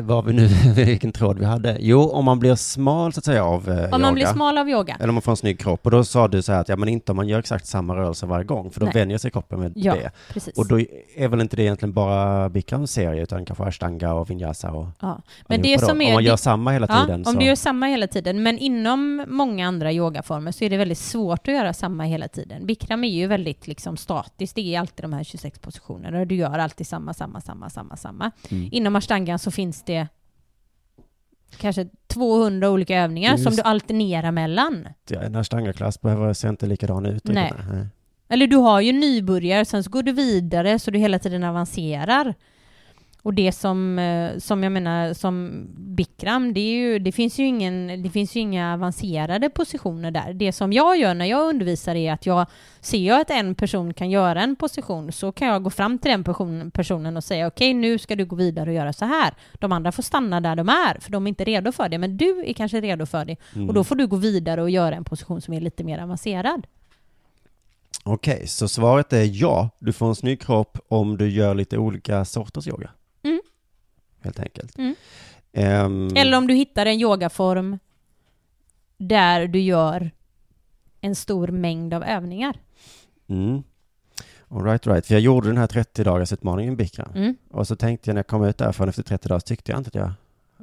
vad 0.00 0.24
vi 0.24 0.32
nu, 0.32 0.46
vilken 0.74 1.12
tråd 1.12 1.38
vi 1.38 1.44
hade. 1.44 1.76
Jo, 1.80 2.10
om 2.10 2.24
man 2.24 2.38
blir 2.38 2.54
smal 2.54 3.12
så 3.12 3.18
att 3.18 3.24
säga 3.24 3.44
av 3.44 3.68
eh, 3.68 3.76
yoga. 3.76 3.94
Om 3.96 4.02
man 4.02 4.14
blir 4.14 4.26
smal 4.26 4.58
av 4.58 4.68
yoga. 4.68 4.96
Eller 4.98 5.08
om 5.08 5.14
man 5.14 5.22
får 5.22 5.32
en 5.32 5.36
snygg 5.36 5.60
kropp. 5.60 5.80
Och 5.84 5.90
då 5.90 6.04
sa 6.04 6.28
du 6.28 6.42
så 6.42 6.52
här 6.52 6.60
att, 6.60 6.68
ja 6.68 6.76
men 6.76 6.88
inte 6.88 7.12
om 7.12 7.16
man 7.16 7.28
gör 7.28 7.38
exakt 7.38 7.66
samma 7.66 7.96
rörelse 7.96 8.26
varje 8.26 8.44
gång, 8.44 8.70
för 8.70 8.80
då 8.80 8.86
Nej. 8.86 8.94
vänjer 8.94 9.18
sig 9.18 9.30
kroppen 9.30 9.60
med 9.60 9.72
Ja, 9.74 9.94
det. 9.94 10.10
precis. 10.32 10.58
Och 10.58 10.68
då 10.68 10.80
är 11.16 11.28
väl 11.28 11.40
inte 11.40 11.56
det 11.56 11.62
egentligen 11.62 11.92
bara 11.92 12.48
Bikrams 12.48 12.92
serie, 12.92 13.22
utan 13.22 13.44
kanske 13.44 13.64
ashtanga 13.64 14.12
och 14.12 14.30
vinyasa 14.30 14.70
och 14.72 14.86
Ja. 15.00 15.22
Men 15.48 15.62
det 15.62 15.76
då. 15.76 15.86
som 15.86 16.00
är... 16.00 16.06
Om 16.06 16.12
man 16.14 16.24
gör 16.24 16.36
samma 16.36 16.72
hela 16.72 16.86
Ja, 16.90 17.00
tiden 17.00 17.20
om 17.26 17.32
så... 17.32 17.38
du 17.38 17.44
gör 17.46 17.54
samma 17.54 17.86
hela 17.86 18.06
tiden. 18.06 18.42
Men 18.42 18.58
inom 18.58 19.24
många 19.28 19.68
andra 19.68 19.92
yogaformer 19.92 20.52
så 20.52 20.64
är 20.64 20.70
det 20.70 20.76
väldigt 20.76 20.98
svårt 20.98 21.48
att 21.48 21.54
göra 21.54 21.72
samma 21.72 22.04
hela 22.04 22.28
tiden. 22.28 22.66
Bikram 22.66 23.04
är 23.04 23.08
ju 23.08 23.26
väldigt 23.26 23.66
liksom 23.66 23.96
statiskt. 23.96 24.54
Det 24.56 24.74
är 24.74 24.80
alltid 24.80 25.04
de 25.04 25.12
här 25.12 25.24
26 25.24 25.58
positionerna. 25.58 26.24
Du 26.30 26.36
gör 26.36 26.58
alltid 26.58 26.86
samma, 26.86 27.14
samma, 27.14 27.40
samma, 27.40 27.70
samma, 27.70 27.96
samma. 27.96 28.30
Mm. 28.50 28.68
Inom 28.72 28.96
ashtangan 28.96 29.38
så 29.38 29.50
finns 29.50 29.82
det 29.82 30.08
kanske 31.56 31.88
200 32.06 32.70
olika 32.70 32.98
övningar 32.98 33.32
Just- 33.32 33.44
som 33.44 33.56
du 33.56 33.62
alternerar 33.62 34.30
mellan. 34.32 34.88
Ja, 35.08 35.20
en 35.22 35.36
ashtanga-klass 35.36 36.00
behöver 36.00 36.32
se 36.32 36.48
inte 36.48 36.66
likadan 36.66 37.06
ut. 37.06 37.24
nej. 37.24 37.52
Eller 38.28 38.46
du 38.46 38.56
har 38.56 38.80
ju 38.80 38.92
nybörjare, 38.92 39.64
sen 39.64 39.84
så 39.84 39.90
går 39.90 40.02
du 40.02 40.12
vidare 40.12 40.78
så 40.78 40.90
du 40.90 40.98
hela 40.98 41.18
tiden 41.18 41.44
avancerar. 41.44 42.34
Och 43.22 43.34
det 43.34 43.52
som, 43.52 43.98
eh, 43.98 44.38
som 44.38 44.62
jag 44.62 44.72
menar, 44.72 45.14
som 45.14 45.66
Bikram, 45.76 46.52
det, 46.52 46.60
ju, 46.60 46.98
det, 46.98 47.12
finns 47.12 47.38
ju 47.38 47.46
ingen, 47.46 48.02
det 48.02 48.10
finns 48.10 48.36
ju 48.36 48.40
inga 48.40 48.74
avancerade 48.74 49.50
positioner 49.50 50.10
där. 50.10 50.32
Det 50.32 50.52
som 50.52 50.72
jag 50.72 50.98
gör 50.98 51.14
när 51.14 51.26
jag 51.26 51.48
undervisar 51.48 51.94
är 51.94 52.12
att 52.12 52.26
jag 52.26 52.46
ser 52.80 52.98
jag 52.98 53.20
att 53.20 53.30
en 53.30 53.54
person 53.54 53.94
kan 53.94 54.10
göra 54.10 54.42
en 54.42 54.56
position 54.56 55.12
så 55.12 55.32
kan 55.32 55.48
jag 55.48 55.62
gå 55.62 55.70
fram 55.70 55.98
till 55.98 56.10
den 56.10 56.24
person, 56.24 56.70
personen 56.70 57.16
och 57.16 57.24
säga 57.24 57.46
okej, 57.46 57.74
nu 57.74 57.98
ska 57.98 58.16
du 58.16 58.24
gå 58.24 58.36
vidare 58.36 58.70
och 58.70 58.76
göra 58.76 58.92
så 58.92 59.04
här. 59.04 59.34
De 59.54 59.72
andra 59.72 59.92
får 59.92 60.02
stanna 60.02 60.40
där 60.40 60.56
de 60.56 60.68
är, 60.68 61.00
för 61.00 61.12
de 61.12 61.26
är 61.26 61.28
inte 61.28 61.44
redo 61.44 61.72
för 61.72 61.88
det, 61.88 61.98
men 61.98 62.16
du 62.16 62.44
är 62.46 62.52
kanske 62.52 62.80
redo 62.80 63.06
för 63.06 63.24
det. 63.24 63.36
Mm. 63.54 63.68
Och 63.68 63.74
då 63.74 63.84
får 63.84 63.96
du 63.96 64.06
gå 64.06 64.16
vidare 64.16 64.62
och 64.62 64.70
göra 64.70 64.94
en 64.94 65.04
position 65.04 65.40
som 65.40 65.54
är 65.54 65.60
lite 65.60 65.84
mer 65.84 65.98
avancerad. 65.98 66.66
Okej, 68.04 68.46
så 68.46 68.68
svaret 68.68 69.12
är 69.12 69.42
ja. 69.42 69.70
Du 69.78 69.92
får 69.92 70.08
en 70.08 70.14
snygg 70.14 70.40
kropp 70.40 70.78
om 70.88 71.16
du 71.16 71.30
gör 71.30 71.54
lite 71.54 71.78
olika 71.78 72.24
sorters 72.24 72.68
yoga. 72.68 72.90
Helt 74.22 74.40
enkelt. 74.40 74.78
Mm. 74.78 74.94
Ehm, 75.52 76.08
Eller 76.16 76.38
om 76.38 76.46
du 76.46 76.54
hittar 76.54 76.86
en 76.86 77.00
yogaform 77.00 77.78
där 78.96 79.46
du 79.46 79.60
gör 79.60 80.10
en 81.00 81.14
stor 81.14 81.48
mängd 81.48 81.94
av 81.94 82.04
övningar. 82.04 82.56
Mm. 83.28 83.62
All 84.48 84.64
right, 84.64 84.86
right. 84.86 85.06
För 85.06 85.14
jag 85.14 85.20
gjorde 85.20 85.48
den 85.48 85.56
här 85.56 85.66
30-dagars 85.66 86.32
utmaningen 86.32 86.76
Bikram. 86.76 87.12
Mm. 87.14 87.36
Och 87.50 87.66
så 87.66 87.76
tänkte 87.76 88.10
jag 88.10 88.14
när 88.14 88.18
jag 88.18 88.26
kom 88.26 88.44
ut 88.44 88.58
därifrån 88.58 88.88
efter 88.88 89.02
30 89.02 89.28
dagar 89.28 89.38
så 89.38 89.46
tyckte 89.46 89.72
jag 89.72 89.80
inte 89.80 89.88
att, 89.88 89.94
jag, 89.94 90.12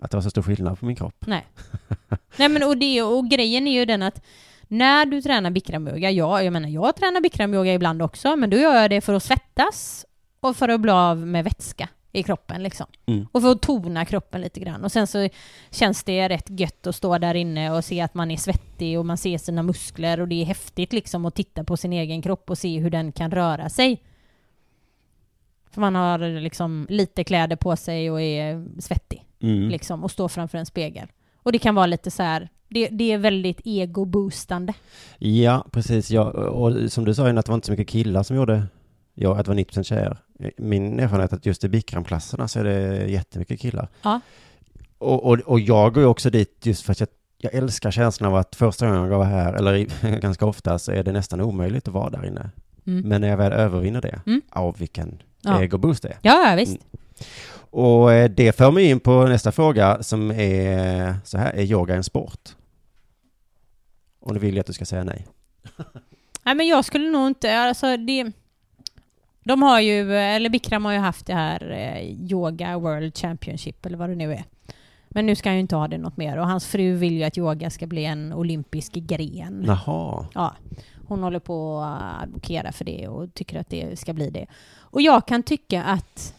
att 0.02 0.12
det 0.12 0.18
var 0.18 0.22
så 0.22 0.30
stor 0.30 0.42
skillnad 0.42 0.80
på 0.80 0.86
min 0.86 0.96
kropp. 0.96 1.16
Nej. 1.28 1.48
Nej 2.38 2.50
men 2.50 2.64
och, 2.64 2.78
det, 2.78 3.02
och 3.02 3.30
grejen 3.30 3.68
är 3.68 3.72
ju 3.72 3.86
den 3.86 4.02
att 4.02 4.22
när 4.68 5.06
du 5.06 5.22
tränar 5.22 5.52
bikramyoga, 5.52 6.12
ja, 6.12 6.44
jag 6.44 6.54
menar 6.54 6.70
jag 6.70 6.96
tränar 6.96 7.22
bikramyoga 7.22 7.74
ibland 7.74 8.02
också, 8.02 8.36
men 8.36 8.50
då 8.50 8.58
gör 8.58 8.76
jag 8.76 8.90
det 8.90 9.02
för 9.02 9.14
att 9.14 9.24
svettas 9.24 10.06
och 10.40 10.58
för 10.58 10.70
att 10.70 10.82
bli 10.82 10.92
av 10.92 11.18
med 11.18 11.44
vätska 11.44 11.90
i 12.12 12.24
kroppen 12.24 12.64
liksom. 12.64 12.86
Mm. 13.06 13.28
Och 13.32 13.42
för 13.42 13.52
att 13.52 13.62
tona 13.62 14.06
kroppen 14.06 14.42
lite 14.42 14.60
grann. 14.60 14.84
Och 14.84 14.92
sen 14.92 15.08
så 15.08 15.30
känns 15.72 16.04
det 16.04 16.30
rätt 16.30 16.60
gött 16.60 16.88
att 16.88 16.96
stå 16.96 17.18
där 17.18 17.34
inne 17.36 17.72
och 17.72 17.86
se 17.86 18.02
att 18.02 18.14
man 18.14 18.32
är 18.32 18.38
svettig 18.38 19.00
och 19.00 19.06
man 19.06 19.18
ser 19.18 19.38
sina 19.38 19.64
muskler 19.64 20.20
och 20.20 20.28
det 20.28 20.42
är 20.42 20.46
häftigt 20.46 20.94
liksom 20.94 21.26
att 21.26 21.36
titta 21.36 21.64
på 21.64 21.78
sin 21.78 21.94
egen 21.94 22.22
kropp 22.22 22.50
och 22.50 22.58
se 22.58 22.80
hur 22.80 22.90
den 22.90 23.12
kan 23.12 23.32
röra 23.32 23.70
sig. 23.70 24.02
För 25.72 25.82
man 25.82 25.96
har 25.96 26.40
liksom 26.42 26.88
lite 26.90 27.24
kläder 27.24 27.56
på 27.56 27.76
sig 27.76 28.12
och 28.12 28.22
är 28.22 28.82
svettig 28.82 29.24
Mm. 29.40 29.70
liksom, 29.70 30.04
och 30.04 30.12
står 30.12 30.28
framför 30.28 30.58
en 30.58 30.66
spegel. 30.66 31.08
Och 31.36 31.52
det 31.52 31.60
kan 31.60 31.76
vara 31.76 31.86
lite 31.86 32.12
så 32.12 32.24
här, 32.24 32.50
det, 32.70 32.88
det 32.88 33.12
är 33.12 33.18
väldigt 33.18 33.62
ego-boostande. 33.64 34.74
Ja, 35.18 35.66
precis. 35.72 36.12
Ja, 36.12 36.24
och 36.32 36.92
som 36.92 37.06
du 37.06 37.14
sa 37.14 37.24
innan, 37.24 37.38
att 37.38 37.46
det 37.46 37.52
var 37.52 37.56
inte 37.56 37.66
så 37.66 37.72
mycket 37.72 37.88
killar 37.88 38.24
som 38.24 38.36
gjorde, 38.36 38.64
ja, 39.20 39.40
att 39.40 39.46
det 39.46 39.52
var 39.52 39.56
90% 39.56 39.84
tjejer. 39.84 40.18
Min 40.58 41.00
erfarenhet 41.00 41.32
är 41.32 41.38
att 41.38 41.46
just 41.46 41.64
i 41.64 41.70
Bikramklasserna 41.70 42.48
så 42.48 42.60
är 42.60 42.64
det 42.64 43.06
jättemycket 43.08 43.60
killar. 43.60 43.88
Ja. 44.02 44.20
Och, 44.98 45.24
och, 45.26 45.40
och 45.40 45.60
jag 45.60 45.94
går 45.94 46.04
ju 46.04 46.08
också 46.10 46.30
dit 46.30 46.66
just 46.66 46.86
för 46.86 46.92
att 46.92 47.00
jag, 47.00 47.10
jag 47.38 47.54
älskar 47.54 47.92
känslan 47.92 48.30
av 48.30 48.36
att 48.36 48.56
första 48.56 48.88
gången 48.88 49.12
jag 49.12 49.18
var 49.18 49.26
här, 49.26 49.54
eller 49.54 49.86
ganska 50.20 50.46
ofta, 50.46 50.80
så 50.80 50.92
är 50.92 51.04
det 51.04 51.12
nästan 51.12 51.42
omöjligt 51.42 51.88
att 51.88 51.94
vara 51.94 52.10
där 52.10 52.26
inne. 52.26 52.50
Mm. 52.88 53.10
Men 53.10 53.22
när 53.22 53.28
jag 53.28 53.38
väl 53.38 53.52
övervinner 53.54 54.02
det, 54.02 54.22
Mm. 54.26 54.42
ja 54.54 54.72
vilken 54.72 55.22
Ja. 55.42 55.62
egoboost 55.64 56.04
det 56.04 56.10
är. 56.10 56.18
Ja, 56.22 56.54
visst. 56.58 56.78
Och 57.70 58.14
eh, 58.14 58.30
det 58.30 58.52
för 58.56 58.72
mig 58.72 58.86
in 58.90 59.00
på 59.00 59.26
nästa 59.26 59.52
fråga 59.52 60.04
som 60.04 60.32
är 60.32 61.16
så 61.24 61.38
här, 61.38 61.54
är 61.54 61.64
yoga 61.64 61.96
en 61.96 62.04
sport? 62.04 62.50
Och 64.20 64.34
nu 64.34 64.40
vill 64.40 64.56
jag 64.56 64.60
att 64.60 64.68
du 64.68 64.74
ska 64.74 64.86
säga 64.86 65.04
nej. 65.04 65.28
Nej, 66.44 66.56
men 66.56 66.68
jag 66.68 66.86
skulle 66.86 67.10
nog 67.10 67.28
inte, 67.28 67.58
alltså 67.60 67.98
det... 67.98 68.32
De 69.48 69.62
har 69.62 69.80
ju, 69.80 70.16
eller 70.16 70.50
Bikram 70.50 70.86
har 70.86 70.92
ju 70.92 71.00
haft 71.00 71.26
det 71.26 71.34
här 71.34 71.72
eh, 71.72 72.32
Yoga 72.32 72.78
World 72.78 73.18
Championship, 73.18 73.86
eller 73.86 73.98
vad 73.98 74.10
det 74.10 74.16
nu 74.16 74.34
är. 74.34 74.44
Men 75.10 75.26
nu 75.26 75.36
ska 75.36 75.50
han 75.50 75.56
ju 75.56 75.62
inte 75.62 75.76
ha 75.76 75.88
det 75.88 75.98
något 75.98 76.18
mer. 76.18 76.38
Och 76.38 76.48
hans 76.48 76.66
fru 76.66 76.94
vill 76.94 77.14
ju 77.14 77.24
att 77.24 77.38
yoga 77.38 77.70
ska 77.70 77.88
bli 77.88 78.06
en 78.06 78.34
olympisk 78.34 78.94
gren. 78.94 79.64
Jaha. 79.68 80.26
Ja, 80.34 80.56
hon 81.08 81.24
håller 81.24 81.40
på 81.40 81.80
att 81.80 82.24
advokera 82.24 82.72
för 82.72 82.86
det 82.86 83.08
och 83.08 83.34
tycker 83.34 83.60
att 83.60 83.70
det 83.70 84.00
ska 84.00 84.14
bli 84.14 84.30
det. 84.30 84.46
Och 84.78 85.02
jag 85.02 85.28
kan 85.28 85.44
tycka 85.44 85.84
att 85.84 86.34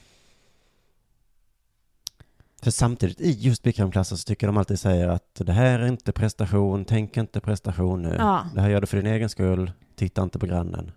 För 2.62 2.70
samtidigt 2.70 3.20
i 3.20 3.30
just 3.30 3.62
Bikramklassen 3.62 4.18
så 4.18 4.24
tycker 4.24 4.46
de 4.46 4.56
alltid 4.56 4.78
säger 4.78 5.08
att 5.08 5.34
det 5.34 5.52
här 5.52 5.78
är 5.78 5.86
inte 5.86 6.12
prestation, 6.12 6.84
tänk 6.84 7.16
inte 7.16 7.40
prestation 7.40 8.02
nu. 8.02 8.16
Ja. 8.18 8.46
Det 8.54 8.60
här 8.60 8.70
gör 8.70 8.80
du 8.80 8.86
för 8.86 8.96
din 8.96 9.12
egen 9.12 9.28
skull, 9.28 9.72
titta 9.96 10.22
inte 10.22 10.38
på 10.38 10.46
grannen. 10.46 10.92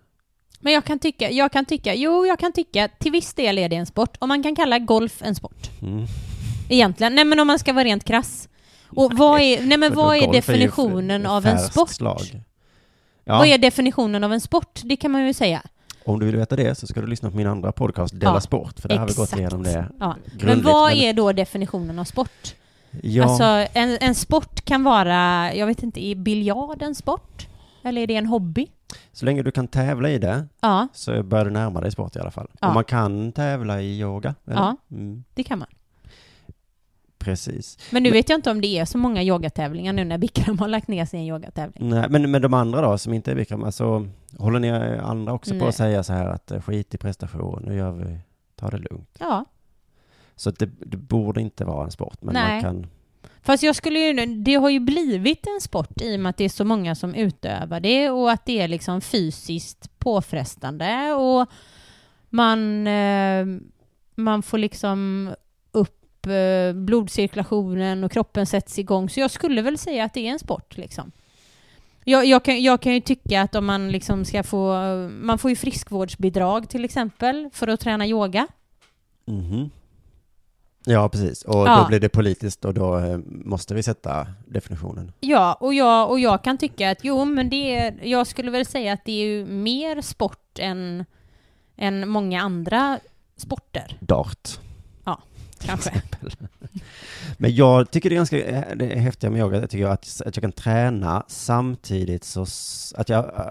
Men 0.64 0.72
jag 0.72 0.84
kan 0.84 0.98
tycka, 0.98 1.30
jag 1.30 1.52
kan 1.52 1.64
tycka, 1.64 1.94
jo 1.94 2.26
jag 2.26 2.38
kan 2.38 2.52
tycka 2.52 2.88
till 2.88 3.12
viss 3.12 3.34
del 3.34 3.58
är 3.58 3.68
det 3.68 3.76
en 3.76 3.86
sport. 3.86 4.16
Och 4.18 4.28
man 4.28 4.42
kan 4.42 4.56
kalla 4.56 4.78
golf 4.78 5.22
en 5.22 5.34
sport. 5.34 5.70
Mm. 5.82 6.04
Egentligen. 6.68 7.14
Nej 7.14 7.24
men 7.24 7.40
om 7.40 7.46
man 7.46 7.58
ska 7.58 7.72
vara 7.72 7.84
rent 7.84 8.04
krass. 8.04 8.48
Och 8.88 9.12
vad 9.14 9.40
är, 9.40 9.62
nej 9.66 9.78
men 9.78 9.94
vad 9.94 10.16
är 10.16 10.32
definitionen 10.32 11.22
f- 11.26 11.30
av 11.32 11.46
en 11.46 11.58
sport? 11.58 11.90
Ja. 13.24 13.38
Vad 13.38 13.46
är 13.46 13.58
definitionen 13.58 14.24
av 14.24 14.32
en 14.32 14.40
sport? 14.40 14.80
Det 14.84 14.96
kan 14.96 15.10
man 15.10 15.26
ju 15.26 15.32
säga. 15.34 15.62
Om 16.04 16.20
du 16.20 16.26
vill 16.26 16.36
veta 16.36 16.56
det 16.56 16.78
så 16.78 16.86
ska 16.86 17.00
du 17.00 17.06
lyssna 17.06 17.30
på 17.30 17.36
min 17.36 17.46
andra 17.46 17.72
podcast, 17.72 18.20
Dela 18.20 18.32
Ja, 18.34 18.40
Sport, 18.40 18.80
för 18.80 18.88
där 18.88 18.96
har 18.98 19.06
vi 19.06 19.14
gått 19.14 19.22
exakt. 19.24 19.40
igenom 19.40 19.62
det 19.62 19.86
Ja. 20.00 20.16
Men 20.42 20.62
vad 20.62 20.92
är 20.92 21.12
då 21.12 21.32
definitionen 21.32 21.98
av 21.98 22.04
sport? 22.04 22.54
Ja, 23.02 23.24
Alltså 23.24 23.44
en, 23.78 23.98
en 24.00 24.14
sport 24.14 24.64
kan 24.64 24.84
vara, 24.84 25.50
jag 25.54 25.66
vet 25.66 25.82
inte, 25.82 26.04
är 26.04 26.14
biljard 26.14 26.82
en 26.82 26.94
sport? 26.94 27.46
Eller 27.84 28.02
är 28.02 28.06
det 28.06 28.16
en 28.16 28.26
hobby? 28.26 28.66
Så 29.12 29.24
länge 29.24 29.42
du 29.42 29.50
kan 29.50 29.68
tävla 29.68 30.10
i 30.10 30.18
det 30.18 30.46
Ja, 30.60 30.88
så 30.92 31.22
börjar 31.22 31.44
du 31.44 31.50
närma 31.50 31.80
dig 31.80 31.90
sport 31.92 32.16
i 32.16 32.18
alla 32.18 32.30
fall. 32.30 32.48
Ja. 32.60 32.68
Och 32.68 32.74
man 32.74 32.84
kan 32.84 33.32
tävla 33.32 33.80
i 33.82 34.00
yoga. 34.00 34.34
Eller? 34.46 34.56
Ja. 34.56 34.76
Mm, 34.90 35.24
det 35.34 35.42
kan 35.42 35.58
man. 35.58 35.68
precis. 37.18 37.78
Men 37.90 38.02
nu 38.02 38.08
Men- 38.08 38.16
vet 38.16 38.28
jag 38.28 38.38
inte 38.38 38.50
om 38.50 38.60
det 38.60 38.66
är 38.78 38.84
så 38.84 38.98
många 38.98 39.22
yogatävlingar 39.22 39.92
nu 39.92 40.04
när 40.04 40.18
Bikram 40.18 40.58
har 40.58 40.68
lagt 40.68 40.88
ner 40.88 41.04
sin 41.04 41.20
yogatävling. 41.20 41.88
Nej, 41.90 42.06
men, 42.08 42.30
men 42.30 42.42
de 42.42 42.54
andra 42.54 42.80
då, 42.80 42.98
som 42.98 43.14
inte 43.14 43.30
är 43.30 43.34
Bikram, 43.34 43.64
alltså 43.64 44.06
håller 44.38 44.60
ni 44.60 44.70
andra 44.98 45.32
också 45.32 45.50
på 45.50 45.56
Nej. 45.56 45.68
att 45.68 45.74
säga 45.74 46.02
så 46.02 46.12
här 46.12 46.26
att 46.26 46.50
eh, 46.50 46.60
skit 46.60 46.94
i 46.94 46.98
prestation, 46.98 47.62
nu 47.66 47.76
gör 47.76 47.90
vi, 47.92 48.18
ta 48.56 48.70
det 48.70 48.78
lugnt. 48.78 49.16
Ja, 49.20 49.44
Så 50.36 50.50
det, 50.50 50.66
det 50.86 50.96
borde 50.96 51.40
inte 51.40 51.64
vara 51.64 51.84
en 51.84 51.90
sport, 51.90 52.22
men 52.22 52.34
Nej. 52.34 52.52
man 52.52 52.62
kan 52.62 52.86
fast 53.42 53.62
jag 53.62 53.76
skulle 53.76 53.98
ju, 53.98 54.26
det 54.26 54.54
har 54.54 54.70
ju 54.70 54.80
blivit 54.80 55.46
en 55.46 55.60
sport 55.60 56.00
i 56.00 56.16
och 56.16 56.20
med 56.20 56.30
att 56.30 56.36
det 56.36 56.44
är 56.44 56.48
så 56.48 56.64
många 56.64 56.94
som 56.94 57.14
utövar 57.14 57.80
det 57.80 58.10
och 58.10 58.30
att 58.30 58.46
det 58.46 58.60
är 58.60 58.68
liksom 58.68 59.00
fysiskt 59.00 59.98
påfrestande 59.98 61.12
och 61.12 61.48
man, 62.28 62.86
eh, 62.86 63.46
man 64.14 64.42
får 64.42 64.58
liksom 64.58 65.28
upp 65.72 66.26
eh, 66.26 66.72
blodcirkulationen 66.74 68.04
och 68.04 68.12
kroppen 68.12 68.46
sätts 68.46 68.78
igång. 68.78 69.08
Så 69.08 69.20
jag 69.20 69.30
skulle 69.30 69.62
väl 69.62 69.78
säga 69.78 70.04
att 70.04 70.14
det 70.14 70.28
är 70.28 70.32
en 70.32 70.38
sport 70.38 70.76
liksom. 70.76 71.12
Jag, 72.04 72.26
jag, 72.26 72.44
kan, 72.44 72.62
jag 72.62 72.80
kan 72.80 72.94
ju 72.94 73.00
tycka 73.00 73.42
att 73.42 73.54
om 73.54 73.66
man 73.66 73.92
liksom 73.92 74.24
ska 74.24 74.42
få, 74.42 74.74
man 75.08 75.38
får 75.38 75.50
ju 75.50 75.56
friskvårdsbidrag 75.56 76.68
till 76.68 76.84
exempel 76.84 77.50
för 77.52 77.68
att 77.68 77.80
träna 77.80 78.06
yoga. 78.06 78.46
Mhm. 79.24 79.70
Ja, 80.84 81.08
precis. 81.08 81.42
Och 81.42 81.68
Ja. 81.68 81.80
då 81.82 81.88
blir 81.88 82.00
det 82.00 82.08
politiskt 82.08 82.64
och 82.64 82.74
då 82.74 82.98
eh, 82.98 83.18
måste 83.26 83.74
vi 83.74 83.82
sätta 83.82 84.26
definitionen. 84.46 85.12
Ja, 85.20 85.54
och 85.60 85.74
jag, 85.74 86.10
och 86.10 86.20
jag 86.20 86.44
kan 86.44 86.58
tycka 86.58 86.90
att 86.90 86.98
jo, 87.02 87.24
men 87.24 87.50
det 87.50 87.76
är, 87.76 87.94
jag 88.02 88.26
skulle 88.26 88.50
väl 88.50 88.66
säga 88.66 88.92
att 88.92 89.04
det 89.04 89.12
är 89.12 89.26
ju 89.26 89.46
mer 89.46 90.00
sport 90.02 90.58
än, 90.58 91.04
än 91.76 92.08
många 92.08 92.42
andra 92.42 92.98
sporter, 93.36 93.96
Dart. 94.00 94.48
kanske. 95.64 96.02
Men 97.38 97.54
jag 97.54 97.90
tycker 97.90 98.10
det 98.10 98.14
är 98.14 98.16
ganska 98.16 98.44
eh, 98.44 98.64
det 98.76 98.92
är 98.92 98.96
häftiga 98.98 99.30
med 99.30 99.40
yoga, 99.40 99.60
jag 99.60 99.70
tycker 99.70 99.86
att, 99.86 100.22
att 100.26 100.36
jag 100.36 100.42
kan 100.42 100.52
träna 100.52 101.24
samtidigt 101.28 102.24
så 102.24 102.46
att 102.96 103.08
jag, 103.08 103.24
eh, 103.24 103.44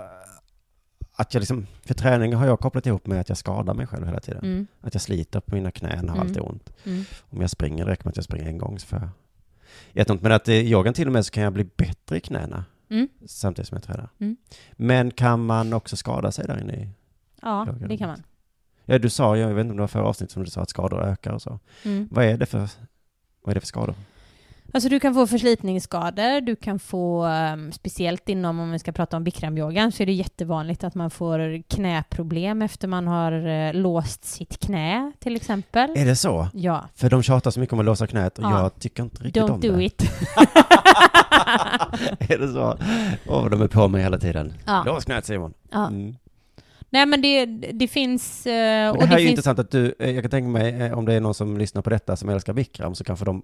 att 1.21 1.33
jag 1.33 1.41
liksom, 1.41 1.67
för 1.85 1.93
träning 1.93 2.33
har 2.33 2.45
jag 2.47 2.59
kopplat 2.59 2.85
ihop 2.85 3.07
med 3.07 3.19
att 3.21 3.29
jag 3.29 3.37
skadar 3.37 3.73
mig 3.73 3.87
själv 3.87 4.05
hela 4.05 4.19
tiden. 4.19 4.43
Mm, 4.43 4.67
Att 4.81 4.93
jag 4.95 5.01
sliter 5.01 5.39
på 5.39 5.55
mina 5.55 5.71
knän, 5.71 6.09
har 6.09 6.15
Mm. 6.15 6.27
alltid 6.27 6.41
ont. 6.41 6.73
mm. 6.83 7.03
Om 7.29 7.41
jag 7.41 7.49
springer, 7.49 7.85
det 7.85 7.91
räcker 7.91 8.05
med 8.05 8.09
att 8.11 8.15
jag 8.15 8.25
springer 8.25 8.47
en 8.47 8.57
gång 8.57 8.79
så 8.79 8.87
får 8.87 8.99
jag 8.99 9.09
jätteont. 9.93 10.21
Men 10.21 10.31
att 10.31 10.47
i 10.49 10.53
yogan 10.53 10.93
till 10.93 11.07
och 11.07 11.13
med 11.13 11.25
så 11.25 11.31
kan 11.31 11.43
jag 11.43 11.53
bli 11.53 11.63
bättre 11.77 12.17
i 12.17 12.19
knäna 12.19 12.65
Mm. 12.89 13.07
samtidigt 13.25 13.67
som 13.69 13.75
jag 13.75 13.83
tränar. 13.83 14.09
Mm. 14.19 14.37
Men 14.71 15.11
kan 15.11 15.45
man 15.45 15.73
också 15.73 15.97
skada 15.97 16.31
sig 16.31 16.45
där 16.47 16.61
inne 16.61 16.73
i? 16.73 16.89
Ja, 17.41 17.67
Yoga. 17.67 17.87
det 17.87 17.97
kan 17.97 18.07
man. 18.09 18.23
Ja, 18.85 18.97
du 18.99 19.09
sa, 19.09 19.37
jag 19.37 19.47
vet 19.53 19.61
inte 19.61 19.71
om 19.71 19.77
det 19.77 19.81
var 19.83 19.87
förra 19.87 20.03
avsnittet 20.05 20.31
som 20.33 20.43
du 20.43 20.49
sa 20.49 20.61
att 20.61 20.69
skador 20.69 21.03
ökar 21.03 21.31
och 21.33 21.41
så. 21.41 21.59
Mm. 21.83 22.07
Vad 22.11 22.25
är 22.25 22.37
det 22.37 22.45
för, 22.45 22.59
vad 23.41 23.51
är 23.51 23.53
det 23.53 23.59
för 23.59 23.67
skador? 23.67 23.95
Alltså 24.73 24.89
du 24.89 24.99
kan 24.99 25.13
få 25.13 25.27
förslitningsskador, 25.27 26.41
du 26.41 26.55
kan 26.55 26.79
få, 26.79 27.25
um, 27.27 27.71
speciellt 27.71 28.29
inom, 28.29 28.59
om 28.59 28.71
vi 28.71 28.79
ska 28.79 28.91
prata 28.91 29.17
om 29.17 29.23
bikramyogan, 29.23 29.91
så 29.91 30.03
är 30.03 30.07
det 30.07 30.13
jättevanligt 30.13 30.83
att 30.83 30.95
man 30.95 31.11
får 31.11 31.61
knäproblem 31.67 32.61
efter 32.61 32.87
man 32.87 33.07
har 33.07 33.47
eh, 33.47 33.73
låst 33.73 34.23
sitt 34.25 34.59
knä, 34.59 35.11
till 35.19 35.35
exempel. 35.35 35.89
Är 35.97 36.05
det 36.05 36.15
så? 36.15 36.47
Ja. 36.53 36.85
För 36.95 37.09
de 37.09 37.23
tjatar 37.23 37.51
så 37.51 37.59
mycket 37.59 37.73
om 37.73 37.79
att 37.79 37.85
låsa 37.85 38.07
knät 38.07 38.37
och 38.39 38.43
Ja. 38.43 38.59
jag 38.61 38.79
tycker 38.79 39.03
inte 39.03 39.23
riktigt 39.23 39.43
Don't 39.43 39.51
om 39.51 39.59
do 39.59 39.75
det. 39.75 39.83
it. 39.83 40.01
är 42.19 42.37
det 42.37 42.47
så? 42.47 42.77
Åh, 43.27 43.49
de 43.49 43.61
är 43.61 43.67
på 43.67 43.87
mig 43.87 44.01
hela 44.03 44.17
tiden. 44.17 44.53
Ja. 44.65 44.83
Lås 44.85 45.05
knät 45.05 45.25
Simon. 45.25 45.53
Ja. 45.71 45.87
Mm. 45.87 46.15
Nej 46.89 47.05
men 47.05 47.21
det, 47.21 47.45
det 47.45 47.87
finns... 47.87 48.45
eh, 48.45 48.51
Men 48.91 48.99
det 48.99 49.05
här 49.05 49.15
är 49.15 49.19
ju 49.19 49.25
finns, 49.25 49.29
intressant 49.31 49.59
att 49.59 49.71
du, 49.71 49.95
eh, 49.99 50.11
jag 50.11 50.23
kan 50.23 50.31
tänka 50.31 50.47
mig 50.49 50.93
om 50.93 51.05
det 51.05 51.13
är 51.13 51.19
någon 51.19 51.33
som 51.33 51.57
lyssnar 51.57 51.81
på 51.81 51.89
detta 51.89 52.15
som 52.15 52.29
älskar 52.29 52.53
Bikram 52.53 52.95
så 52.95 53.03
kanske 53.03 53.25
de 53.25 53.41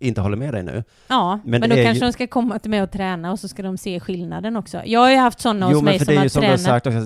inte 0.00 0.20
håller 0.20 0.36
med 0.36 0.54
dig 0.54 0.62
nu. 0.62 0.84
Ja, 1.08 1.40
Men 1.44 1.60
men, 1.60 1.70
då 1.70 1.76
kanske 1.76 1.92
ju- 1.92 2.00
de 2.00 2.12
ska 2.12 2.26
komma 2.26 2.58
till 2.58 2.70
mig 2.70 2.82
och 2.82 2.90
träna 2.90 3.32
och 3.32 3.38
så 3.38 3.48
ska 3.48 3.62
de 3.62 3.78
se 3.78 4.00
skillnaden 4.00 4.56
också. 4.56 4.82
Jag 4.84 5.00
har 5.00 5.10
ju 5.10 5.16
haft 5.16 5.40
sådana 5.40 5.66
Jo 5.70 5.76
hos 5.76 5.82
men 5.82 5.84
mig 5.84 5.98
för 5.98 6.04
som 6.04 6.12
det 6.12 6.16
är 6.16 6.18
har 6.18 6.24
ju 6.24 6.28
som 6.30 6.40
du 6.42 6.48
har 6.48 6.56
tränat. 6.56 6.66
sagt 6.84 6.86
också, 6.86 6.98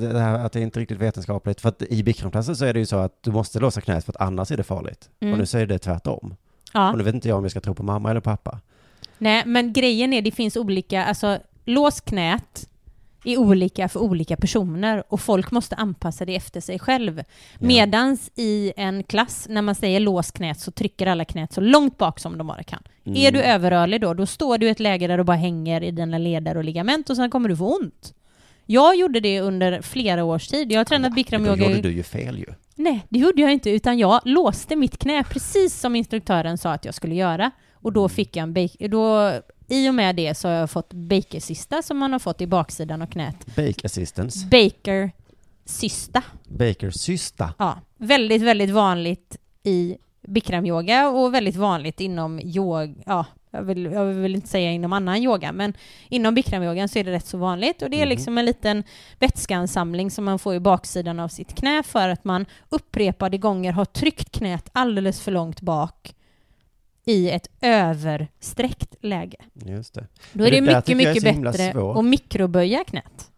att 0.45 0.53
det 0.53 0.59
är 0.59 0.62
inte 0.62 0.80
riktigt 0.80 0.99
vetenskapligt. 0.99 1.61
För 1.61 1.68
att 1.68 1.82
i 1.82 2.03
Bikramklassen 2.03 2.57
så 2.57 2.64
är 2.64 2.72
det 2.72 2.78
ju 2.78 2.86
så 2.86 2.97
att 2.97 3.12
du 3.22 3.32
måste 3.32 3.61
låsa 3.61 3.80
knät 3.80 4.05
för 4.05 4.12
att 4.12 4.20
annars 4.20 4.51
är 4.51 4.57
det 4.57 4.62
farligt. 4.62 5.09
Mm. 5.20 5.32
Och 5.32 5.38
nu 5.38 5.47
säger 5.47 5.66
det 5.66 5.78
tvärtom. 5.78 6.34
Ja. 6.72 6.90
Och 6.92 6.99
nu 6.99 7.05
vet 7.05 7.14
inte 7.14 7.28
jag 7.28 7.38
om 7.38 7.45
jag 7.45 7.51
ska 7.51 7.61
tro 7.61 7.74
på 7.74 7.82
mamma 7.82 8.11
eller 8.11 8.20
pappa. 8.20 8.61
Nej, 9.18 9.42
men 9.47 9.72
grejen 9.72 10.12
är 10.12 10.22
det 10.22 10.30
finns 10.30 10.57
olika, 10.57 11.05
alltså 11.05 11.38
lås 11.64 12.01
knät 12.01 12.68
är 13.25 13.39
olika 13.39 13.89
för 13.89 14.01
olika 14.01 14.37
personer 14.37 15.05
och 15.09 15.20
folk 15.20 15.51
måste 15.51 15.77
anpassa 15.77 16.25
det 16.25 16.37
efter 16.37 16.61
sig 16.61 16.79
själv. 16.79 17.22
Medans 17.59 18.31
i 18.35 18.72
en 18.77 19.05
klass, 19.05 19.47
när 19.51 19.62
man 19.62 19.75
säger 19.75 20.01
lås 20.01 20.31
knät 20.31 20.61
så 20.61 20.70
trycker 20.70 21.07
alla 21.07 21.25
knät 21.25 21.53
så 21.53 21.61
långt 21.61 21.99
bak 21.99 22.20
som 22.20 22.39
de 22.39 22.47
bara 22.47 22.62
kan. 22.62 22.83
Mm. 23.07 23.18
Är 23.18 23.33
du 23.33 23.43
överrörlig 23.43 24.01
då, 24.01 24.14
då 24.14 24.27
står 24.27 24.59
du 24.59 24.66
i 24.66 24.70
ett 24.70 24.81
läge 24.81 25.07
där 25.07 25.18
du 25.18 25.25
bara 25.25 25.37
hänger 25.37 25.83
i 25.83 25.91
dina 25.91 26.18
leder 26.18 26.57
och 26.57 26.64
ligament 26.64 27.11
och 27.11 27.16
sen 27.16 27.31
kommer 27.31 27.49
du 27.49 27.57
få 27.57 27.77
ont. 27.77 28.14
Jag 28.66 28.97
gjorde 28.97 29.20
det 29.20 29.41
under 29.41 29.83
flera 29.83 30.25
års 30.25 30.49
tid. 30.49 30.72
Jag 30.72 30.81
har 30.81 30.85
tränat 30.85 31.11
då 31.11 31.14
bikramyoga 31.14 31.64
gjorde 31.64 31.79
i 31.79 31.81
du 31.81 31.93
ju 31.93 32.03
fel 32.03 32.39
ju. 32.39 32.47
Nej, 32.75 33.07
det 33.09 33.18
gjorde 33.18 33.43
jag 33.43 33.53
inte, 33.53 33.70
utan 33.70 33.99
jag 33.99 34.20
låste 34.25 34.77
mitt 34.77 34.99
knä 34.99 35.25
precis 35.25 35.81
som 35.81 35.97
instruktören 35.97 36.59
sa 36.59 36.72
att 36.72 36.85
jag 36.85 36.95
skulle 36.95 37.14
göra. 37.14 37.51
Och 37.85 37.93
då 37.93 38.09
fick 38.09 38.37
jag 38.37 38.43
en 38.43 38.53
bake, 38.53 38.89
då, 38.89 39.32
I 39.68 39.89
och 39.91 39.95
med 39.95 40.16
det 40.16 40.35
så 40.35 40.49
har 40.49 40.55
jag 40.55 40.70
fått 40.70 40.93
bakercysta 40.93 41.82
som 41.82 41.99
man 41.99 42.12
har 42.12 42.18
fått 42.18 42.41
i 42.41 42.47
baksidan 42.47 43.03
av 43.03 43.07
knät. 43.07 43.47
Bake 43.57 43.80
assistance. 43.85 44.47
Baker 44.47 45.11
cysta. 45.64 46.22
Bakers 46.49 46.95
systa. 46.95 47.55
Ja, 47.59 47.78
väldigt, 47.97 48.43
väldigt 48.43 48.70
vanligt 48.70 49.37
i 49.62 49.97
bikramyoga 50.28 51.09
och 51.09 51.35
väldigt 51.35 51.57
vanligt 51.57 52.01
inom 52.01 52.41
yoga, 52.41 52.95
ja, 53.07 53.26
jag 53.51 53.62
vill, 53.62 53.85
jag 53.85 54.05
vill 54.05 54.35
inte 54.35 54.49
säga 54.49 54.70
inom 54.72 54.93
annan 54.93 55.16
yoga, 55.22 55.53
men 55.53 55.72
inom 56.09 56.35
bikramyogan 56.35 56.89
så 56.89 56.99
är 56.99 57.05
det 57.05 57.12
rätt 57.12 57.26
så 57.26 57.39
vanligt 57.39 57.82
och 57.82 57.91
det 57.91 57.97
är 57.97 58.01
Mhm. 58.07 58.09
liksom 58.09 58.39
en 58.39 58.45
liten 58.45 58.82
vätskeansamling 59.18 60.11
som 60.11 60.24
man 60.24 60.39
får 60.39 60.55
i 60.55 60.61
baksidan 60.61 61.20
av 61.20 61.28
sitt 61.28 61.55
knä 61.55 61.82
för 61.82 62.09
att 62.09 62.24
man 62.24 62.47
upprepade 62.68 63.39
gånger 63.39 63.72
har 63.72 63.85
tryckt 63.85 64.30
knät 64.30 64.68
alldeles 64.72 65.20
för 65.20 65.32
långt 65.32 65.61
bak 65.61 66.14
i 67.05 67.30
ett 67.30 67.50
översträckt 67.61 68.94
läge. 69.00 69.36
Just 69.52 69.94
det. 69.94 70.07
Då 70.32 70.44
är 70.44 70.50
det, 70.50 70.61
där 70.61 70.76
mycket, 70.76 70.96
mycket 70.96 71.22
bättre 71.44 71.92
att 71.98 72.05
mikroböja 72.05 72.84
knät. 72.84 73.30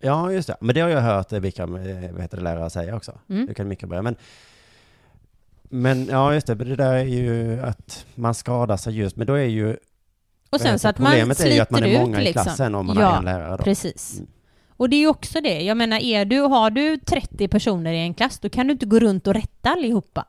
Ja, 0.00 0.32
just 0.32 0.46
det. 0.46 0.56
Men 0.60 0.74
det 0.74 0.80
har 0.80 0.88
jag 0.88 1.00
hört 1.00 1.32
eh, 1.32 1.40
Bikram, 1.40 1.76
eh, 1.76 2.12
vad 2.12 2.22
heter 2.22 2.36
det, 2.36 2.42
lärare 2.42 2.70
säga 2.70 2.96
också. 2.96 3.18
Mm. 3.28 3.46
Du 3.46 3.54
kan 3.54 3.68
mikroböja. 3.68 4.02
Men, 4.02 4.16
men 5.62 6.06
ja, 6.06 6.34
just 6.34 6.46
det. 6.46 6.54
Det 6.54 6.76
där 6.76 6.94
är 6.94 7.04
ju 7.04 7.60
att 7.60 8.06
man 8.14 8.34
skadar 8.34 8.76
sig 8.76 8.98
just. 8.98 9.16
Men 9.16 9.26
då 9.26 9.34
är 9.34 9.44
ju... 9.44 9.76
Och 10.50 10.60
sen 10.60 10.78
så 10.78 10.86
det, 10.86 10.90
att 10.90 10.98
man 10.98 11.12
Problemet 11.12 11.40
är 11.40 11.50
ju 11.50 11.60
att 11.60 11.70
man 11.70 11.84
är 11.84 12.00
många 12.00 12.16
ut, 12.16 12.22
i 12.22 12.24
liksom. 12.24 12.42
klassen 12.42 12.74
om 12.74 12.86
man 12.86 12.96
Ja, 12.96 13.06
har 13.06 13.18
en 13.18 13.24
lärare 13.24 13.56
då. 13.56 13.64
Precis. 13.64 14.14
Mm. 14.18 14.30
Och 14.68 14.90
det 14.90 14.96
är 14.96 15.00
ju 15.00 15.08
också 15.08 15.40
det. 15.40 15.60
Jag 15.60 15.76
menar, 15.76 15.98
är 15.98 16.24
du, 16.24 16.40
har 16.40 16.70
du 16.70 16.96
30 16.96 17.48
personer 17.48 17.92
i 17.92 17.98
en 17.98 18.14
klass, 18.14 18.38
då 18.38 18.48
kan 18.48 18.66
du 18.66 18.72
inte 18.72 18.86
gå 18.86 18.98
runt 18.98 19.26
och 19.26 19.34
rätta 19.34 19.70
allihopa. 19.70 20.24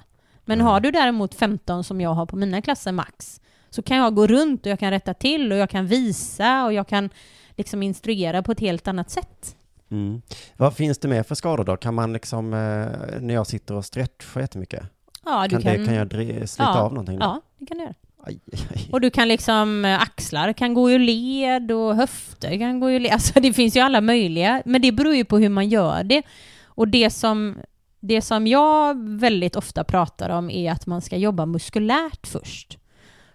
Men 0.48 0.58
Nej. 0.58 0.68
har 0.68 0.80
du 0.80 0.92
däremot 0.92 1.36
15 1.36 1.84
som 1.84 2.02
jag 2.02 2.14
har 2.14 2.26
på 2.26 2.36
mina 2.36 2.62
klasser 2.62 2.92
max, 2.92 3.42
så 3.70 3.82
kan 3.82 3.98
jag 3.98 4.16
gå 4.16 4.28
runt 4.28 4.66
och 4.66 4.72
jag 4.72 4.80
kan 4.80 4.92
rätta 4.92 5.14
till 5.14 5.52
och 5.52 5.58
jag 5.58 5.70
kan 5.70 5.88
visa 5.88 6.66
och 6.66 6.74
jag 6.74 6.88
kan 6.88 7.10
liksom 7.56 7.84
instruera 7.84 8.44
på 8.44 8.52
ett 8.52 8.60
helt 8.60 8.88
annat 8.88 9.10
sätt. 9.10 9.56
Mm. 9.92 10.22
Vad 10.58 10.76
finns 10.76 10.98
det 10.98 11.08
mer 11.08 11.24
för 11.24 11.36
skador 11.36 11.64
då? 11.64 11.78
Kan 11.78 11.94
man 11.94 12.14
liksom, 12.14 12.54
eh, 12.54 13.20
när 13.22 13.34
jag 13.34 13.48
sitter 13.48 13.76
och 13.76 13.86
stretchar 13.86 14.42
jättemycket, 14.42 14.84
Ja, 15.26 15.48
du 15.48 15.50
kan, 15.50 15.62
kan, 15.62 15.72
det, 15.72 15.86
kan 15.86 15.96
jag 15.96 16.50
slita 16.50 16.64
ja, 16.64 16.80
av 16.80 16.94
någonting? 16.94 17.20
Då? 17.20 17.26
Ja, 17.26 17.42
det 17.58 17.66
kan 17.66 17.78
du 17.78 17.84
göra. 17.84 17.94
Aj, 18.24 18.40
aj. 18.76 18.90
Och 18.92 19.02
du 19.02 19.10
kan 19.10 19.28
liksom, 19.28 19.86
eh, 19.86 20.02
axlar 20.02 20.54
kan 20.54 20.74
gå 20.74 20.92
ur 20.92 21.00
led 21.00 21.72
och 21.72 21.96
höfter 21.96 22.58
kan 22.58 22.80
gå 22.80 22.92
ur 22.92 23.00
led. 23.00 23.12
Alltså 23.18 23.40
det 23.40 23.54
finns 23.54 23.76
ju 23.76 23.80
alla 23.80 24.02
möjliga, 24.02 24.62
men 24.66 24.82
det 24.82 24.92
beror 24.92 25.16
ju 25.16 25.26
på 25.26 25.38
hur 25.38 25.50
man 25.50 25.70
gör 25.70 26.04
det. 26.04 26.22
Och 26.66 26.88
det 26.88 27.10
som, 27.10 27.58
det 28.00 28.22
som 28.22 28.48
jag 28.48 28.98
väldigt 29.20 29.56
ofta 29.56 29.84
pratar 29.84 30.30
om 30.30 30.50
är 30.50 30.72
att 30.72 30.86
man 30.88 31.02
ska 31.02 31.18
jobba 31.18 31.46
muskulärt 31.46 32.28
först. 32.28 32.78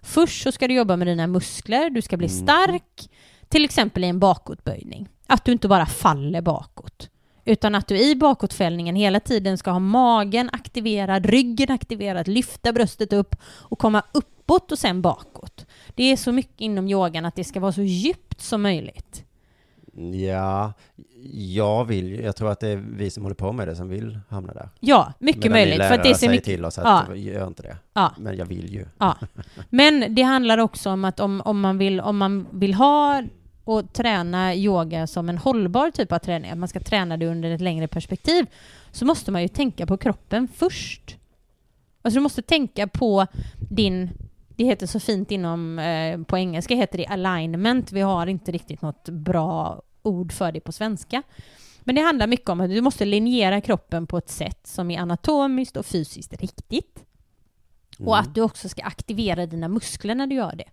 Först 0.03 0.43
så 0.43 0.53
ska 0.53 0.69
du 0.69 0.75
jobba 0.75 0.97
med 0.97 1.07
dina 1.07 1.27
muskler, 1.27 1.91
du 1.91 2.03
ska 2.03 2.17
bli 2.17 2.27
Mm. 2.27 2.43
stark, 2.47 3.11
till 3.49 3.65
exempel 3.65 4.05
i 4.05 4.07
en 4.07 4.19
bakåtböjning. 4.19 5.09
Att 5.27 5.45
du 5.45 5.53
inte 5.53 5.69
bara 5.69 5.87
faller 5.87 6.41
bakåt. 6.41 7.09
Utan 7.45 7.75
att 7.75 7.89
du 7.89 7.99
i 7.99 8.17
bakåtfällningen 8.17 8.97
hela 8.97 9.21
tiden 9.21 9.59
ska 9.59 9.71
ha 9.71 9.79
magen 9.79 10.51
aktiverad, 10.53 11.27
ryggen 11.27 11.71
aktiverad, 11.71 12.29
lyfta 12.29 12.73
bröstet 12.73 13.13
upp 13.13 13.37
och 13.45 13.79
komma 13.79 14.03
uppåt 14.13 14.73
och 14.73 14.79
sen 14.79 15.03
bakåt. 15.03 15.67
Det 15.95 16.05
är 16.05 16.17
så 16.17 16.33
mycket 16.33 16.61
inom 16.61 16.89
yogan 16.89 17.25
att 17.25 17.37
det 17.37 17.45
ska 17.45 17.61
vara 17.61 17.73
så 17.73 17.83
djupt 17.83 18.41
som 18.41 18.63
möjligt. 18.63 19.25
Ja, 20.15 20.73
jag 21.31 21.85
vill 21.85 22.20
jag 22.20 22.37
tror 22.37 22.51
att 22.51 22.61
det 22.61 22.68
är 22.68 22.77
vi 22.77 23.11
som 23.11 23.23
håller 23.23 23.35
på 23.35 23.53
med 23.53 23.68
det 23.68 23.77
som 23.77 23.89
vill 23.89 24.18
hamna 24.29 24.53
där. 24.53 24.68
Ja, 24.81 25.12
mycket 25.18 25.43
Medan 25.43 25.53
möjligt. 25.53 25.83
För 25.83 25.95
att 25.95 26.03
det 26.03 26.09
är 26.09 26.14
så 26.14 26.18
säger 26.18 26.31
mycket... 26.31 26.45
till 26.45 26.64
oss 26.64 26.79
att 26.79 27.07
Ja. 27.09 27.16
gör 27.16 27.47
inte 27.47 27.62
det. 27.62 27.77
Ja. 27.93 28.14
Men 28.18 28.37
jag 28.37 28.47
vill 28.47 28.75
ju. 28.75 28.87
Ja. 28.99 29.16
Men 29.70 30.14
det 30.14 30.23
handlar 30.23 30.59
också 30.59 30.91
om 30.91 31.05
att 31.05 31.20
om, 31.20 31.43
om, 31.45 31.61
man 31.61 31.79
vill, 31.79 32.01
om 32.01 32.16
man 32.18 32.47
vill 32.51 32.75
ha 32.75 33.23
och 33.64 33.93
träna 33.93 34.55
yoga 34.55 35.07
som 35.07 35.29
en 35.29 35.39
hållbar 35.39 35.91
typ 35.91 36.12
av 36.12 36.18
träning, 36.18 36.51
att 36.51 36.59
man 36.59 36.68
ska 36.68 36.81
träna 36.81 37.16
det 37.16 37.27
under 37.27 37.51
ett 37.51 37.61
längre 37.61 37.89
perspektiv, 37.89 38.47
så 38.93 39.05
måste 39.05 39.31
man 39.31 39.43
ju 39.43 39.49
tänka 39.49 39.87
på 39.87 39.97
kroppen 39.97 40.49
först. 40.55 41.16
Alltså 42.03 42.18
du 42.18 42.23
måste 42.23 42.43
tänka 42.43 42.87
på 42.87 43.27
din, 43.70 44.11
det 44.57 44.64
heter 44.64 44.87
så 44.87 45.01
fint 45.01 45.31
inom, 45.31 45.79
eh, 45.79 46.23
på 46.23 46.39
engelska 46.39 46.75
heter 46.75 46.99
det 46.99 47.07
alignment, 47.07 47.93
vi 47.93 48.01
har 48.01 48.27
inte 48.27 48.53
riktigt 48.53 48.83
något 48.83 49.09
bra 49.09 49.83
ord 50.03 50.33
för 50.33 50.53
det 50.53 50.61
på 50.61 50.73
svenska. 50.73 51.23
Men 51.81 51.95
det 51.95 52.01
handlar 52.01 52.27
mycket 52.27 52.49
om 52.49 52.61
att 52.61 52.71
du 52.71 52.81
måste 52.81 53.05
linjera 53.05 53.61
kroppen 53.61 54.07
på 54.07 54.19
ett 54.19 54.31
sätt 54.31 54.67
som 54.67 54.91
är 54.91 55.01
anatomiskt 55.01 55.77
och 55.77 55.87
fysiskt 55.87 56.41
riktigt. 56.41 57.05
Och 57.99 58.19
att 58.19 58.35
du 58.35 58.41
också 58.41 58.69
ska 58.69 58.83
aktivera 58.83 59.47
dina 59.47 59.69
muskler 59.69 60.15
när 60.15 60.27
du 60.27 60.35
gör 60.35 60.55
det. 60.57 60.69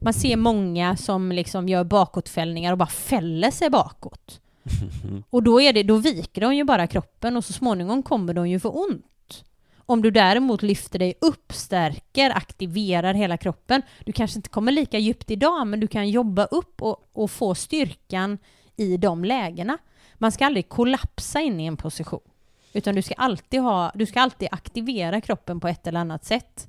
Man 0.00 0.14
ser 0.14 0.36
många 0.36 0.96
som 0.96 1.32
liksom 1.32 1.68
gör 1.68 1.84
bakåtfällningar 1.84 2.72
och 2.72 2.78
bara 2.78 2.88
fäller 2.88 3.50
sig 3.50 3.70
bakåt. 3.70 4.40
Och 5.30 5.42
då, 5.42 5.60
är 5.60 5.72
det, 5.72 5.82
då 5.82 5.96
viker 5.96 6.40
de 6.40 6.54
ju 6.54 6.64
bara 6.64 6.86
kroppen 6.86 7.36
och 7.36 7.44
så 7.44 7.52
småningom 7.52 8.02
kommer 8.02 8.34
de 8.34 8.48
ju 8.48 8.60
få 8.60 8.68
ont. 8.68 9.44
Om 9.76 10.02
du 10.02 10.10
däremot 10.10 10.62
lyfter 10.62 10.98
dig 10.98 11.14
upp, 11.20 11.52
stärker, 11.52 12.30
aktiverar 12.30 13.14
hela 13.14 13.36
kroppen. 13.36 13.82
Du 14.04 14.12
kanske 14.12 14.38
inte 14.38 14.48
kommer 14.48 14.72
lika 14.72 14.98
djupt 14.98 15.30
idag, 15.30 15.66
men 15.66 15.80
du 15.80 15.86
kan 15.86 16.10
jobba 16.10 16.44
upp 16.44 16.82
och, 16.82 17.10
och 17.12 17.30
få 17.30 17.54
styrkan 17.54 18.38
i 18.76 18.96
de 18.96 19.24
lägena. 19.24 19.78
Man 20.14 20.32
ska 20.32 20.46
aldrig 20.46 20.68
kollapsa 20.68 21.40
in 21.40 21.60
i 21.60 21.66
en 21.66 21.76
position. 21.76 22.20
Utan 22.72 22.94
du 22.94 23.02
ska 23.02 23.14
alltid, 23.14 23.60
ha, 23.60 23.92
du 23.94 24.06
ska 24.06 24.20
alltid 24.20 24.48
aktivera 24.50 25.20
kroppen 25.20 25.60
på 25.60 25.68
ett 25.68 25.86
eller 25.86 26.00
annat 26.00 26.24
sätt. 26.24 26.68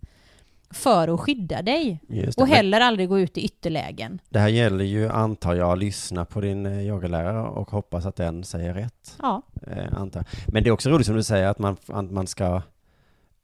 För 0.69 1.07
att 1.07 1.19
skydda 1.19 1.61
dig. 1.61 1.99
Och 2.37 2.47
heller 2.47 2.81
aldrig 2.81 3.09
gå 3.09 3.19
ut 3.19 3.37
i 3.37 3.45
ytterlägen. 3.45 4.19
Det 4.29 4.39
här 4.39 4.47
gäller 4.47 4.85
ju, 4.85 5.09
antar 5.09 5.55
jag, 5.55 5.71
att 5.71 5.79
lyssna 5.79 6.25
på 6.25 6.41
din 6.41 6.65
eh, 6.65 6.87
yogalärare 6.87 7.47
och 7.47 7.71
hoppas 7.71 8.05
att 8.05 8.15
den 8.15 8.43
säger 8.43 8.73
rätt. 8.73 9.17
Ja. 9.21 9.41
Eh, 9.67 9.93
antar. 9.93 10.25
Men 10.47 10.63
det 10.63 10.69
är 10.69 10.71
också 10.71 10.89
roligt 10.89 11.05
som 11.05 11.15
du 11.15 11.23
säger 11.23 11.47
att 11.47 11.59
man, 11.59 11.77
att 11.87 12.11
man 12.11 12.27
ska 12.27 12.61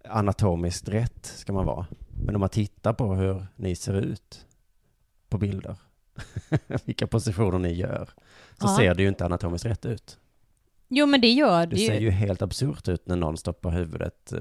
anatomiskt 0.03 0.89
rätt 0.89 1.26
ska 1.26 1.53
man 1.53 1.66
vara. 1.66 1.86
Men 2.26 2.36
om 2.36 2.39
man 2.39 2.49
tittar 2.49 2.93
på 2.93 3.14
hur 3.16 3.45
ni 3.55 3.76
ser 3.76 3.93
ut 3.93 4.45
på 5.30 5.38
bilder, 5.38 5.76
vilka 6.86 7.07
positioner 7.07 7.60
ni 7.60 7.74
gör, 7.74 8.10
så 8.60 8.68
Ja. 8.68 8.78
ser 8.78 8.95
det 8.95 9.01
ju 9.03 9.07
inte 9.10 9.26
anatomiskt 9.26 9.66
rätt 9.66 9.86
ut. 9.86 10.18
Jo, 10.88 11.05
men 11.05 11.22
det 11.22 11.32
gör 11.32 11.60
Det 11.66 11.76
det 11.76 11.82
ser 11.88 11.93
ju. 11.93 11.99
ju 11.99 12.10
helt 12.12 12.41
absurt 12.41 12.88
ut 12.88 13.07
när 13.07 13.16
någon 13.16 13.38
stoppar 13.38 13.72
huvudet 13.72 14.32
eh, 14.34 14.39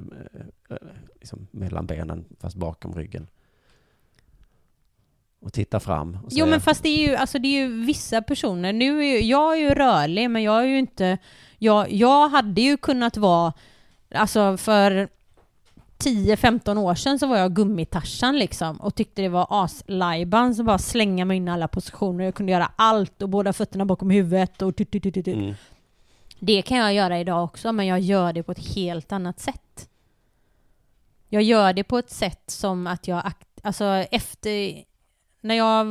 eh, 0.71 0.77
liksom 1.15 1.47
mellan 1.51 1.87
benen, 1.87 2.25
fast 2.41 2.57
bakom 2.57 2.95
ryggen. 2.95 3.27
Och 5.41 5.53
tittar 5.53 5.79
fram. 5.81 6.19
Och 6.25 6.29
Jo, 6.31 6.47
men 6.47 6.61
fast 6.61 6.83
det 6.83 6.89
är 6.89 7.09
ju, 7.09 7.17
alltså 7.17 7.39
det 7.39 7.49
är 7.49 7.61
ju 7.67 7.85
vissa 7.85 8.23
personer. 8.23 8.73
Nu 8.73 8.99
är 8.99 9.03
ju, 9.05 9.19
jag 9.21 9.53
är 9.53 9.61
ju 9.61 9.69
rörlig, 9.75 10.31
men 10.31 10.43
jag 10.43 10.61
är 10.63 10.67
ju 10.67 10.79
inte... 10.79 11.19
Jag, 11.59 11.93
jag 11.93 12.29
hade 12.29 12.61
ju 12.61 12.77
kunnat 12.77 13.17
vara... 13.17 13.53
Alltså 14.15 14.57
för 14.57 15.09
10-15 15.99 16.79
år 16.79 16.95
sedan 16.95 17.19
så 17.19 17.27
var 17.27 17.37
jag 17.37 17.55
gummitarsan 17.55 18.39
liksom 18.39 18.77
och 18.77 18.95
tyckte 18.95 19.23
det 19.23 19.29
var 19.29 19.47
aslajban 19.51 20.55
så 20.55 20.65
bara 20.65 20.79
slänga 20.79 21.25
mig 21.25 21.37
in 21.37 21.49
i 21.49 21.51
alla 21.51 21.69
positioner. 21.69 22.25
Jag 22.25 22.35
kunde 22.35 22.53
göra 22.53 22.73
allt 22.77 23.23
och 23.23 23.29
båda 23.29 23.53
fötterna 23.53 23.85
bakom 23.85 24.11
huvudet 24.11 24.63
och 24.63 24.77
tut, 24.77 24.91
tut, 24.91 25.03
tut. 25.03 25.27
Mm. 25.27 25.55
Det 26.41 26.63
kan 26.63 26.79
jag 26.79 26.95
göra 26.95 27.19
idag 27.19 27.45
också, 27.45 27.73
men 27.73 27.87
jag 27.87 28.01
gör 28.01 28.33
det 28.33 28.43
på 28.43 28.53
ett 28.53 28.75
helt 28.75 29.13
annat 29.13 29.41
sätt. 29.41 29.89
Jag 31.29 31.43
gör 31.43 31.73
det 31.73 31.85
på 31.85 31.99
ett 31.99 32.11
sätt 32.11 32.43
som 32.47 32.87
att 32.87 33.09
jag, 33.09 33.33
alltså 33.63 33.85
efter, 34.11 34.85
när 35.41 35.55
jag, 35.55 35.87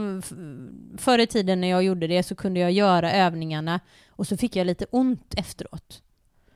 förr 0.98 1.20
i 1.20 1.28
tiden 1.28 1.62
när 1.62 1.68
jag 1.68 1.84
gjorde 1.84 2.08
det 2.08 2.24
så 2.24 2.36
kunde 2.36 2.60
jag 2.60 2.72
göra 2.72 3.12
övningarna 3.12 3.80
och 4.10 4.28
så 4.28 4.38
fick 4.38 4.56
jag 4.56 4.68
lite 4.68 4.86
ont 4.92 5.34
efteråt. 5.38 6.02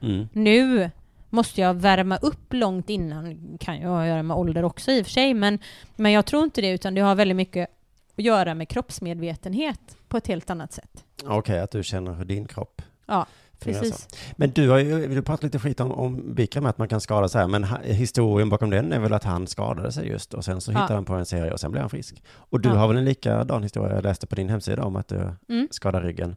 Mm. 0.02 0.28
Nu 0.34 0.90
måste 1.32 1.62
jag 1.62 1.74
värma 1.74 2.18
upp 2.18 2.54
långt 2.54 2.90
innan, 2.90 3.58
kan 3.60 3.80
jag 3.82 4.08
göra 4.08 4.24
med 4.24 4.38
ålder 4.38 4.64
också 4.64 4.92
i 4.92 5.02
och 5.02 5.06
för 5.06 5.12
sig, 5.12 5.34
men, 5.34 5.60
men 5.96 6.12
jag 6.12 6.26
tror 6.26 6.44
inte 6.44 6.62
det, 6.62 6.70
utan 6.72 6.94
det 6.94 7.02
har 7.02 7.16
väldigt 7.16 7.38
mycket 7.38 7.70
att 8.18 8.24
göra 8.24 8.54
med 8.56 8.70
kroppsmedvetenhet 8.70 9.80
på 10.08 10.18
ett 10.18 10.28
helt 10.28 10.50
annat 10.50 10.74
sätt. 10.74 11.04
Okej, 11.26 11.60
att 11.60 11.72
du 11.72 11.84
känner 11.84 12.14
hur 12.14 12.26
din 12.26 12.46
kropp 12.48 12.82
Ja, 13.06 13.26
precis. 13.60 14.08
Men 14.36 14.50
du 14.52 14.70
har 14.70 14.78
ju, 14.78 15.08
du 15.08 15.22
prata 15.22 15.48
lite 15.48 15.60
skit 15.60 15.80
om, 15.80 15.92
om 15.92 16.34
Bikram, 16.36 16.66
att 16.66 16.78
man 16.78 16.88
kan 16.88 17.02
skada 17.02 17.28
sig 17.30 17.48
men 17.48 17.64
ha, 17.64 17.78
historien 17.82 18.50
bakom 18.50 18.70
den 18.70 18.94
är 18.94 19.00
väl 19.00 19.14
att 19.14 19.24
han 19.24 19.48
skadade 19.48 19.92
sig 19.92 20.08
just 20.08 20.34
och 20.34 20.46
sen 20.46 20.62
så 20.62 20.72
Ja. 20.72 20.76
hittade 20.78 20.94
han 20.94 21.06
på 21.06 21.14
en 21.14 21.26
serie 21.26 21.52
och 21.52 21.60
sen 21.60 21.72
blev 21.72 21.82
han 21.82 21.90
frisk. 21.90 22.24
Och 22.34 22.60
du 22.60 22.70
Ja. 22.70 22.76
har 22.76 22.88
väl 22.88 22.98
en 22.98 23.06
likadan 23.06 23.64
historia, 23.64 23.96
jag 23.96 24.04
läste 24.04 24.28
på 24.28 24.36
din 24.36 24.50
hemsida 24.50 24.84
om 24.84 24.96
att 24.96 25.08
du 25.08 25.30
Mm. 25.50 25.68
skadade 25.72 26.08
ryggen. 26.08 26.36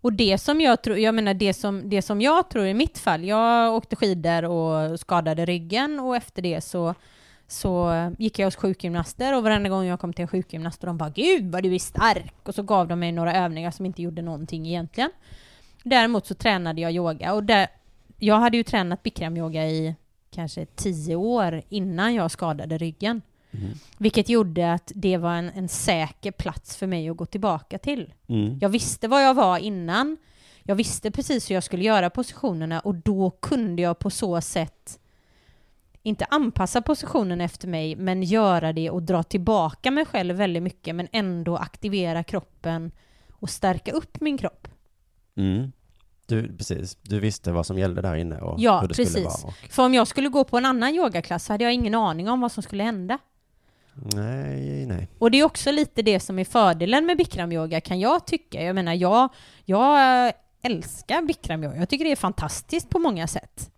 Och 0.00 0.12
det 0.12 0.38
som 0.38 0.60
jag 0.60 0.82
tror, 0.82 0.98
jag 0.98 1.14
menar 1.14 1.34
det 1.34 1.54
som, 1.54 1.88
det 1.88 2.02
som 2.02 2.20
jag 2.20 2.50
tror 2.50 2.66
i 2.66 2.74
mitt 2.74 2.98
fall, 2.98 3.24
jag 3.24 3.74
åkte 3.74 3.96
skidor 3.96 4.44
och 4.44 5.00
skadade 5.00 5.44
ryggen 5.44 6.00
och 6.00 6.16
efter 6.16 6.42
det 6.42 6.60
så, 6.60 6.94
så 7.48 7.92
gick 8.18 8.38
jag 8.38 8.46
hos 8.46 8.56
sjukgymnaster 8.56 9.36
och 9.36 9.42
varenda 9.42 9.68
gång 9.68 9.84
jag 9.84 10.00
kom 10.00 10.12
till 10.12 10.22
en 10.22 10.28
sjukgymnast 10.28 10.80
och 10.82 10.86
de 10.86 10.96
bara 10.96 11.10
”Gud 11.10 11.52
vad 11.52 11.62
du 11.62 11.74
är 11.74 11.78
stark” 11.78 12.34
och 12.42 12.54
så 12.54 12.62
gav 12.62 12.88
de 12.88 13.00
mig 13.00 13.12
några 13.12 13.34
övningar 13.36 13.70
som 13.70 13.86
inte 13.86 14.02
gjorde 14.02 14.22
någonting 14.22 14.66
egentligen. 14.66 15.10
Däremot 15.82 16.26
så 16.26 16.34
tränade 16.34 16.80
jag 16.80 16.92
yoga 16.92 17.32
och 17.32 17.44
där, 17.44 17.68
jag 18.18 18.36
hade 18.36 18.56
ju 18.56 18.62
tränat 18.62 19.02
bikramyoga 19.02 19.66
i 19.66 19.94
kanske 20.30 20.66
tio 20.66 21.16
år 21.16 21.62
innan 21.68 22.14
jag 22.14 22.30
skadade 22.30 22.78
ryggen. 22.78 23.22
Vilket 23.98 24.28
gjorde 24.28 24.72
att 24.72 24.92
det 24.94 25.16
var 25.16 25.32
en, 25.34 25.48
en 25.48 25.68
säker 25.68 26.30
plats 26.32 26.76
för 26.76 26.86
mig 26.86 27.08
att 27.08 27.16
gå 27.16 27.26
tillbaka 27.26 27.78
till. 27.78 28.14
Mm. 28.28 28.58
Jag 28.60 28.68
visste 28.68 29.08
vad 29.08 29.24
jag 29.24 29.34
var 29.34 29.58
innan. 29.58 30.16
Jag 30.62 30.74
visste 30.76 31.10
precis 31.10 31.50
hur 31.50 31.54
jag 31.54 31.64
skulle 31.64 31.84
göra 31.84 32.10
positionerna 32.10 32.80
och 32.80 32.94
då 32.94 33.30
kunde 33.30 33.82
jag 33.82 33.98
på 33.98 34.10
så 34.10 34.40
sätt 34.40 34.98
inte 36.02 36.24
anpassa 36.24 36.82
positionen 36.82 37.40
efter 37.40 37.68
mig, 37.68 37.96
men 37.96 38.22
göra 38.22 38.72
det 38.72 38.90
och 38.90 39.02
dra 39.02 39.22
tillbaka 39.22 39.90
mig 39.90 40.04
själv 40.04 40.36
väldigt 40.36 40.62
mycket, 40.62 40.94
men 40.94 41.08
ändå 41.12 41.56
aktivera 41.56 42.24
kroppen 42.24 42.90
och 43.32 43.50
stärka 43.50 43.92
upp 43.92 44.20
min 44.20 44.38
kropp. 44.38 44.68
Mm. 45.36 45.72
Du, 46.26 46.56
precis, 46.56 46.98
du 47.02 47.20
visste 47.20 47.52
vad 47.52 47.66
som 47.66 47.78
gällde 47.78 48.02
där 48.02 48.14
inne 48.16 48.38
och 48.40 48.60
Ja, 48.60 48.80
hur 48.80 48.88
det 48.88 48.94
skulle 48.94 49.06
precis. 49.06 49.24
vara. 49.24 49.52
Och, 49.52 49.72
För 49.72 49.84
om 49.84 49.94
jag 49.94 50.06
skulle 50.08 50.28
gå 50.28 50.44
på 50.44 50.58
en 50.58 50.64
annan 50.66 50.94
yogaklass 50.94 51.44
så 51.44 51.52
hade 51.52 51.64
jag 51.64 51.74
ingen 51.74 51.94
aning 51.94 52.28
om 52.28 52.40
vad 52.40 52.52
som 52.52 52.62
skulle 52.62 52.82
hända. 52.82 53.18
Nej, 54.14 54.86
nej. 54.86 55.08
Och 55.18 55.30
det 55.30 55.40
är 55.40 55.44
också 55.44 55.70
lite 55.72 56.02
det 56.02 56.20
som 56.20 56.38
är 56.38 56.44
fördelen 56.44 57.06
med 57.06 57.16
bikramyoga 57.16 57.80
kan 57.80 58.00
jag 58.00 58.26
tycka. 58.26 58.62
Jag 58.62 58.74
menar, 58.74 58.94
jag, 58.94 59.28
jag 59.64 60.32
älskar 60.62 61.22
bikramyoga. 61.22 61.76
Jag 61.76 61.88
tycker 61.88 62.04
det 62.04 62.12
är 62.12 62.16
fantastiskt 62.16 62.88
på 62.90 62.98
många 62.98 63.26
sätt. 63.26 63.70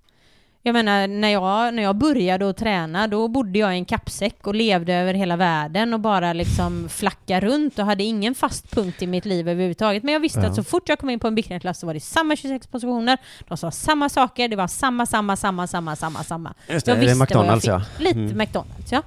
Jag 0.62 0.72
menar, 0.72 1.06
när 1.08 1.28
jag, 1.28 1.74
när 1.74 1.82
jag 1.82 1.96
började 1.96 2.50
att 2.50 2.56
träna, 2.56 3.06
då 3.06 3.28
bodde 3.28 3.58
jag 3.58 3.74
i 3.74 3.78
en 3.78 3.84
kappsäck 3.84 4.46
och 4.46 4.54
levde 4.54 4.94
över 4.94 5.14
hela 5.14 5.36
världen 5.36 5.94
och 5.94 6.00
bara 6.00 6.32
liksom 6.32 6.88
flacka 6.92 7.40
runt 7.40 7.78
och 7.78 7.84
hade 7.86 8.04
ingen 8.04 8.34
fast 8.34 8.70
punkt 8.70 9.02
i 9.02 9.06
mitt 9.06 9.24
liv 9.24 9.48
överhuvudtaget. 9.48 10.02
Men 10.02 10.12
jag 10.12 10.20
visste 10.20 10.40
Ja. 10.40 10.46
att 10.46 10.54
så 10.54 10.64
fort 10.64 10.88
jag 10.88 10.98
kom 10.98 11.10
in 11.10 11.18
på 11.20 11.26
en 11.28 11.34
bikramklass 11.34 11.78
så 11.78 11.86
var 11.86 11.94
det 11.94 12.00
samma 12.00 12.36
26 12.36 12.66
positioner, 12.66 13.18
de 13.48 13.56
sa 13.56 13.70
samma 13.70 14.08
saker, 14.08 14.48
det 14.48 14.56
var 14.56 14.66
samma, 14.66 15.06
samma, 15.06 15.36
samma, 15.36 15.66
samma, 15.66 15.96
samma, 15.96 16.24
samma. 16.24 16.54
Just 16.68 16.86
det, 16.86 16.92
jag 16.92 16.98
det 16.98 17.02
är 17.02 17.14
visste 17.14 17.18
vad 17.18 17.30
jag 17.30 17.56
McDonalds, 17.56 17.64
fick. 17.64 17.70
ja. 17.72 17.82
Lite 18.04 18.18
Mm. 18.18 18.38
McDonalds, 18.38 18.92
ja. 18.92 19.02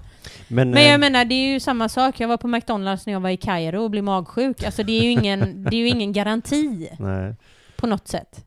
Men, 0.48 0.70
Men 0.70 0.78
eh, 0.78 0.90
jag 0.90 1.00
menar, 1.00 1.26
det 1.26 1.36
är 1.36 1.54
ju 1.54 1.60
samma 1.60 1.90
sak. 1.90 2.20
Jag 2.20 2.28
var 2.28 2.38
på 2.38 2.48
McDonalds 2.48 3.06
när 3.06 3.14
jag 3.14 3.20
var 3.20 3.30
i 3.30 3.38
Kairo 3.38 3.84
och 3.84 3.92
blev 3.92 4.04
magsjuk. 4.04 4.64
Alltså 4.64 4.84
det 4.84 4.92
är 4.92 5.04
ju 5.04 5.12
ingen, 5.12 5.64
det 5.70 5.76
är 5.76 5.80
ju 5.80 5.88
ingen 5.88 6.14
garanti 6.14 6.90
nej, 7.00 7.36
på 7.78 7.88
något 7.88 8.08
sätt. 8.08 8.46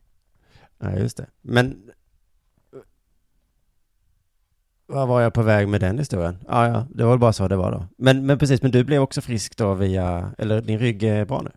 nej, 0.79 0.99
just 0.99 1.17
det. 1.17 1.25
Men 1.41 1.91
Var 4.87 5.07
var 5.07 5.21
jag 5.21 5.33
på 5.33 5.41
väg 5.41 5.67
med 5.67 5.81
den 5.81 5.99
historien? 5.99 6.37
Ja, 6.47 6.67
ja, 6.67 6.87
det 6.89 7.03
var 7.03 7.11
väl 7.11 7.19
bara 7.19 7.33
så 7.33 7.47
det 7.47 7.55
var 7.55 7.71
då. 7.71 7.87
Men, 7.97 8.25
men 8.25 8.37
precis, 8.39 8.61
men 8.61 8.71
du 8.71 8.83
blev 8.83 9.01
också 9.01 9.21
frisk 9.21 9.57
då 9.57 9.73
via, 9.73 10.31
eller 10.37 10.61
din 10.61 10.79
rygg 10.79 11.03
är 11.03 11.25
bra 11.25 11.41
nu? 11.41 11.51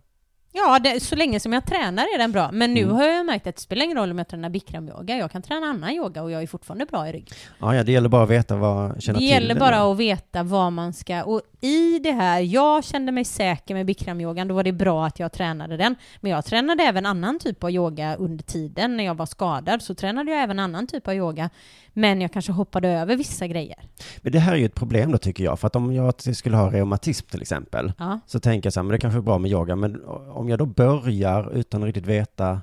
Ja, 0.66 0.78
det, 0.78 1.00
så 1.00 1.16
länge 1.16 1.40
som 1.40 1.52
jag 1.52 1.66
tränar 1.66 2.02
är 2.14 2.18
den 2.18 2.32
bra. 2.32 2.50
Men 2.52 2.74
nu 2.74 2.82
Mm. 2.82 2.94
har 2.96 3.04
jag 3.04 3.26
märkt 3.26 3.46
att 3.46 3.56
det 3.56 3.62
spelar 3.62 3.84
ingen 3.84 3.96
roll 3.96 4.10
om 4.10 4.18
jag 4.18 4.28
tränar 4.28 4.48
bikramyoga. 4.50 5.16
Jag 5.16 5.30
kan 5.30 5.42
träna 5.42 5.66
annan 5.66 5.90
yoga 5.90 6.22
och 6.22 6.30
jag 6.30 6.42
är 6.42 6.46
fortfarande 6.46 6.86
bra 6.86 7.08
i 7.08 7.12
rygg. 7.12 7.30
Ja, 7.58 7.74
ja, 7.74 7.82
det 7.82 7.92
gäller 7.92 8.08
bara 8.08 8.22
att 8.22 8.30
veta 8.30 8.56
vad, 8.56 9.02
känna 9.02 9.18
Det 9.18 9.24
till 9.24 9.28
gäller 9.30 9.54
bara 9.54 9.78
då. 9.80 9.92
att 9.92 9.98
veta 9.98 10.42
vad 10.42 10.72
man 10.72 10.92
ska... 10.92 11.22
Och 11.24 11.40
i 11.60 11.98
det 11.98 12.12
här, 12.12 12.40
jag 12.40 12.84
kände 12.84 13.12
mig 13.12 13.24
säker 13.24 13.74
med 13.74 13.86
bikramyogan, 13.86 14.48
då 14.48 14.54
var 14.54 14.62
det 14.64 14.72
bra 14.72 15.06
att 15.06 15.18
jag 15.18 15.32
tränade 15.32 15.76
den. 15.76 15.96
Men 16.20 16.30
jag 16.32 16.44
tränade 16.44 16.82
även 16.82 17.06
annan 17.06 17.38
typ 17.38 17.64
av 17.64 17.70
yoga 17.70 18.14
under 18.16 18.44
tiden 18.44 18.96
när 18.96 19.04
jag 19.04 19.14
var 19.14 19.26
skadad, 19.26 19.82
så 19.82 19.94
tränade 19.94 20.30
jag 20.30 20.42
även 20.42 20.58
annan 20.58 20.86
typ 20.86 21.08
av 21.08 21.14
yoga. 21.14 21.50
Men 21.92 22.20
jag 22.20 22.32
kanske 22.32 22.52
hoppade 22.52 22.88
över 22.88 23.16
vissa 23.16 23.46
grejer. 23.46 23.76
Men 24.22 24.32
det 24.32 24.38
här 24.38 24.52
är 24.52 24.56
ju 24.56 24.66
ett 24.66 24.74
problem 24.74 25.12
då 25.12 25.18
tycker 25.18 25.44
jag, 25.44 25.60
för 25.60 25.66
att 25.66 25.76
om 25.76 25.92
jag 25.94 26.36
skulle 26.36 26.56
ha 26.56 26.72
reumatism 26.72 27.26
till 27.30 27.42
exempel, 27.42 27.92
Ja. 27.98 28.20
så 28.26 28.40
tänker 28.40 28.66
jag 28.66 28.72
så 28.72 28.80
här, 28.80 28.84
men 28.84 28.92
det 28.92 28.98
kanske 28.98 29.18
är 29.18 29.22
bra 29.22 29.38
med 29.38 29.50
yoga, 29.50 29.76
men 29.76 30.02
om 30.34 30.47
om 30.48 30.50
jag 30.50 30.58
då 30.58 30.66
börjar 30.66 31.50
utan 31.54 31.82
att 31.82 31.86
riktigt 31.86 32.06
veta, 32.06 32.60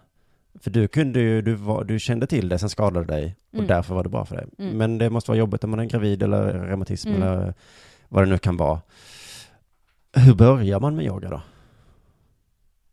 för 0.59 0.69
du 0.71 0.87
kunde 0.87 1.19
ju, 1.19 1.41
du, 1.41 1.53
var, 1.55 1.83
du 1.83 1.99
kände 1.99 2.27
till 2.27 2.49
det, 2.49 2.59
sen 2.59 2.69
skadade 2.69 3.05
dig 3.05 3.35
och 3.49 3.53
Mm. 3.55 3.67
därför 3.67 3.95
var 3.95 4.03
det 4.03 4.09
bra 4.09 4.25
för 4.25 4.35
dig. 4.35 4.45
Mm. 4.59 4.77
Men 4.77 4.97
det 4.97 5.09
måste 5.09 5.31
vara 5.31 5.37
jobbigt 5.39 5.63
om 5.63 5.69
man 5.69 5.79
är 5.79 5.85
gravid 5.85 6.23
eller 6.23 6.43
reumatism 6.53 7.09
Mm. 7.09 7.21
eller 7.23 7.53
vad 8.09 8.23
det 8.23 8.29
nu 8.29 8.37
kan 8.37 8.57
vara. 8.57 8.81
Hur 10.13 10.35
börjar 10.35 10.79
man 10.79 10.95
med 10.95 11.05
yoga 11.05 11.29
då? 11.29 11.41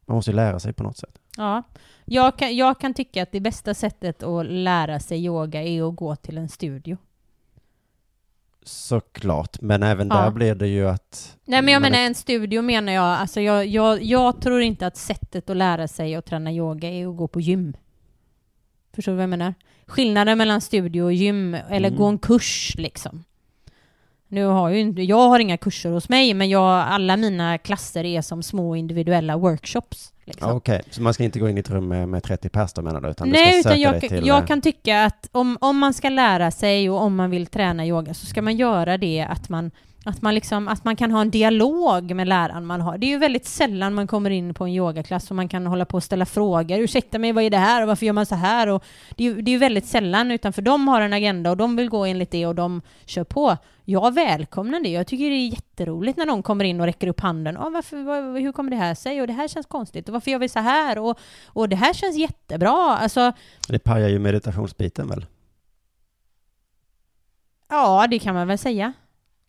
Man 0.06 0.14
måste 0.14 0.30
ju 0.30 0.34
lära 0.36 0.60
sig 0.60 0.72
på 0.72 0.82
något 0.82 0.96
sätt. 0.96 1.18
Ja. 1.36 1.62
Jag 2.04 2.38
kan, 2.38 2.56
jag 2.56 2.80
kan 2.80 2.94
tycka 2.94 3.22
att 3.22 3.32
det 3.32 3.40
bästa 3.40 3.74
sättet 3.74 4.22
att 4.22 4.46
lära 4.46 5.00
sig 5.00 5.24
yoga 5.24 5.62
är 5.62 5.88
att 5.88 5.96
gå 5.96 6.16
till 6.16 6.38
en 6.38 6.48
studio. 6.48 6.96
Såklart, 8.64 9.60
men 9.60 9.82
även 9.82 10.08
Ja. 10.08 10.14
där 10.14 10.30
blir 10.30 10.54
det 10.54 10.66
ju 10.68 10.88
att... 10.88 11.36
Nej 11.44 11.62
men 11.62 11.72
jag 11.74 11.82
menar 11.82 11.98
en 11.98 12.14
studio 12.14 12.62
menar 12.62 12.92
jag, 12.92 13.04
alltså 13.04 13.40
jag, 13.40 13.66
jag, 13.66 14.02
jag 14.02 14.40
tror 14.40 14.60
inte 14.60 14.86
att 14.86 14.96
sättet 14.96 15.50
att 15.50 15.56
lära 15.56 15.88
sig 15.88 16.14
att 16.14 16.26
träna 16.26 16.52
yoga 16.52 16.88
är 16.90 17.06
att 17.06 17.16
gå 17.16 17.28
på 17.28 17.40
gym. 17.40 17.76
Förstår 18.94 19.12
du 19.12 19.16
vad 19.16 19.22
jag 19.22 19.30
menar? 19.30 19.54
Skillnaden 19.86 20.38
mellan 20.38 20.60
studio 20.60 21.02
och 21.02 21.12
gym, 21.12 21.54
eller 21.54 21.88
Mm. 21.88 21.98
gå 21.98 22.06
en 22.06 22.18
kurs 22.18 22.74
liksom. 22.78 23.24
Nu 24.28 24.44
har 24.44 24.68
ju 24.68 24.80
inte, 24.80 25.02
jag 25.02 25.28
har 25.28 25.38
inga 25.38 25.56
kurser 25.56 25.90
hos 25.90 26.08
mig, 26.08 26.34
men 26.34 26.50
jag, 26.50 26.80
alla 26.88 27.16
mina 27.16 27.58
klasser 27.58 28.04
är 28.04 28.22
som 28.22 28.42
små 28.42 28.76
individuella 28.76 29.36
workshops. 29.36 30.11
Liksom. 30.24 30.56
Okej, 30.56 30.82
så 30.90 31.02
man 31.02 31.14
ska 31.14 31.24
inte 31.24 31.38
gå 31.38 31.48
in 31.48 31.56
i 31.56 31.60
ett 31.60 31.70
rum 31.70 31.88
med, 31.88 32.08
med 32.08 32.22
30 32.22 32.48
pers 32.48 32.72
då 32.72 32.82
menar 32.82 33.00
du? 33.00 33.08
Utan 33.08 33.28
du 33.28 33.32
Nej, 33.32 33.60
ska 33.60 33.70
utan 33.70 33.80
jag, 33.80 33.92
dig 33.92 34.08
till... 34.08 34.26
jag 34.26 34.38
eh, 34.38 34.46
kan 34.46 34.60
tycka 34.60 35.04
att 35.04 35.28
om, 35.32 35.58
om 35.60 35.78
man 35.78 35.94
ska 35.94 36.08
lära 36.08 36.50
sig 36.50 36.90
och 36.90 37.00
om 37.00 37.16
man 37.16 37.30
vill 37.30 37.46
träna 37.46 37.86
yoga 37.86 38.14
så 38.14 38.26
ska 38.26 38.42
man 38.42 38.56
göra 38.56 38.98
det 38.98 39.26
att 39.30 39.48
man, 39.48 39.70
att 40.04 40.22
man, 40.22 40.34
liksom, 40.34 40.68
att 40.68 40.84
man 40.84 40.96
kan 40.96 41.10
ha 41.10 41.20
en 41.20 41.30
dialog 41.30 42.14
med 42.14 42.28
läraren 42.28 42.66
man 42.66 42.80
har. 42.80 42.98
Det 42.98 43.06
är 43.06 43.08
ju 43.08 43.18
väldigt 43.18 43.46
sällan 43.46 43.94
man 43.94 44.06
kommer 44.06 44.30
in 44.30 44.54
på 44.54 44.64
en 44.64 44.70
yogaklass 44.70 45.30
och 45.30 45.36
man 45.36 45.48
kan 45.48 45.66
hålla 45.66 45.84
på 45.84 45.96
och 45.96 46.02
ställa 46.02 46.26
frågor. 46.26 46.78
Ursäkta 46.78 47.18
mig, 47.18 47.32
vad 47.32 47.44
är 47.44 47.50
det 47.50 47.56
här 47.58 47.82
och 47.82 47.88
varför 47.88 48.06
gör 48.06 48.12
man 48.12 48.26
så 48.26 48.34
här? 48.34 48.68
Och 48.68 48.84
det, 49.16 49.24
är, 49.24 49.34
ju- 49.34 49.42
det 49.42 49.50
är 49.50 49.52
ju 49.52 49.58
väldigt 49.58 49.86
sällan, 49.86 50.30
utan 50.30 50.52
för 50.52 50.62
de 50.62 50.88
har 50.88 51.00
en 51.00 51.12
agenda 51.12 51.50
och 51.50 51.56
de 51.56 51.76
vill 51.76 51.88
gå 51.88 52.04
enligt 52.04 52.30
det 52.30 52.46
och 52.46 52.54
de 52.54 52.82
kör 53.06 53.24
på. 53.24 53.56
Jag 53.84 54.14
välkomnar 54.14 54.80
det. 54.80 54.88
Jag 54.88 55.06
tycker 55.06 55.24
det 55.30 55.36
är 55.36 55.48
jätteroligt 55.48 56.18
när 56.18 56.26
någon 56.26 56.42
kommer 56.42 56.64
in 56.64 56.80
och 56.80 56.86
räcker 56.86 57.06
upp 57.06 57.20
handen. 57.20 57.54
"Ja, 57.60 57.70
varför, 57.70 58.02
vad, 58.02 58.40
hur 58.42 58.52
kommer 58.52 58.70
det 58.70 58.76
här 58.76 58.94
sig? 58.94 59.20
Och 59.20 59.26
det 59.26 59.32
här 59.32 59.48
känns 59.48 59.66
konstigt. 59.66 60.08
Och 60.08 60.12
varför 60.12 60.30
gör 60.30 60.38
vi 60.38 60.48
så 60.48 60.58
här? 60.58 60.98
Och, 60.98 61.18
och 61.46 61.68
det 61.68 61.76
här 61.76 61.92
känns 61.92 62.16
jättebra. 62.16 62.96
Alltså, 62.96 63.32
Det 63.68 63.78
pajar 63.78 64.08
ju 64.08 64.18
meditationsbiten 64.18 65.08
väl? 65.08 65.26
Ja, 67.68 68.06
det 68.10 68.18
kan 68.18 68.34
man 68.34 68.46
väl 68.48 68.58
säga. 68.58 68.92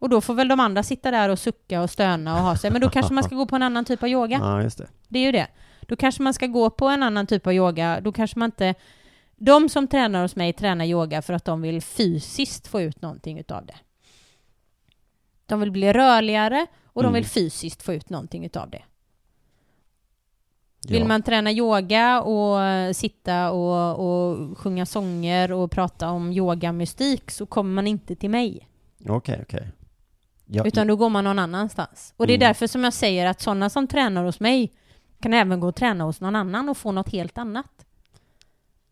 Och 0.03 0.09
då 0.09 0.21
får 0.21 0.33
väl 0.33 0.47
de 0.47 0.59
andra 0.59 0.83
sitta 0.83 1.11
där 1.11 1.29
och 1.29 1.39
sucka 1.39 1.81
och 1.81 1.89
stöna 1.89 2.35
och 2.35 2.41
ha 2.41 2.55
sig. 2.57 2.71
Men 2.71 2.81
då 2.81 2.89
kanske 2.89 3.13
man 3.13 3.23
ska 3.23 3.35
gå 3.35 3.45
på 3.45 3.55
en 3.55 3.63
annan 3.63 3.85
typ 3.85 4.03
av 4.03 4.09
yoga. 4.09 4.37
Ja, 4.37 4.61
just 4.61 4.77
det. 4.77 4.87
Det 5.07 5.19
är 5.19 5.23
ju 5.23 5.31
det. 5.31 5.47
Då 5.81 5.95
kanske 5.95 6.23
man 6.23 6.33
ska 6.33 6.47
gå 6.47 6.69
på 6.69 6.87
en 6.87 7.03
annan 7.03 7.27
typ 7.27 7.47
av 7.47 7.53
yoga. 7.53 8.01
Då 8.01 8.11
kanske 8.11 8.39
man 8.39 8.47
inte... 8.47 8.75
De 9.35 9.69
som 9.69 9.87
tränar 9.87 10.21
hos 10.21 10.35
mig 10.35 10.53
tränar 10.53 10.85
yoga 10.85 11.21
för 11.21 11.33
att 11.33 11.45
de 11.45 11.61
vill 11.61 11.81
fysiskt 11.81 12.67
få 12.67 12.81
ut 12.81 13.01
någonting 13.01 13.39
utav 13.39 13.65
det. 13.65 13.75
De 15.45 15.59
vill 15.59 15.71
bli 15.71 15.93
rörligare 15.93 16.65
och 16.85 17.03
de 17.03 17.07
Mm. 17.09 17.13
vill 17.13 17.25
fysiskt 17.25 17.83
få 17.83 17.93
ut 17.93 18.09
någonting 18.09 18.45
utav 18.45 18.69
det. 18.69 18.83
Vill 20.87 20.99
Ja. 21.01 21.07
man 21.07 21.23
träna 21.23 21.51
yoga 21.51 22.21
och 22.21 22.59
sitta 22.95 23.51
och, 23.51 23.99
och 23.99 24.57
sjunga 24.57 24.85
sånger 24.85 25.51
och 25.51 25.71
prata 25.71 26.09
om 26.09 26.31
yogamystik 26.31 27.31
så 27.31 27.45
kommer 27.45 27.71
man 27.73 27.87
inte 27.87 28.15
till 28.15 28.29
mig. 28.29 28.67
Okej, 29.09 29.39
okej. 29.43 29.71
Ja, 30.55 30.65
Utan 30.65 30.87
då 30.87 30.95
går 30.95 31.09
man 31.09 31.23
någon 31.23 31.39
annanstans. 31.39 32.13
Och 32.17 32.27
det 32.27 32.33
är 32.33 32.37
Mm. 32.37 32.47
därför 32.47 32.67
som 32.67 32.83
jag 32.83 32.93
säger 32.93 33.25
att 33.25 33.41
sådana 33.41 33.69
som 33.69 33.87
tränar 33.87 34.23
hos 34.23 34.39
mig 34.39 34.71
kan 35.21 35.33
även 35.33 35.59
gå 35.59 35.67
och 35.67 35.75
träna 35.75 36.03
hos 36.03 36.21
någon 36.21 36.35
annan 36.35 36.69
och 36.69 36.77
få 36.77 36.91
något 36.91 37.09
helt 37.09 37.37
annat. 37.37 37.85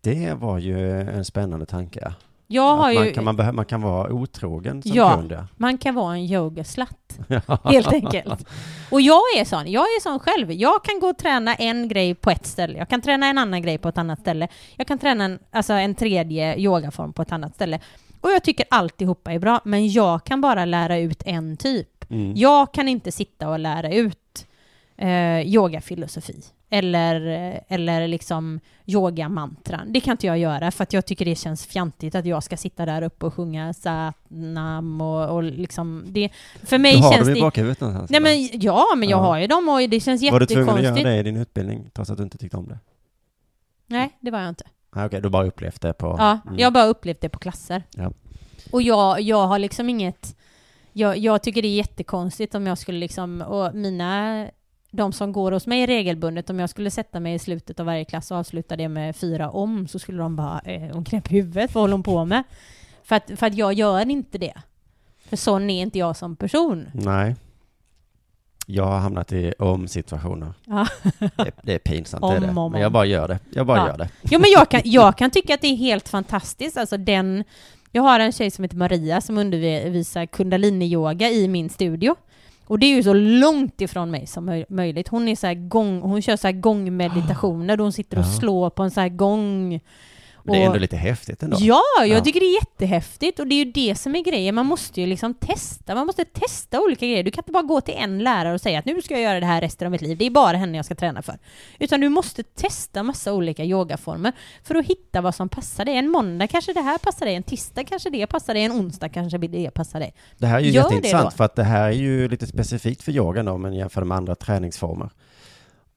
Det 0.02 0.34
var 0.34 0.58
ju 0.58 1.02
en 1.02 1.26
spännande 1.26 1.66
tanke. 1.66 2.14
Jag 2.48 2.76
har 2.76 2.88
Att 2.90 2.94
ju... 2.96 3.00
man, 3.00 3.14
kan, 3.14 3.24
man, 3.24 3.56
man 3.56 3.66
kan 3.66 3.82
vara 3.82 4.12
otrogen 4.14 4.82
som 4.84 4.92
Ja. 4.96 5.16
kund, 5.16 5.32
ja. 5.32 5.48
Man 5.58 5.78
kan 5.78 5.96
vara 5.96 6.14
en 6.14 6.22
yogaslatt, 6.26 7.20
helt 7.64 7.94
enkelt. 7.94 8.48
Och 8.92 9.02
jag 9.02 9.22
är 9.38 9.46
sån. 9.46 9.72
Jag 9.72 9.82
är 9.84 10.02
sån 10.02 10.20
själv. 10.20 10.52
Jag 10.52 10.84
kan 10.84 11.00
gå 11.00 11.08
och 11.08 11.18
träna 11.18 11.56
en 11.56 11.88
grej 11.88 12.16
på 12.16 12.30
ett 12.32 12.46
ställe. 12.46 12.78
Jag 12.78 12.90
kan 12.90 13.02
träna 13.02 13.26
en 13.28 13.38
annan 13.38 13.62
grej 13.62 13.78
på 13.78 13.90
ett 13.90 13.98
annat 13.98 14.20
ställe. 14.20 14.48
Jag 14.76 14.88
kan 14.88 14.98
träna 15.00 15.24
en, 15.24 15.40
alltså 15.52 15.74
en 15.74 15.96
tredje 15.96 16.58
yogaform 16.60 17.14
på 17.14 17.22
ett 17.22 17.32
annat 17.32 17.56
ställe. 17.56 17.80
Och 18.22 18.32
jag 18.32 18.44
tycker 18.44 18.66
alltihopa 18.70 19.32
är 19.34 19.40
bra, 19.40 19.62
men 19.66 19.92
jag 19.92 20.24
kan 20.24 20.42
bara 20.42 20.66
lära 20.66 20.98
ut 20.98 21.24
en 21.26 21.58
typ. 21.58 22.12
Mm. 22.12 22.34
Jag 22.36 22.74
kan 22.74 22.88
inte 22.88 23.12
sitta 23.12 23.50
och 23.50 23.60
lära 23.60 23.94
ut 23.94 24.48
eh, 24.98 25.40
yogafilosofi 25.42 26.42
eller, 26.70 27.22
eller 27.68 28.08
liksom 28.08 28.60
yogamantran. 28.86 29.94
Det 29.94 30.00
kan 30.02 30.12
inte 30.12 30.28
jag 30.28 30.38
göra 30.38 30.72
för 30.72 30.84
att 30.84 30.94
jag 30.94 31.06
tycker 31.06 31.26
det 31.26 31.36
känns 31.36 31.66
fjantigt 31.66 32.16
att 32.16 32.26
jag 32.26 32.44
ska 32.44 32.58
sitta 32.58 32.86
där 32.86 33.02
uppe 33.02 33.26
och 33.26 33.34
sjunga 33.34 33.74
satnam 33.74 35.02
och, 35.02 35.36
och 35.36 35.44
liksom 35.44 36.04
det... 36.08 36.30
För 36.64 36.78
mig 36.78 36.96
Du 36.96 37.02
har 37.02 37.12
känns 37.14 37.28
dem 37.28 37.32
i 37.36 37.40
det... 37.40 37.42
bakhuvudet 37.42 37.82
någonstans? 37.82 38.10
Nej 38.12 38.22
men 38.22 38.50
ja, 38.62 38.86
men 38.98 39.10
jag 39.10 39.18
Ja. 39.20 39.22
har 39.24 39.38
ju 39.40 39.48
dem 39.48 39.70
och 39.70 39.90
det 39.90 40.00
känns 40.00 40.32
Var 40.32 40.40
du 40.40 40.46
tvungen 40.46 40.70
att 40.70 40.76
göra 40.76 40.82
jättekonstigt. 40.82 41.06
det 41.06 41.20
i 41.20 41.24
din 41.24 41.38
utbildning, 41.38 41.90
trots 41.94 42.10
att 42.10 42.18
du 42.18 42.24
inte 42.24 42.38
tyckte 42.38 42.58
om 42.58 42.68
det? 42.68 42.80
Nej, 43.88 44.18
det 44.20 44.32
var 44.32 44.40
jag 44.40 44.50
inte. 44.50 44.64
Okej, 44.96 45.22
du 45.22 45.30
bara 45.30 45.46
upplevt 45.48 45.82
det 45.82 45.94
på... 45.94 46.16
Ja, 46.20 46.40
Mm. 46.46 46.60
jag 46.60 46.66
har 46.66 46.72
bara 46.72 46.86
upplevt 46.86 47.22
det 47.22 47.30
på 47.30 47.40
klasser. 47.40 47.84
Ja. 47.96 48.12
Och 48.72 48.82
jag, 48.82 49.22
jag 49.22 49.48
har 49.48 49.60
liksom 49.60 49.90
inget... 49.90 50.36
Jag, 50.94 51.18
jag 51.18 51.44
tycker 51.44 51.62
det 51.62 51.68
är 51.68 51.76
jättekonstigt 51.76 52.56
om 52.56 52.68
jag 52.68 52.78
skulle 52.78 53.00
liksom... 53.00 53.42
Och 53.42 53.76
mina... 53.76 54.48
De 54.94 55.14
som 55.14 55.32
går 55.34 55.52
hos 55.52 55.68
mig 55.68 55.86
regelbundet, 55.86 56.50
om 56.50 56.60
jag 56.60 56.70
skulle 56.70 56.92
sätta 56.92 57.20
mig 57.20 57.34
i 57.34 57.40
slutet 57.40 57.80
av 57.80 57.86
varje 57.86 58.06
klass 58.06 58.32
och 58.32 58.38
avsluta 58.38 58.76
det 58.76 58.88
med 58.88 59.16
fyra 59.16 59.50
om, 59.50 59.88
så 59.88 60.00
skulle 60.00 60.18
de 60.18 60.36
bara... 60.36 60.60
Eh, 60.60 60.94
hon 60.94 61.04
knäpp 61.06 61.32
huvudet, 61.32 61.76
vad 61.76 61.82
håller 61.84 61.92
hon 61.92 62.04
på 62.04 62.26
med? 62.26 62.44
För 63.04 63.16
att, 63.16 63.32
för 63.36 63.46
att 63.48 63.56
jag 63.56 63.74
gör 63.74 64.10
inte 64.10 64.38
det. 64.38 64.54
För 65.30 65.38
sån 65.38 65.70
är 65.70 65.82
inte 65.82 66.00
jag 66.00 66.18
som 66.18 66.36
person. 66.36 66.90
Nej. 66.94 67.36
Jag 68.66 68.84
har 68.86 69.00
hamnat 69.00 69.32
i 69.32 69.54
om-situationer. 69.60 70.54
Ja. 70.66 70.88
Det, 71.36 71.52
det 71.64 71.74
är 71.74 71.80
pinsamt, 71.80 72.24
Om, 72.24 72.30
det 72.32 72.38
är 72.38 72.42
det. 72.42 72.70
Men 72.70 72.82
jag 72.82 72.92
bara 72.92 73.06
gör 73.06 73.28
det. 73.28 73.40
Jag 73.50 73.66
bara 73.66 73.78
Ja. 73.78 73.88
gör 73.88 73.98
det. 73.98 74.10
Jo 74.24 74.40
men 74.40 74.50
jag 74.52 74.70
kan, 74.70 74.82
jag 74.86 75.18
kan 75.18 75.32
tycka 75.32 75.54
att 75.54 75.62
det 75.62 75.68
är 75.68 75.76
helt 75.76 76.10
fantastiskt, 76.10 76.78
alltså 76.78 76.98
den... 76.98 77.44
Jag 77.94 78.02
har 78.04 78.20
en 78.20 78.32
tjej 78.32 78.52
som 78.52 78.64
heter 78.64 78.78
Maria 78.78 79.22
som 79.22 79.38
undervisar 79.38 80.26
kundalini-yoga 80.26 81.30
i 81.30 81.48
min 81.48 81.70
studio. 81.70 82.16
Och 82.68 82.80
det 82.80 82.86
är 82.86 82.96
ju 82.96 83.04
så 83.04 83.14
långt 83.14 83.82
ifrån 83.82 84.12
mig 84.12 84.28
som 84.28 84.50
möj- 84.50 84.66
möjligt. 84.70 85.08
Hon, 85.08 85.28
är 85.28 85.36
så 85.36 85.54
gång, 85.70 86.02
hon 86.02 86.22
kör 86.22 86.36
så 86.38 86.48
här 86.48 86.52
gångmeditationer 86.54 87.78
hon 87.84 87.92
sitter 87.92 88.20
och 88.20 88.26
slår 88.26 88.70
på 88.70 88.84
en 88.84 88.92
så 88.92 89.02
här 89.02 89.10
gång. 89.10 89.80
Men 90.44 90.54
det 90.54 90.62
är 90.62 90.66
ändå 90.66 90.80
lite 90.80 90.98
häftigt 90.98 91.44
ändå. 91.44 91.58
Ja, 91.60 91.82
jag 92.00 92.08
Ja. 92.08 92.22
tycker 92.24 92.40
det 92.40 92.46
är 92.46 92.56
jättehäftigt 92.56 93.40
och 93.40 93.48
det 93.48 93.56
är 93.56 93.66
ju 93.66 93.72
det 93.72 93.96
som 93.96 94.16
är 94.16 94.24
grejen. 94.24 94.56
Man 94.56 94.66
måste 94.66 95.02
ju 95.02 95.08
liksom 95.08 95.34
testa, 95.34 95.96
man 95.96 96.06
måste 96.06 96.26
testa 96.26 96.82
olika 96.82 97.06
grejer. 97.06 97.24
Du 97.24 97.32
kan 97.32 97.42
inte 97.42 97.52
bara 97.52 97.64
gå 97.64 97.82
till 97.82 97.94
en 97.98 98.20
lärare 98.20 98.54
och 98.54 98.62
säga 98.62 98.80
att 98.80 98.86
nu 98.86 99.02
ska 99.02 99.14
jag 99.14 99.24
göra 99.24 99.40
det 99.40 99.46
här 99.46 99.62
resten 99.62 99.86
av 99.86 99.92
mitt 99.92 100.02
liv. 100.02 100.18
Det 100.18 100.26
är 100.26 100.30
bara 100.30 100.58
henne 100.58 100.78
jag 100.78 100.86
ska 100.86 100.96
träna 100.96 101.22
för. 101.22 101.40
Utan 101.80 102.02
du 102.02 102.10
måste 102.10 102.44
testa 102.44 103.04
massa 103.04 103.34
olika 103.34 103.64
yogaformer 103.64 104.32
för 104.64 104.76
att 104.76 104.86
hitta 104.86 105.22
vad 105.22 105.36
som 105.36 105.50
passar 105.50 105.86
dig. 105.86 105.96
En 105.98 106.10
måndag 106.10 106.48
kanske 106.48 106.74
det 106.74 106.82
här 106.82 106.98
passar 106.98 107.26
dig, 107.26 107.36
en 107.36 107.44
tisdag 107.44 107.84
kanske 107.84 108.10
det 108.10 108.28
passar 108.28 108.54
dig, 108.54 108.64
en 108.64 108.72
onsdag 108.72 109.10
kanske 109.10 109.38
det 109.38 109.72
passar 109.72 110.00
dig. 110.00 110.14
Det 110.38 110.48
här 110.48 110.58
är 110.58 110.62
ju 110.62 110.70
Gör 110.72 110.84
jätteintressant 110.84 111.34
för 111.34 111.44
att 111.44 111.56
det 111.56 111.64
här 111.64 111.88
är 111.88 111.92
ju 111.92 112.28
lite 112.30 112.48
specifikt 112.48 113.04
för 113.04 113.12
yogan 113.12 113.46
då, 113.46 113.58
men 113.58 113.74
jämför 113.74 114.04
med 114.04 114.18
andra 114.18 114.36
träningsformer. 114.36 115.10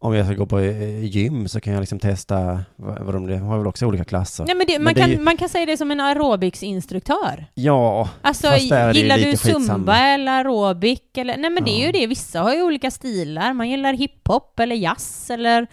Om 0.05 0.15
jag 0.15 0.27
ska 0.27 0.35
gå 0.35 0.47
på 0.47 0.59
eh, 0.59 1.05
gym 1.05 1.49
så 1.49 1.61
kan 1.61 1.73
jag 1.73 1.81
liksom 1.81 1.99
testa, 1.99 2.61
vad 2.77 3.15
de, 3.15 3.27
de 3.27 3.37
har 3.37 3.59
väl 3.59 3.67
också 3.67 3.87
olika 3.87 4.05
klasser. 4.05 4.45
Nej, 4.47 4.55
men 4.57 4.67
det, 4.67 4.73
Men 4.79 4.85
man, 4.85 4.95
kan, 4.95 5.11
ju- 5.11 5.19
man 5.21 5.37
kan 5.37 5.49
säga 5.49 5.67
det 5.67 5.77
som 5.77 5.91
en 5.91 6.01
aerobicsinstruktör. 6.01 7.47
Ja, 7.55 8.09
Alltså, 8.23 8.57
gillar 8.57 9.19
du 9.31 9.37
zumba 9.37 9.97
eller 9.99 10.33
aerobic? 10.33 11.01
Eller, 11.17 11.37
nej 11.37 11.51
men 11.51 11.65
det 11.65 11.71
är 11.71 11.81
Ja. 11.81 11.87
ju 11.87 11.93
det, 11.93 12.07
vissa 12.07 12.41
har 12.41 12.55
ju 12.55 12.63
olika 12.63 12.91
stilar. 12.91 13.53
Man 13.53 13.71
gillar 13.71 13.93
hiphop 13.93 14.61
eller 14.61 14.77
jazz 14.77 15.31
eller, 15.31 15.67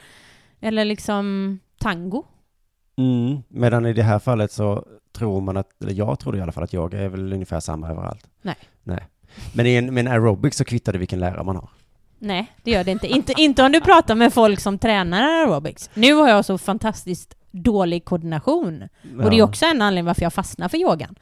eller 0.61 0.86
liksom 0.86 1.59
tango. 1.79 2.23
Mm. 2.97 3.41
Medan 3.49 3.86
i 3.86 3.93
det 3.93 4.03
här 4.03 4.19
fallet 4.19 4.51
så 4.51 4.86
tror 5.17 5.41
man 5.41 5.57
att, 5.57 5.82
eller 5.84 5.93
jag 5.93 6.19
tror 6.19 6.38
i 6.38 6.41
alla 6.41 6.51
fall 6.51 6.63
att 6.63 6.73
yoga 6.73 6.99
är 6.99 7.07
väl 7.09 7.34
ungefär 7.34 7.59
samma 7.59 7.89
överallt. 7.89 8.25
Nej. 8.41 8.55
Nej. 8.84 9.07
Men 9.53 9.65
i 9.65 9.75
en, 9.75 9.93
med 9.93 10.05
en 10.05 10.11
aerobic 10.11 10.55
så 10.55 10.65
kvittar 10.65 10.93
det 10.93 10.99
vilken 10.99 11.19
lärare 11.19 11.43
man 11.43 11.55
har. 11.55 11.69
Nej, 12.24 12.51
det 12.63 12.72
gör 12.72 12.84
det 12.84 12.91
inte. 12.91 13.07
inte. 13.07 13.34
Inte 13.38 13.63
om 13.63 13.72
du 13.72 13.82
pratar 13.82 14.15
med 14.15 14.34
folk 14.34 14.59
som 14.59 14.78
tränar 14.78 15.22
aerobics. 15.24 15.89
Nu 15.93 16.13
har 16.13 16.30
jag 16.30 16.45
så 16.45 16.57
fantastiskt 16.57 17.36
dålig 17.51 18.05
koordination. 18.05 18.84
Och 19.24 19.30
det 19.30 19.36
är 19.36 19.39
Ja. 19.39 19.43
också 19.45 19.65
en 19.65 19.82
anledning 19.82 20.05
varför 20.05 20.22
jag 20.22 20.34
fastnar 20.34 20.69
för 20.69 20.78
yogan. 20.78 21.15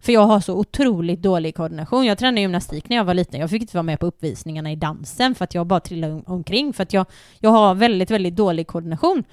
För 0.00 0.12
jag 0.12 0.20
har 0.26 0.40
så 0.40 0.54
otroligt 0.54 1.22
dålig 1.22 1.54
koordination. 1.54 2.04
Jag 2.06 2.18
tränade 2.18 2.40
gymnastik 2.40 2.88
när 2.88 2.96
jag 2.96 3.04
var 3.04 3.14
liten. 3.14 3.40
Jag 3.40 3.50
fick 3.50 3.62
inte 3.62 3.76
vara 3.76 3.82
med 3.82 4.00
på 4.00 4.06
uppvisningarna 4.06 4.72
i 4.72 4.76
dansen 4.76 5.34
för 5.34 5.44
att 5.44 5.54
jag 5.54 5.66
bara 5.66 5.80
trillade 5.80 6.12
om- 6.14 6.24
omkring. 6.26 6.72
För 6.72 6.82
att 6.82 6.92
jag, 6.92 7.06
jag 7.38 7.50
har 7.50 7.74
väldigt, 7.74 8.10
väldigt 8.10 8.36
dålig 8.36 8.66
koordination. 8.66 9.24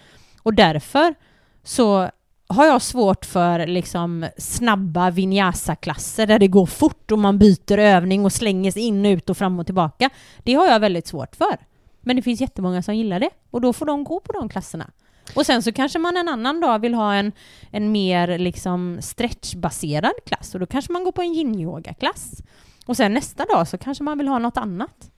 Och 0.43 0.53
därför 0.53 1.15
så 1.63 2.09
har 2.51 2.65
jag 2.65 2.81
svårt 2.81 3.25
för 3.25 3.67
liksom 3.67 4.25
snabba 4.37 5.09
vinyasa-klasser 5.09 6.27
där 6.27 6.39
det 6.39 6.47
går 6.47 6.65
fort 6.65 7.11
och 7.11 7.19
man 7.19 7.39
byter 7.39 7.77
övning 7.77 8.25
och 8.25 8.33
slänger 8.33 8.71
sig 8.71 8.81
in 8.81 9.05
och 9.05 9.09
ut 9.09 9.29
och 9.29 9.37
fram 9.37 9.59
och 9.59 9.65
tillbaka. 9.65 10.09
Det 10.43 10.53
har 10.53 10.67
jag 10.67 10.79
väldigt 10.79 11.07
svårt 11.07 11.35
för. 11.35 11.57
Men 12.01 12.15
det 12.15 12.21
finns 12.21 12.41
jättemånga 12.41 12.81
som 12.81 12.95
gillar 12.95 13.19
det 13.19 13.29
och 13.51 13.61
då 13.61 13.73
får 13.73 13.85
de 13.85 14.03
gå 14.03 14.19
på 14.19 14.33
de 14.33 14.49
klasserna. 14.49 14.91
Och 15.35 15.45
sen 15.45 15.63
så 15.63 15.71
kanske 15.71 15.99
man 15.99 16.17
en 16.17 16.27
annan 16.27 16.59
dag 16.59 16.79
vill 16.79 16.93
ha 16.93 17.13
en, 17.13 17.31
en 17.71 17.91
mer 17.91 18.37
liksom 18.37 18.97
stretchbaserad 19.01 20.13
klass 20.25 20.53
och 20.53 20.59
då 20.59 20.65
kanske 20.65 20.91
man 20.91 21.03
går 21.03 21.11
på 21.11 21.21
en 21.21 21.33
yin-yoga-klass. 21.33 22.43
Och 22.85 22.97
sen 22.97 23.13
nästa 23.13 23.45
dag 23.45 23.67
så 23.67 23.77
kanske 23.77 24.03
man 24.03 24.17
vill 24.17 24.27
ha 24.27 24.39
något 24.39 24.57
annat. 24.57 25.11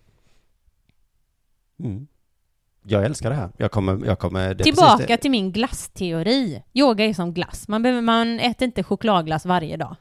Mm. 1.80 2.08
Jag 2.84 3.06
älskar 3.06 3.30
det 3.30 3.36
här. 3.36 3.50
Jag 3.58 3.72
kommer, 3.72 4.06
jag 4.06 4.20
kommer, 4.20 4.54
det 4.54 4.64
Tillbaka 4.64 5.18
till 5.18 5.32
min 5.32 5.52
glassteori. 5.52 6.64
Yoga 6.74 7.06
är 7.06 7.14
som 7.14 7.34
glass. 7.34 7.68
Man, 7.68 7.84
behöver, 7.84 8.02
man 8.02 8.40
äter 8.40 8.66
inte 8.66 8.84
chokladglass 8.84 9.46
varje 9.46 9.78
dag. 9.78 9.96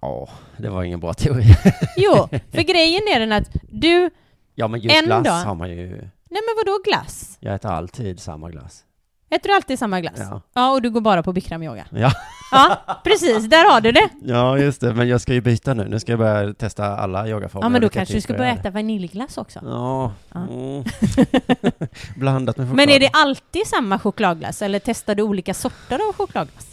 Ja, 0.00 0.28
det 0.56 0.68
var 0.68 0.82
ingen 0.82 1.00
bra 1.00 1.14
teori. 1.14 1.44
Jo, 1.96 2.28
för 2.52 2.62
grejen 2.62 3.02
är 3.14 3.20
den 3.20 3.32
att 3.32 3.48
du... 3.70 4.10
ja, 4.54 4.68
men 4.68 4.80
just 4.80 4.96
En 4.96 5.04
glass 5.04 5.24
dag. 5.24 5.32
har 5.32 5.54
man 5.54 5.70
ju, 5.70 5.88
Nej 6.30 6.42
men 6.46 6.64
vadå 6.64 6.78
glass? 6.84 7.38
jag 7.40 7.54
äter 7.54 7.70
alltid 7.70 8.20
samma 8.20 8.50
glass. 8.50 8.84
Äter 9.30 9.48
du 9.48 9.54
alltid 9.54 9.78
samma 9.78 10.00
glass? 10.00 10.14
Ja. 10.18 10.40
Ja, 10.54 10.70
och 10.72 10.82
du 10.82 10.90
går 10.90 11.00
bara 11.00 11.22
på 11.22 11.32
bikramyoga? 11.32 11.84
Ja. 11.90 12.12
Ja, 12.52 12.78
precis. 13.04 13.44
Där 13.50 13.72
har 13.72 13.80
du 13.80 13.92
det. 13.92 14.08
ja, 14.24 14.58
just 14.58 14.80
det. 14.80 14.94
Men 14.94 15.08
jag 15.08 15.20
ska 15.20 15.34
ju 15.34 15.40
byta 15.40 15.74
nu. 15.74 15.88
Nu 15.88 16.00
ska 16.00 16.12
jag 16.12 16.18
börja 16.18 16.54
testa 16.54 16.96
alla 16.96 17.28
yogaformer. 17.28 17.64
Ja, 17.64 17.68
men 17.68 17.80
då 17.82 17.88
kanske 17.88 18.14
du 18.14 18.20
ska 18.20 18.32
börja 18.32 18.52
äta 18.52 18.70
vaniljglass 18.70 19.38
också. 19.38 19.60
Ja. 19.64 20.12
Ja. 20.32 20.40
Mm. 20.50 20.84
Blandat 22.16 22.56
med 22.56 22.66
choklad. 22.66 22.76
Men 22.76 22.88
är 22.96 23.00
det 23.00 23.10
alltid 23.12 23.66
samma 23.66 23.98
chokladglass 23.98 24.62
eller 24.62 24.78
testar 24.78 25.14
du 25.14 25.22
olika 25.22 25.54
sorter 25.54 25.98
av 26.08 26.14
chokladglass? 26.14 26.66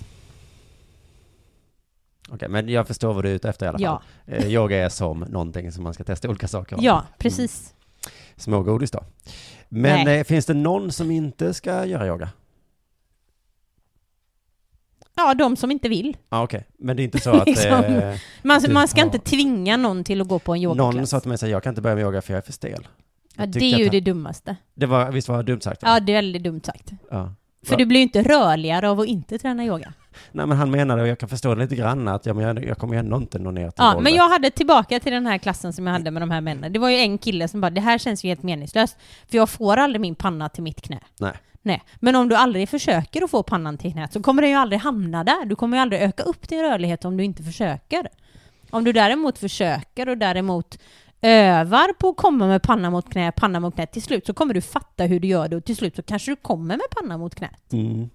Okej, 2.30 2.50
men 2.50 2.70
jag 2.70 2.88
förstår 2.88 3.14
vad 3.14 3.24
du 3.24 3.30
är 3.30 3.34
ute 3.34 3.50
efter 3.50 3.66
i 3.66 3.70
alla 3.70 3.80
Ja. 3.80 4.02
fall. 4.26 4.36
Eh, 4.36 4.48
yoga 4.48 4.86
är 4.86 4.90
som 4.90 5.20
någonting 5.20 5.72
som 5.72 5.84
man 5.84 5.94
ska 5.94 6.04
testa 6.04 6.30
olika 6.30 6.48
saker 6.48 6.76
av. 6.76 6.84
Ja, 6.84 7.04
precis. 7.18 7.74
Smågodis 8.38 8.92
då. 8.92 9.04
Men 9.70 10.08
eh, 10.08 10.24
finns 10.24 10.46
det 10.46 10.54
någon 10.54 10.92
som 10.92 11.12
inte 11.12 11.54
ska 11.54 11.86
göra 11.86 12.08
yoga? 12.08 12.30
Ja, 15.16 15.34
de 15.34 15.56
som 15.56 15.72
inte 15.72 15.90
vill. 15.90 16.18
Ja, 16.30 16.44
okej. 16.44 16.66
Men 16.80 16.96
det 16.98 17.02
är 17.02 17.04
inte 17.04 17.20
så 17.20 17.30
att... 17.32 17.46
Liksom. 17.48 17.70
Eh, 17.84 18.16
Man, 18.44 18.62
Du 18.62 18.74
man 18.74 18.88
ska 18.88 19.02
har- 19.02 19.06
inte 19.06 19.20
tvinga 19.20 19.78
någon 19.78 20.04
till 20.04 20.22
att 20.22 20.28
gå 20.28 20.40
på 20.40 20.54
en 20.56 20.62
yogaklass. 20.62 20.96
någon 20.96 21.08
sa 21.08 21.20
till 21.20 21.30
mig 21.30 21.38
så 21.38 21.46
här, 21.46 21.52
jag 21.54 21.64
kan 21.64 21.72
inte 21.72 21.82
börja 21.82 21.96
med 21.96 22.04
yoga 22.04 22.22
för 22.22 22.34
jag 22.34 22.38
är 22.38 22.42
för 22.46 22.54
stel. 22.54 22.88
Ja, 23.38 23.46
det 23.46 23.60
är 23.74 23.78
ju 23.78 23.86
att- 23.86 23.92
det 23.92 24.00
dummaste. 24.02 24.56
Det 24.76 24.86
var, 24.86 25.12
visst 25.12 25.28
var 25.30 25.38
det 25.38 25.44
dumt 25.44 25.62
sagt? 25.62 25.84
va? 25.84 25.90
Ja, 25.90 26.00
det 26.00 26.12
är 26.12 26.16
väldigt 26.16 26.44
dumt 26.44 26.62
sagt. 26.64 26.92
Ja. 27.12 27.34
För 27.66 27.72
Va? 27.72 27.78
du 27.78 27.86
blir 27.86 27.98
ju 28.00 28.04
inte 28.04 28.24
rörligare 28.24 28.90
av 28.90 29.00
att 29.00 29.08
inte 29.08 29.38
träna 29.40 29.66
yoga. 29.66 29.94
Nej, 30.32 30.46
men 30.48 30.58
han 30.58 30.72
menade, 30.72 31.02
och 31.02 31.08
jag 31.08 31.20
kan 31.20 31.30
förstå 31.30 31.56
det 31.56 31.62
lite 31.62 31.76
grann, 31.76 32.08
att 32.08 32.26
ja, 32.26 32.34
men 32.34 32.44
jag, 32.46 32.66
jag 32.66 32.78
kommer 32.78 32.94
ju 32.94 33.00
ändå 33.00 33.18
inte 33.18 33.40
nå 33.40 33.52
ner 33.52 33.64
till 33.64 33.74
Ja, 33.78 33.86
golvet. 33.88 34.04
men 34.04 34.14
jag 34.14 34.30
hade 34.30 34.50
tillbaka 34.50 35.00
till 35.00 35.12
den 35.12 35.26
här 35.26 35.38
klassen 35.38 35.74
som 35.74 35.88
jag 35.88 35.94
hade 35.94 36.12
med 36.12 36.22
de 36.22 36.32
här 36.32 36.42
männen. 36.42 36.74
Det 36.74 36.80
var 36.80 36.90
ju 36.90 36.98
en 36.98 37.18
kille 37.18 37.48
som 37.48 37.62
bara, 37.62 37.70
det 37.70 37.82
här 37.82 37.98
känns 37.98 38.24
ju 38.24 38.28
helt 38.30 38.44
meningslöst. 38.44 38.98
För 39.30 39.38
jag 39.38 39.50
får 39.50 39.78
aldrig 39.78 40.02
min 40.02 40.16
panna 40.16 40.50
till 40.50 40.64
mitt 40.64 40.82
knä. 40.82 41.00
Nej. 41.20 41.32
Nej, 41.66 41.84
men 42.00 42.16
om 42.16 42.30
du 42.30 42.36
aldrig 42.36 42.70
försöker 42.70 43.24
att 43.24 43.32
få 43.32 43.44
pannan 43.44 43.78
till 43.78 43.92
knät 43.92 44.14
så 44.14 44.22
kommer 44.22 44.42
den 44.42 44.52
ju 44.52 44.58
aldrig 44.58 44.80
hamna 44.80 45.24
där. 45.24 45.46
Du 45.46 45.56
kommer 45.56 45.78
ju 45.78 45.82
aldrig 45.82 46.02
öka 46.02 46.24
upp 46.24 46.48
din 46.48 46.62
rörlighet 46.62 47.06
om 47.06 47.18
du 47.18 47.24
inte 47.24 47.44
försöker. 47.44 48.08
Om 48.70 48.84
du 48.84 48.92
däremot 48.92 49.38
försöker 49.38 50.10
och 50.10 50.18
däremot 50.18 50.80
övar 51.22 51.94
på 51.94 52.10
att 52.10 52.18
komma 52.18 52.48
med 52.48 52.62
panna 52.62 52.90
mot 52.90 53.12
knä, 53.12 53.32
panna 53.32 53.60
mot 53.60 53.76
knä, 53.76 53.86
till 53.86 54.02
slut 54.02 54.26
så 54.26 54.34
kommer 54.34 54.54
du 54.54 54.62
fatta 54.62 55.04
hur 55.04 55.20
du 55.20 55.28
gör 55.28 55.48
det 55.48 55.56
och 55.56 55.66
till 55.66 55.76
slut 55.76 55.96
så 55.96 56.04
kanske 56.04 56.32
du 56.32 56.36
kommer 56.36 56.78
med 56.78 56.86
panna 56.92 57.18
mot 57.18 57.36
knät. 57.36 57.74
Mm. 57.74 58.10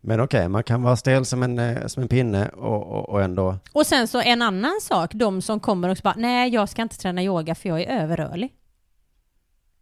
Men 0.00 0.20
okej, 0.20 0.48
man 0.48 0.62
kan 0.62 0.82
vara 0.82 0.96
stel 0.96 1.24
som 1.24 1.42
en, 1.42 1.58
eh, 1.58 1.86
som 1.86 2.02
en 2.02 2.08
pinne 2.08 2.48
och, 2.48 2.86
och, 2.86 3.08
och 3.08 3.22
ändå... 3.22 3.56
Och 3.72 3.86
sen 3.86 4.08
så 4.08 4.20
en 4.20 4.42
annan 4.42 4.80
sak, 4.82 5.14
de 5.14 5.42
som 5.42 5.60
kommer 5.60 5.88
och 5.88 5.98
bara, 6.02 6.14
nej 6.16 6.54
jag 6.54 6.68
ska 6.68 6.82
inte 6.82 6.98
träna 6.98 7.22
yoga 7.22 7.54
för 7.54 7.68
jag 7.68 7.80
är 7.80 8.02
överrörlig. 8.02 8.52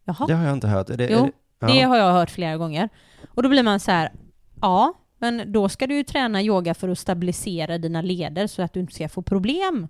Jaha. 0.05 0.27
Det 0.27 0.35
har 0.35 0.45
jag 0.45 0.53
inte 0.53 0.69
hört. 0.69 0.91
Är 0.91 0.97
det, 0.97 1.09
Jo, 1.11 1.19
är 1.19 1.23
det, 1.23 1.33
ja. 1.69 1.75
Det 1.75 1.81
har 1.83 1.97
jag 1.97 2.13
hört 2.13 2.31
flera 2.31 2.57
gånger. 2.57 2.89
Och 3.35 3.43
då 3.43 3.49
blir 3.49 3.63
man 3.63 3.81
så 3.81 3.91
här, 3.91 4.13
ja, 4.61 4.95
men 5.19 5.53
då 5.53 5.69
ska 5.69 5.87
du 5.87 5.95
ju 5.95 6.03
träna 6.05 6.43
yoga 6.43 6.75
för 6.75 6.89
att 6.89 6.99
stabilisera 6.99 7.79
dina 7.79 8.03
leder 8.03 8.47
så 8.47 8.63
att 8.63 8.73
du 8.73 8.81
inte 8.81 8.95
ska 8.95 9.09
få 9.09 9.23
problem 9.23 9.89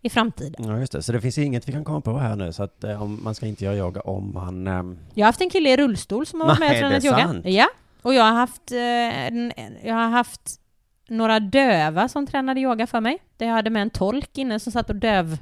i 0.00 0.10
framtiden. 0.10 0.64
Ja, 0.68 0.78
just 0.78 0.92
det. 0.92 1.02
Så 1.02 1.12
det 1.12 1.20
finns 1.20 1.38
inget 1.38 1.68
vi 1.68 1.72
kan 1.72 1.84
komma 1.84 2.00
på 2.00 2.18
här 2.18 2.36
nu, 2.36 2.52
så 2.52 2.62
att 2.62 2.84
eh, 2.84 3.02
om, 3.02 3.20
man 3.24 3.34
ska 3.34 3.46
inte 3.46 3.64
göra 3.64 3.76
yoga 3.76 4.00
om 4.00 4.34
man... 4.34 4.66
ehm, 4.66 4.98
Jag 5.14 5.24
har 5.24 5.28
haft 5.28 5.40
en 5.40 5.50
kille 5.50 5.70
i 5.72 5.76
rullstol 5.76 6.26
som 6.26 6.40
har 6.40 6.48
varit 6.48 6.58
med 6.58 6.70
och 6.72 6.78
tränat 6.78 7.02
det 7.02 7.08
yoga. 7.08 7.18
sant? 7.18 7.46
Ja, 7.46 7.66
och 8.02 8.14
jag 8.14 8.24
har 8.24 8.32
haft, 8.32 8.72
eh, 8.72 9.26
en, 9.26 9.52
jag 9.84 9.94
har 9.94 10.08
haft 10.08 10.60
några 11.08 11.40
döva 11.40 12.08
som 12.08 12.26
tränade 12.26 12.60
yoga 12.60 12.86
för 12.86 13.00
mig. 13.00 13.18
Där 13.36 13.46
jag 13.46 13.52
hade 13.54 13.70
med 13.70 13.82
en 13.82 13.90
tolk 13.90 14.38
inne 14.38 14.60
som 14.60 14.72
satt 14.72 14.90
och 14.90 14.96
döv, 14.96 15.38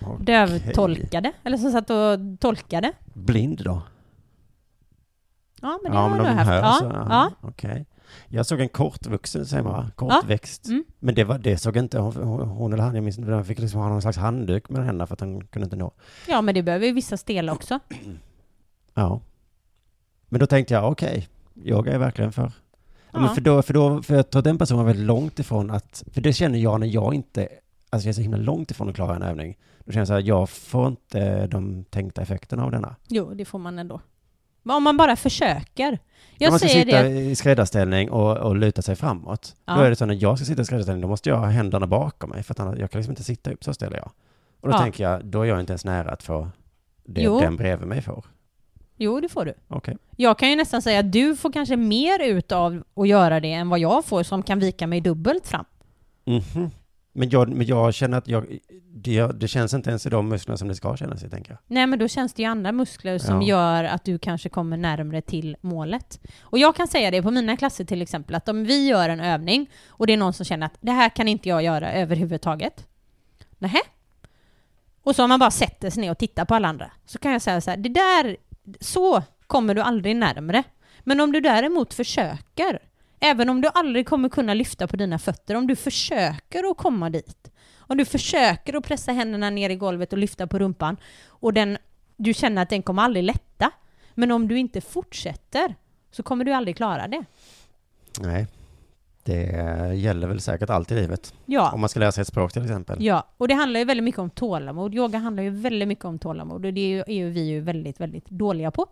okej. 0.00 0.24
dövtolkade, 0.26 1.32
eller 1.44 1.56
som 1.56 1.72
satt 1.72 1.90
och 1.90 2.40
tolkade. 2.40 2.92
Blind 3.14 3.64
då? 3.64 3.82
Ja, 5.62 5.78
men 5.82 5.92
det 5.92 5.98
ja, 5.98 6.02
har 6.02 6.08
men 6.10 6.18
de 6.18 6.24
haft. 6.30 6.50
hör 6.50 6.56
ja, 6.62 6.72
så. 6.72 6.84
ja. 6.84 7.06
Ja, 7.08 7.30
Okej. 7.48 7.86
Jag 8.28 8.46
såg 8.46 8.60
en 8.60 8.68
kortvuxen, 8.68 9.46
säger 9.46 9.62
man 9.62 9.72
va? 9.72 9.90
Kortväxt. 9.96 10.66
Mm. 10.66 10.84
Men 10.98 11.14
det, 11.14 11.24
var, 11.24 11.38
det 11.38 11.58
såg 11.58 11.76
inte 11.76 11.98
hon, 11.98 12.48
hon 12.48 12.72
eller 12.72 12.82
han, 12.82 12.94
jag 12.94 13.04
minns 13.04 13.18
inte, 13.18 13.30
de 13.30 13.44
fick 13.44 13.58
liksom 13.58 13.80
ha 13.80 13.88
någon 13.88 14.02
slags 14.02 14.16
handduk 14.18 14.68
med 14.68 14.84
händerna 14.84 15.06
för 15.06 15.14
att 15.14 15.20
han 15.20 15.40
kunde 15.46 15.64
inte 15.64 15.76
nå. 15.76 15.92
ja, 16.28 16.40
men 16.40 16.54
det 16.54 16.62
behöver 16.62 16.86
ju 16.86 16.92
vissa 16.92 17.16
stela 17.16 17.52
också. 17.52 17.78
Ja. 18.94 19.20
Men 20.28 20.40
då 20.40 20.46
tänkte 20.46 20.74
jag, 20.74 20.92
okej, 20.92 21.28
yoga 21.64 21.92
är 21.92 21.98
verkligen 21.98 22.32
för... 22.32 22.42
Ja. 23.12 23.18
Men 23.18 23.22
Ja. 23.22 23.34
för, 23.34 23.40
då, 23.40 23.62
för, 23.62 23.74
då, 23.74 24.02
för 24.02 24.14
jag 24.14 24.30
tror 24.30 24.38
att 24.40 24.44
den 24.44 24.58
personen 24.58 24.78
var 24.78 24.86
väldigt 24.86 25.06
långt 25.06 25.38
ifrån 25.38 25.70
att, 25.70 26.02
för 26.12 26.20
det 26.20 26.32
känner 26.32 26.58
jag 26.58 26.80
när 26.80 26.86
jag 26.86 27.14
inte, 27.14 27.48
alltså 27.90 28.06
jag 28.06 28.12
är 28.12 28.14
så 28.14 28.20
himla 28.20 28.38
långt 28.38 28.70
ifrån 28.70 28.88
att 28.88 28.94
klara 28.94 29.16
en 29.16 29.22
övning. 29.22 29.56
Då 29.84 29.92
känner 29.92 30.00
jag 30.00 30.06
så 30.08 30.14
här, 30.14 30.20
jag 30.20 30.50
får 30.50 30.86
inte 30.88 31.46
de 31.46 31.84
tänkta 31.84 32.22
effekterna 32.22 32.64
av 32.64 32.70
denna. 32.70 32.96
Jo, 33.08 33.34
det 33.34 33.44
får 33.44 33.58
man 33.58 33.78
ändå. 33.78 34.00
Om 34.76 34.82
man 34.82 34.96
bara 34.96 35.16
försöker. 35.16 35.98
Jag 36.38 36.50
man 36.50 36.58
ska 36.58 36.68
sitta 36.68 37.02
det. 37.02 37.08
i 37.08 37.34
skräddarställning 37.36 38.10
och, 38.10 38.36
och 38.36 38.56
luta 38.56 38.82
sig 38.82 38.96
framåt, 38.96 39.56
Ja. 39.64 39.74
då 39.76 39.80
är 39.82 39.90
det 39.90 39.96
så 39.96 40.06
när 40.06 40.14
jag 40.22 40.38
ska 40.38 40.44
sitta 40.44 40.62
i 40.62 40.64
skräddarställning, 40.64 41.02
då 41.02 41.08
måste 41.08 41.28
jag 41.28 41.36
ha 41.38 41.46
händerna 41.46 41.86
bakom 41.86 42.30
mig, 42.30 42.42
för 42.42 42.54
att 42.54 42.60
annars, 42.60 42.78
jag 42.78 42.90
kan 42.90 42.98
liksom 42.98 43.12
inte 43.12 43.24
sitta 43.24 43.50
upp, 43.52 43.64
så 43.64 43.74
ställer 43.74 43.96
jag. 43.96 44.10
Och 44.60 44.68
då 44.68 44.74
Ja. 44.74 44.78
tänker 44.78 45.04
jag, 45.04 45.24
då 45.24 45.40
är 45.42 45.44
jag 45.46 45.60
inte 45.60 45.70
ens 45.72 45.84
nära 45.84 46.10
att 46.10 46.22
få 46.22 46.48
det 47.04 47.22
Jo. 47.22 47.40
den 47.40 47.56
bredvid 47.56 47.88
mig 47.88 48.02
får. 48.02 48.24
Jo, 48.96 49.20
det 49.20 49.28
får 49.28 49.44
du. 49.44 49.54
Okej. 49.68 49.96
Jag 50.16 50.38
kan 50.38 50.50
ju 50.50 50.56
nästan 50.56 50.82
säga 50.82 51.00
att 51.00 51.12
du 51.12 51.36
får 51.36 51.52
kanske 51.52 51.76
mer 51.76 52.22
ut 52.22 52.52
av 52.52 52.82
att 52.96 53.08
göra 53.08 53.40
det 53.40 53.52
än 53.52 53.68
vad 53.68 53.78
jag 53.78 54.04
får 54.04 54.22
som 54.22 54.42
kan 54.42 54.58
vika 54.58 54.86
mig 54.86 55.00
dubbelt 55.00 55.46
fram. 55.46 55.64
Mhm. 56.24 56.70
Men, 57.18 57.30
jag, 57.30 57.48
men 57.48 57.66
jag 57.66 57.94
känner 57.94 58.18
att 58.18 58.28
jag, 58.28 58.58
det, 58.94 59.26
det 59.40 59.48
känns 59.48 59.74
inte 59.74 59.90
ens 59.90 60.06
i 60.06 60.08
de 60.10 60.28
musklerna 60.28 60.56
som 60.56 60.68
det 60.68 60.74
ska 60.74 60.96
kännas 60.96 61.22
i, 61.24 61.30
tänker 61.30 61.50
jag. 61.52 61.58
Nej, 61.66 61.86
men 61.86 61.98
då 61.98 62.08
känns 62.08 62.32
det 62.34 62.42
ju 62.42 62.48
andra 62.48 62.72
muskler 62.72 63.18
som 63.18 63.42
Ja. 63.42 63.48
gör 63.48 63.84
att 63.84 64.04
du 64.04 64.18
kanske 64.18 64.48
kommer 64.48 64.76
närmre 64.76 65.20
till 65.22 65.56
målet. 65.60 66.20
Och 66.42 66.58
jag 66.58 66.76
kan 66.76 66.88
säga 66.88 67.10
det 67.10 67.22
på 67.22 67.30
mina 67.30 67.56
klasser 67.56 67.84
till 67.84 68.02
exempel, 68.02 68.34
att 68.34 68.48
om 68.48 68.64
vi 68.64 68.86
gör 68.88 69.08
en 69.08 69.20
övning 69.20 69.70
och 69.88 70.06
det 70.06 70.12
är 70.12 70.16
någon 70.16 70.32
som 70.32 70.44
känner 70.44 70.66
att 70.66 70.76
det 70.80 70.92
här 70.92 71.08
kan 71.08 71.28
inte 71.28 71.48
jag 71.48 71.62
göra 71.62 71.92
överhuvudtaget. 71.92 72.86
Nähä? 73.58 73.80
Och 75.02 75.16
så 75.16 75.22
har 75.22 75.28
man 75.28 75.40
bara 75.40 75.50
sätter 75.50 75.90
sig 75.90 76.00
ner 76.00 76.10
och 76.10 76.18
tittar 76.18 76.44
på 76.44 76.54
alla 76.54 76.68
andra. 76.68 76.90
Så 77.06 77.18
kan 77.18 77.32
jag 77.32 77.42
säga 77.42 77.60
så 77.60 77.70
här, 77.70 77.76
det 77.76 77.88
där, 77.88 78.36
så 78.80 79.22
kommer 79.46 79.74
du 79.74 79.80
aldrig 79.80 80.16
närmre. 80.16 80.62
Men 81.00 81.20
om 81.20 81.32
du 81.32 81.40
däremot 81.40 81.94
försöker, 81.94 82.78
även 83.20 83.48
om 83.48 83.60
du 83.60 83.68
aldrig 83.74 84.06
kommer 84.06 84.28
kunna 84.28 84.54
lyfta 84.54 84.86
på 84.86 84.96
dina 84.96 85.18
fötter, 85.18 85.54
om 85.54 85.66
du 85.66 85.76
försöker 85.76 86.70
att 86.70 86.76
komma 86.76 87.10
dit, 87.10 87.50
om 87.78 87.96
du 87.96 88.04
försöker 88.04 88.76
att 88.76 88.84
pressa 88.84 89.12
händerna 89.12 89.50
ner 89.50 89.70
i 89.70 89.76
golvet 89.76 90.12
och 90.12 90.18
lyfta 90.18 90.46
på 90.46 90.58
rumpan 90.58 90.96
och 91.28 91.52
den, 91.52 91.78
du 92.16 92.34
känner 92.34 92.62
att 92.62 92.70
den 92.70 92.82
kommer 92.82 93.02
aldrig 93.02 93.24
lätta, 93.24 93.70
men 94.14 94.30
om 94.30 94.48
du 94.48 94.58
inte 94.58 94.80
fortsätter 94.80 95.74
så 96.10 96.22
kommer 96.22 96.44
du 96.44 96.52
aldrig 96.52 96.76
klara 96.76 97.08
det. 97.08 97.24
Nej. 98.20 98.46
Det 99.22 99.94
gäller 99.94 100.28
väl 100.28 100.40
säkert 100.40 100.70
allt 100.70 100.92
i 100.92 100.94
livet. 100.94 101.34
Ja. 101.46 101.70
Om 101.72 101.80
man 101.80 101.88
ska 101.88 102.00
lära 102.00 102.12
sig 102.12 102.22
ett 102.22 102.28
språk 102.28 102.52
till 102.52 102.62
exempel. 102.62 103.04
Ja, 103.04 103.26
och 103.36 103.48
det 103.48 103.54
handlar 103.54 103.80
ju 103.80 103.84
väldigt 103.84 104.04
mycket 104.04 104.18
om 104.18 104.30
tålamod. 104.30 104.94
Yoga 104.94 105.18
handlar 105.18 105.42
ju 105.42 105.50
väldigt 105.50 105.88
mycket 105.88 106.04
om 106.04 106.18
tålamod 106.18 106.64
och 106.64 106.72
det 106.72 106.80
är 106.80 106.88
ju, 106.88 106.98
är 107.00 107.12
ju 107.12 107.30
vi 107.30 107.40
ju 107.40 107.60
väldigt, 107.60 108.00
väldigt 108.00 108.30
dåliga 108.30 108.70
på. 108.70 108.86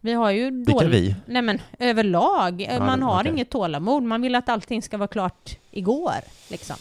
Vi 0.00 0.12
har 0.12 0.30
ju 0.30 0.50
Vilka 0.50 0.72
dåligt... 0.72 0.92
vi? 0.92 1.16
Nej 1.26 1.42
men 1.42 1.60
överlag. 1.78 2.66
Ja, 2.70 2.78
man 2.78 3.02
har 3.02 3.20
okej. 3.20 3.32
inget 3.32 3.50
tålamod. 3.50 4.02
Man 4.02 4.22
vill 4.22 4.34
att 4.34 4.48
allting 4.48 4.82
ska 4.82 4.96
vara 4.96 5.08
klart 5.08 5.58
igår, 5.70 6.14
liksom. 6.50 6.76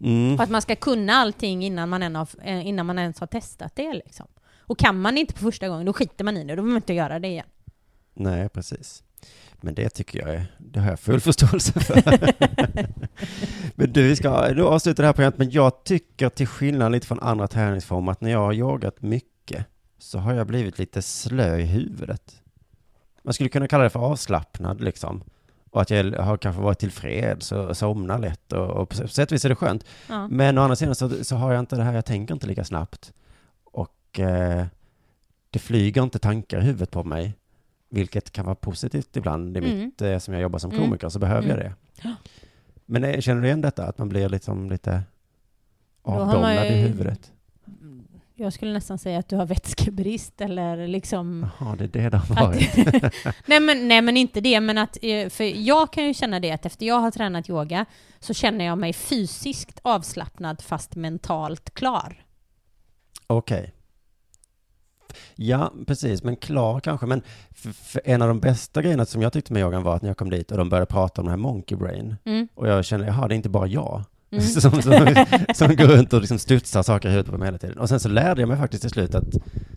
Mm. 0.00 0.36
För 0.36 0.44
att 0.44 0.50
man 0.50 0.62
ska 0.62 0.76
kunna 0.76 1.12
allting 1.12 1.64
innan 1.64 1.88
man, 1.88 2.02
än 2.02 2.16
har, 2.16 2.28
eh, 2.44 2.66
innan 2.66 2.86
man 2.86 2.98
ens 2.98 3.20
har 3.20 3.26
testat 3.26 3.76
det, 3.76 3.92
liksom. 3.92 4.26
Och 4.58 4.78
kan 4.78 5.00
man 5.00 5.18
inte 5.18 5.34
på 5.34 5.40
första 5.40 5.68
gången, 5.68 5.86
då 5.86 5.92
skiter 5.92 6.24
man 6.24 6.36
i 6.36 6.44
det. 6.44 6.56
Då 6.56 6.62
vill 6.62 6.70
man 6.70 6.76
inte 6.76 6.94
göra 6.94 7.18
det 7.18 7.28
igen. 7.28 7.46
Nej, 8.14 8.48
precis. 8.48 9.02
Men 9.60 9.74
det 9.74 9.88
tycker 9.88 10.18
jag 10.18 10.34
är, 10.34 10.46
det 10.58 10.80
har 10.80 10.90
jag 10.90 11.00
full 11.00 11.20
förståelse 11.20 11.80
för. 11.80 12.02
men 13.74 13.92
du, 13.92 14.08
vi 14.08 14.16
ska 14.16 14.48
nu 14.54 14.62
avsluta 14.62 15.02
det 15.02 15.06
här 15.06 15.12
programmet, 15.12 15.38
men 15.38 15.50
jag 15.50 15.84
tycker 15.84 16.28
till 16.28 16.46
skillnad 16.46 16.92
lite 16.92 17.06
från 17.06 17.20
andra 17.20 17.48
träningsformer 17.48 18.12
att 18.12 18.20
när 18.20 18.30
jag 18.30 18.38
har 18.38 18.52
yogat 18.52 19.02
mycket 19.02 19.66
så 20.02 20.18
har 20.18 20.34
jag 20.34 20.46
blivit 20.46 20.78
lite 20.78 21.02
slö 21.02 21.56
i 21.58 21.62
huvudet. 21.62 22.42
Man 23.22 23.34
skulle 23.34 23.48
kunna 23.48 23.68
kalla 23.68 23.84
det 23.84 23.90
för 23.90 24.00
avslappnad 24.00 24.80
liksom. 24.80 25.22
Och 25.70 25.82
att 25.82 25.90
jag 25.90 26.12
har 26.22 26.36
kanske 26.36 26.62
varit 26.62 26.78
tillfreds 26.78 27.52
och 27.52 27.76
somnar 27.76 28.18
lätt 28.18 28.52
och, 28.52 28.70
och 28.70 28.88
på 28.88 29.08
sätt 29.08 29.30
och 29.30 29.34
vis 29.34 29.44
är 29.44 29.48
det 29.48 29.54
skönt. 29.54 29.84
Ja. 30.08 30.28
Men 30.28 30.58
å 30.58 30.62
andra 30.62 30.76
sidan 30.76 30.94
så, 30.94 31.24
så 31.24 31.36
har 31.36 31.52
jag 31.52 31.60
inte 31.60 31.76
det 31.76 31.82
här, 31.82 31.92
jag 31.94 32.04
tänker 32.04 32.34
inte 32.34 32.46
lika 32.46 32.64
snabbt. 32.64 33.12
Och 33.64 34.20
eh, 34.20 34.64
det 35.50 35.58
flyger 35.58 36.02
inte 36.02 36.18
tankar 36.18 36.58
i 36.58 36.64
huvudet 36.64 36.90
på 36.90 37.04
mig, 37.04 37.34
vilket 37.90 38.30
kan 38.32 38.44
vara 38.44 38.54
positivt 38.54 39.16
ibland 39.16 39.56
i 39.56 39.60
Mm. 39.60 39.78
mitt, 39.78 40.02
eh, 40.02 40.18
som 40.18 40.34
jag 40.34 40.42
jobbar 40.42 40.58
som 40.58 40.70
Mm. 40.70 40.82
komiker, 40.84 41.08
så 41.08 41.18
behöver 41.18 41.48
jag 41.48 41.58
Mm. 41.58 41.64
det. 41.68 41.74
Ja. 42.08 42.14
Men 42.86 43.04
eh, 43.04 43.20
känner 43.20 43.40
du 43.40 43.46
igen 43.46 43.60
detta, 43.60 43.86
att 43.86 43.98
man 43.98 44.08
blir 44.08 44.28
liksom 44.28 44.70
lite 44.70 45.02
avdomnad 46.02 46.66
i 46.66 46.68
ju- 46.80 46.86
huvudet? 46.86 47.32
Jag 48.42 48.52
skulle 48.52 48.72
nästan 48.72 48.98
säga 48.98 49.18
att 49.18 49.28
du 49.28 49.36
har 49.36 49.46
vätskebrist 49.46 50.40
eller 50.40 50.86
liksom... 50.88 51.46
Jaha, 51.60 51.76
det 51.76 51.84
är 51.84 51.88
det 51.88 52.10
det 52.10 52.16
har 52.16 52.46
varit. 52.46 52.76
nej, 53.46 53.60
men, 53.60 53.88
nej 53.88 54.02
men 54.02 54.16
inte 54.16 54.40
det, 54.40 54.60
men 54.60 54.78
att... 54.78 54.98
eh, 55.02 55.28
För 55.28 55.44
jag 55.68 55.92
kan 55.92 56.04
ju 56.06 56.14
känna 56.14 56.40
det 56.40 56.50
att 56.50 56.66
efter 56.66 56.86
jag 56.86 56.98
har 57.00 57.10
tränat 57.10 57.50
yoga 57.50 57.86
så 58.20 58.34
känner 58.34 58.64
jag 58.64 58.78
mig 58.78 58.92
fysiskt 58.92 59.80
avslappnad 59.82 60.60
fast 60.62 60.96
mentalt 60.96 61.74
klar. 61.74 62.24
Okej. 63.26 63.72
Ja, 65.34 65.72
precis, 65.86 66.22
men 66.22 66.36
klar 66.36 66.80
kanske. 66.80 67.06
Men 67.06 67.22
en 68.04 68.22
av 68.22 68.28
de 68.28 68.40
bästa 68.40 68.82
grejerna 68.82 69.06
som 69.06 69.22
jag 69.22 69.32
tyckte 69.32 69.52
med 69.52 69.60
yogan 69.60 69.82
var 69.82 69.96
att 69.96 70.02
när 70.02 70.10
jag 70.10 70.16
kom 70.16 70.30
dit 70.30 70.50
och 70.50 70.58
de 70.58 70.68
började 70.68 70.86
prata 70.86 71.20
om 71.20 71.26
den 71.26 71.30
här 71.30 71.42
monkey 71.42 71.76
brain. 71.76 72.16
Mm. 72.24 72.48
Och 72.54 72.68
jag 72.68 72.84
kände, 72.84 73.06
jaha, 73.06 73.28
det 73.28 73.34
är 73.34 73.36
inte 73.36 73.48
bara 73.48 73.66
jag. 73.66 74.04
Mm. 74.32 74.44
som, 74.44 74.82
som, 74.82 74.82
som 75.54 75.76
går 75.76 75.84
runt 75.96 76.12
och 76.12 76.20
liksom 76.20 76.38
studsar 76.38 76.82
saker 76.82 77.08
i 77.08 77.12
huvudet 77.12 77.32
på 77.32 77.38
mig 77.38 77.46
hela 77.46 77.58
tiden. 77.58 77.78
Och 77.78 77.88
sen 77.88 78.00
så 78.00 78.08
lärde 78.08 78.42
jag 78.42 78.48
mig 78.48 78.58
faktiskt 78.58 78.80
till 78.82 78.90
slut 78.90 79.14
att 79.14 79.24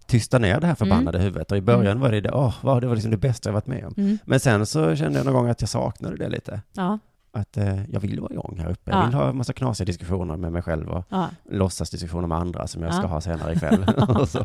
tysta 0.08 0.39
ner 0.39 0.60
det 0.60 0.68
här 0.68 0.76
förbannade 0.76 1.20
huvudet. 1.20 1.51
Och 1.51 1.58
i 1.58 1.62
början 1.62 1.86
Mm. 1.86 1.99
var 1.99 2.12
det 2.12 2.22
det, 2.22 2.32
åh, 2.32 2.53
wow, 2.62 2.82
det 2.82 2.88
var 2.88 2.95
liksom 2.95 3.12
det 3.12 3.18
bästa 3.18 3.49
jag 3.49 3.53
varit 3.53 3.68
med 3.68 3.86
om. 3.86 3.93
Mm. 3.97 4.18
Men 4.26 4.39
sen 4.39 4.66
så 4.66 4.95
kände 4.95 5.20
jag 5.20 5.26
någon 5.26 5.34
gång 5.34 5.49
att 5.49 5.62
jag 5.62 5.70
saknade 5.70 6.18
det 6.18 6.30
lite. 6.30 6.62
Ja, 6.74 6.99
Att 7.32 7.58
eh, 7.58 7.91
jag 7.91 7.99
vill 7.99 8.20
vara 8.20 8.34
igång 8.34 8.58
här 8.60 8.72
uppe. 8.72 8.91
Jag 8.91 8.99
Ja. 9.01 9.06
vill 9.06 9.14
ha 9.16 9.30
en 9.30 9.38
massa 9.38 9.53
knasiga 9.53 9.86
diskussioner 9.86 10.36
med 10.38 10.51
mig 10.51 10.62
själv 10.62 10.89
och 10.89 11.06
ja. 11.10 11.30
låtsasdiskussioner 11.51 12.28
med 12.28 12.38
andra 12.38 12.68
som 12.68 12.84
jag 12.84 12.93
ska 12.93 13.03
Ja. 13.03 13.08
ha 13.08 13.22
senare 13.22 13.53
ikväll. 13.53 13.86
Så. 14.28 14.39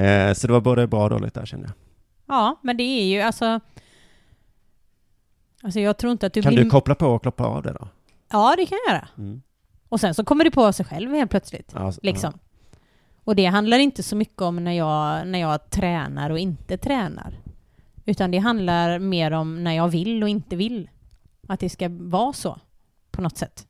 Eh, 0.00 0.32
så 0.34 0.46
det 0.46 0.52
var 0.52 0.60
både 0.60 0.86
bra 0.86 1.04
och 1.04 1.10
dåligt 1.10 1.34
där 1.34 1.46
känner 1.46 1.64
jag. 1.64 1.72
ja, 2.36 2.60
men 2.62 2.76
det 2.76 2.82
är 2.82 3.04
ju 3.04 3.20
alltså... 3.20 3.60
Alltså 5.62 5.80
jag 5.80 5.96
tror 5.98 6.12
inte 6.12 6.26
att 6.26 6.32
du 6.32 6.42
Kan 6.42 6.54
blir... 6.54 6.64
du 6.64 6.70
koppla 6.70 6.94
på 6.94 7.06
och 7.06 7.22
koppla 7.24 7.46
av 7.46 7.62
det 7.62 7.72
då? 7.72 7.88
Ja, 8.32 8.54
det 8.56 8.66
kan 8.66 8.78
jag 8.86 8.94
göra. 8.94 9.08
Mm. 9.18 9.42
Och 9.88 10.00
sen 10.00 10.14
så 10.14 10.24
kommer 10.24 10.44
det 10.44 10.50
på 10.50 10.72
sig 10.72 10.86
själv 10.86 11.10
helt 11.14 11.30
plötsligt. 11.30 11.72
Ja, 11.74 11.92
så- 11.92 12.00
Liksom. 12.02 12.38
Och 13.24 13.36
det 13.36 13.44
handlar 13.46 13.78
inte 13.78 14.02
så 14.02 14.16
mycket 14.16 14.42
om 14.42 14.64
när 14.64 14.72
jag, 14.72 15.26
när 15.28 15.38
jag 15.38 15.70
tränar 15.70 16.30
och 16.30 16.38
inte 16.38 16.78
tränar. 16.78 17.40
Utan 18.06 18.30
det 18.30 18.38
handlar 18.38 18.98
mer 18.98 19.30
om 19.30 19.64
när 19.64 19.72
jag 19.72 19.88
vill 19.88 20.22
och 20.22 20.28
inte 20.28 20.56
vill. 20.56 20.90
Att 21.48 21.60
det 21.60 21.68
ska 21.70 21.88
vara 21.90 22.32
så, 22.32 22.58
på 23.10 23.22
något 23.22 23.36
sätt. 23.38 23.66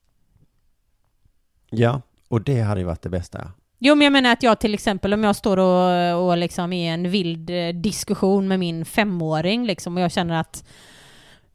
Ja, 1.71 2.03
och 2.29 2.41
det 2.43 2.61
hade 2.61 2.81
ju 2.81 2.87
varit 2.87 3.03
det 3.03 3.09
bästa. 3.09 3.53
Jo, 3.79 3.95
men 3.95 4.05
jag 4.05 4.13
menar 4.13 4.33
att 4.33 4.43
jag 4.43 4.61
till 4.61 4.75
exempel 4.75 5.15
om 5.15 5.25
jag 5.25 5.37
står 5.37 5.57
och, 5.57 6.27
och 6.29 6.37
liksom 6.39 6.73
i 6.73 6.87
en 6.89 7.11
vild 7.11 7.51
eh, 7.51 7.69
diskussion 7.69 8.49
med 8.49 8.59
min 8.59 8.85
femåring 8.85 9.67
liksom, 9.67 9.97
och 9.97 10.03
jag 10.03 10.13
känner 10.13 10.41
att 10.41 10.65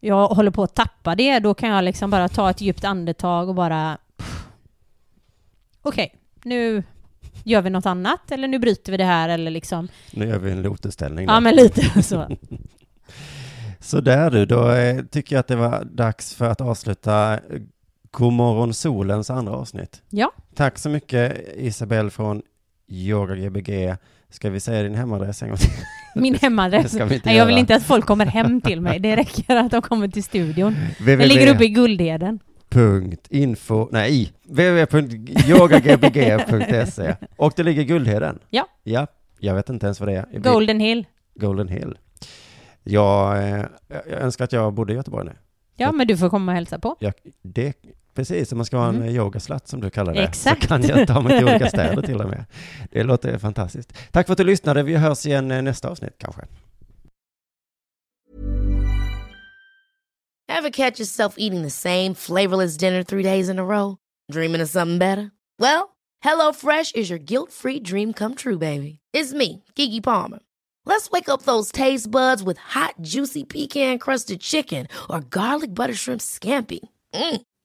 jag 0.06 0.28
håller 0.28 0.52
på 0.52 0.64
att 0.64 0.76
tappa 0.76 1.16
det, 1.16 1.40
då 1.40 1.54
kan 1.54 1.70
jag 1.70 1.84
liksom 1.84 2.10
bara 2.10 2.30
ta 2.30 2.50
ett 2.50 2.62
djupt 2.62 2.84
andetag 2.84 3.50
och 3.50 3.56
bara... 3.56 3.98
Okej, 5.82 6.16
nu 6.44 6.84
gör 7.44 7.62
vi 7.62 7.70
något 7.70 7.86
annat, 7.86 8.32
eller 8.32 8.48
nu 8.48 8.60
bryter 8.60 8.92
vi 8.92 8.98
det 8.98 9.06
här, 9.06 9.30
eller 9.30 9.52
liksom... 9.52 9.88
Nu 10.12 10.28
gör 10.28 10.40
vi 10.40 10.52
en 10.52 10.62
lotutställning. 10.62 11.26
Ja, 11.28 11.34
då. 11.34 11.40
men 11.40 11.56
lite 11.56 12.04
så. 12.04 12.28
Så 13.80 14.02
där 14.02 14.32
du, 14.32 14.46
då 14.46 14.70
eh, 14.72 15.04
tycker 15.04 15.36
jag 15.36 15.40
att 15.40 15.48
det 15.48 15.56
var 15.56 15.84
dags 15.84 16.36
för 16.36 16.50
att 16.50 16.62
avsluta 16.62 17.40
Godmorgon 18.12 18.74
Solens 18.74 19.30
andra 19.30 19.54
avsnitt. 19.54 20.02
Ja. 20.10 20.32
Tack 20.56 20.78
så 20.78 20.90
mycket 20.90 21.38
Isabelle 21.56 22.10
från 22.10 22.42
Yoga 22.88 23.36
Gbg. 23.36 23.96
Ska 24.30 24.50
vi 24.50 24.60
säga 24.60 24.84
din 24.84 24.96
hemadress 24.96 25.42
en 25.44 25.50
gång 25.50 25.58
till? 25.58 25.70
Min 26.16 26.36
hemadress. 26.36 26.94
Nej, 27.24 27.38
jag 27.38 27.46
vill 27.46 27.58
inte 27.58 27.76
att 27.76 27.84
folk 27.84 28.06
kommer 28.06 28.26
hem 28.26 28.62
till 28.62 28.82
mig. 28.82 29.00
Det 29.00 29.16
räcker 29.16 29.56
att 29.56 29.72
de 29.72 29.82
kommer 29.82 30.08
till 30.08 30.24
studion. 30.24 30.74
www. 30.74 31.16
Den 31.18 31.28
ligger 31.28 31.56
uppe 31.56 31.66
i 31.66 31.70
Guldheden. 31.70 32.40
Info, 33.30 33.90
nej, 33.92 34.32
www.yogagbg.se 34.44 37.16
och 37.36 37.54
det 37.56 37.64
ligger 37.64 37.82
i 37.82 37.86
Guldheden. 37.86 38.40
Ja. 38.50 38.68
Ja, 38.84 39.08
jag 39.40 39.56
vet 39.56 39.70
inte 39.70 39.86
ens 39.86 40.00
vad 40.00 40.10
det 40.10 40.16
är. 40.16 40.40
Golden 40.40 40.80
Hill. 40.80 41.06
Golden 41.36 41.68
Hill. 41.68 41.98
Jag, 42.84 43.38
eh, 43.50 43.66
jag 43.88 44.22
önskar 44.22 44.46
att 44.46 44.54
jag 44.54 44.74
bodde 44.74 44.94
i 44.94 44.96
Göteborg 44.96 45.26
nu. 45.26 45.34
Ja, 45.76 45.92
men 45.92 46.08
du 46.08 46.18
får 46.18 46.30
komma 46.30 46.52
och 46.52 46.56
hälsa 46.56 46.80
på. 46.80 46.96
Jag, 47.00 47.14
det, 47.42 47.74
precis, 48.16 48.52
om 48.52 48.58
man 48.58 48.66
ska 48.66 48.78
ha 48.78 48.88
en 48.90 48.96
Mm. 48.96 49.10
yogaslatt 49.16 49.68
som 49.68 49.82
du 49.82 49.90
kallar 49.90 50.14
det, 50.14 50.24
Exakt. 50.24 50.62
så 50.62 50.68
kan 50.68 50.84
jag 50.84 51.08
ta 51.08 51.22
mig 51.22 51.34
till 51.38 51.48
olika 51.50 51.70
städer 51.70 52.02
till 52.02 52.22
och 52.22 52.30
med. 52.30 52.46
Det 52.92 53.04
låter 53.04 53.38
fantastiskt. 53.38 53.94
Tack 54.12 54.26
för 54.28 54.34
att 54.34 54.38
du 54.38 54.44
lyssnade. 54.44 54.84
Vi 54.84 54.96
hörs 54.96 55.26
igen 55.26 55.52
eh, 55.52 55.62
nästa 55.62 55.90
avsnitt 55.90 56.16
kanske. 56.18 56.42
Ever 60.48 60.70
catch 60.70 61.00
yourself 61.00 61.36
eating 61.38 61.64
the 61.64 61.70
same 61.70 62.14
flavorless 62.16 62.78
dinner 62.78 63.04
three 63.04 63.24
days 63.24 63.50
in 63.50 63.60
a 63.60 63.66
row? 63.66 63.98
Dreaming 64.32 64.62
of 64.62 64.70
something 64.70 64.98
better? 65.00 65.32
Well, 65.60 65.96
HelloFresh 66.24 66.96
is 66.96 67.10
your 67.10 67.20
guilt-free 67.20 67.80
dream 67.82 68.14
come 68.14 68.36
true, 68.36 68.58
baby. 68.58 69.00
It's 69.14 69.34
me, 69.34 69.64
Gigi 69.76 70.02
Palmer. 70.02 70.40
Let's 70.86 71.10
wake 71.12 71.30
up 71.30 71.44
those 71.44 71.72
taste 71.72 72.10
buds 72.12 72.44
with 72.44 72.58
hot, 72.60 72.94
juicy 73.02 73.44
pecan-crusted 73.44 74.40
chicken 74.40 74.88
or 75.10 75.20
garlic 75.22 75.74
butter 75.74 75.96
shrimp 75.96 76.22
scampi. 76.22 76.80
Mm. 77.14 77.42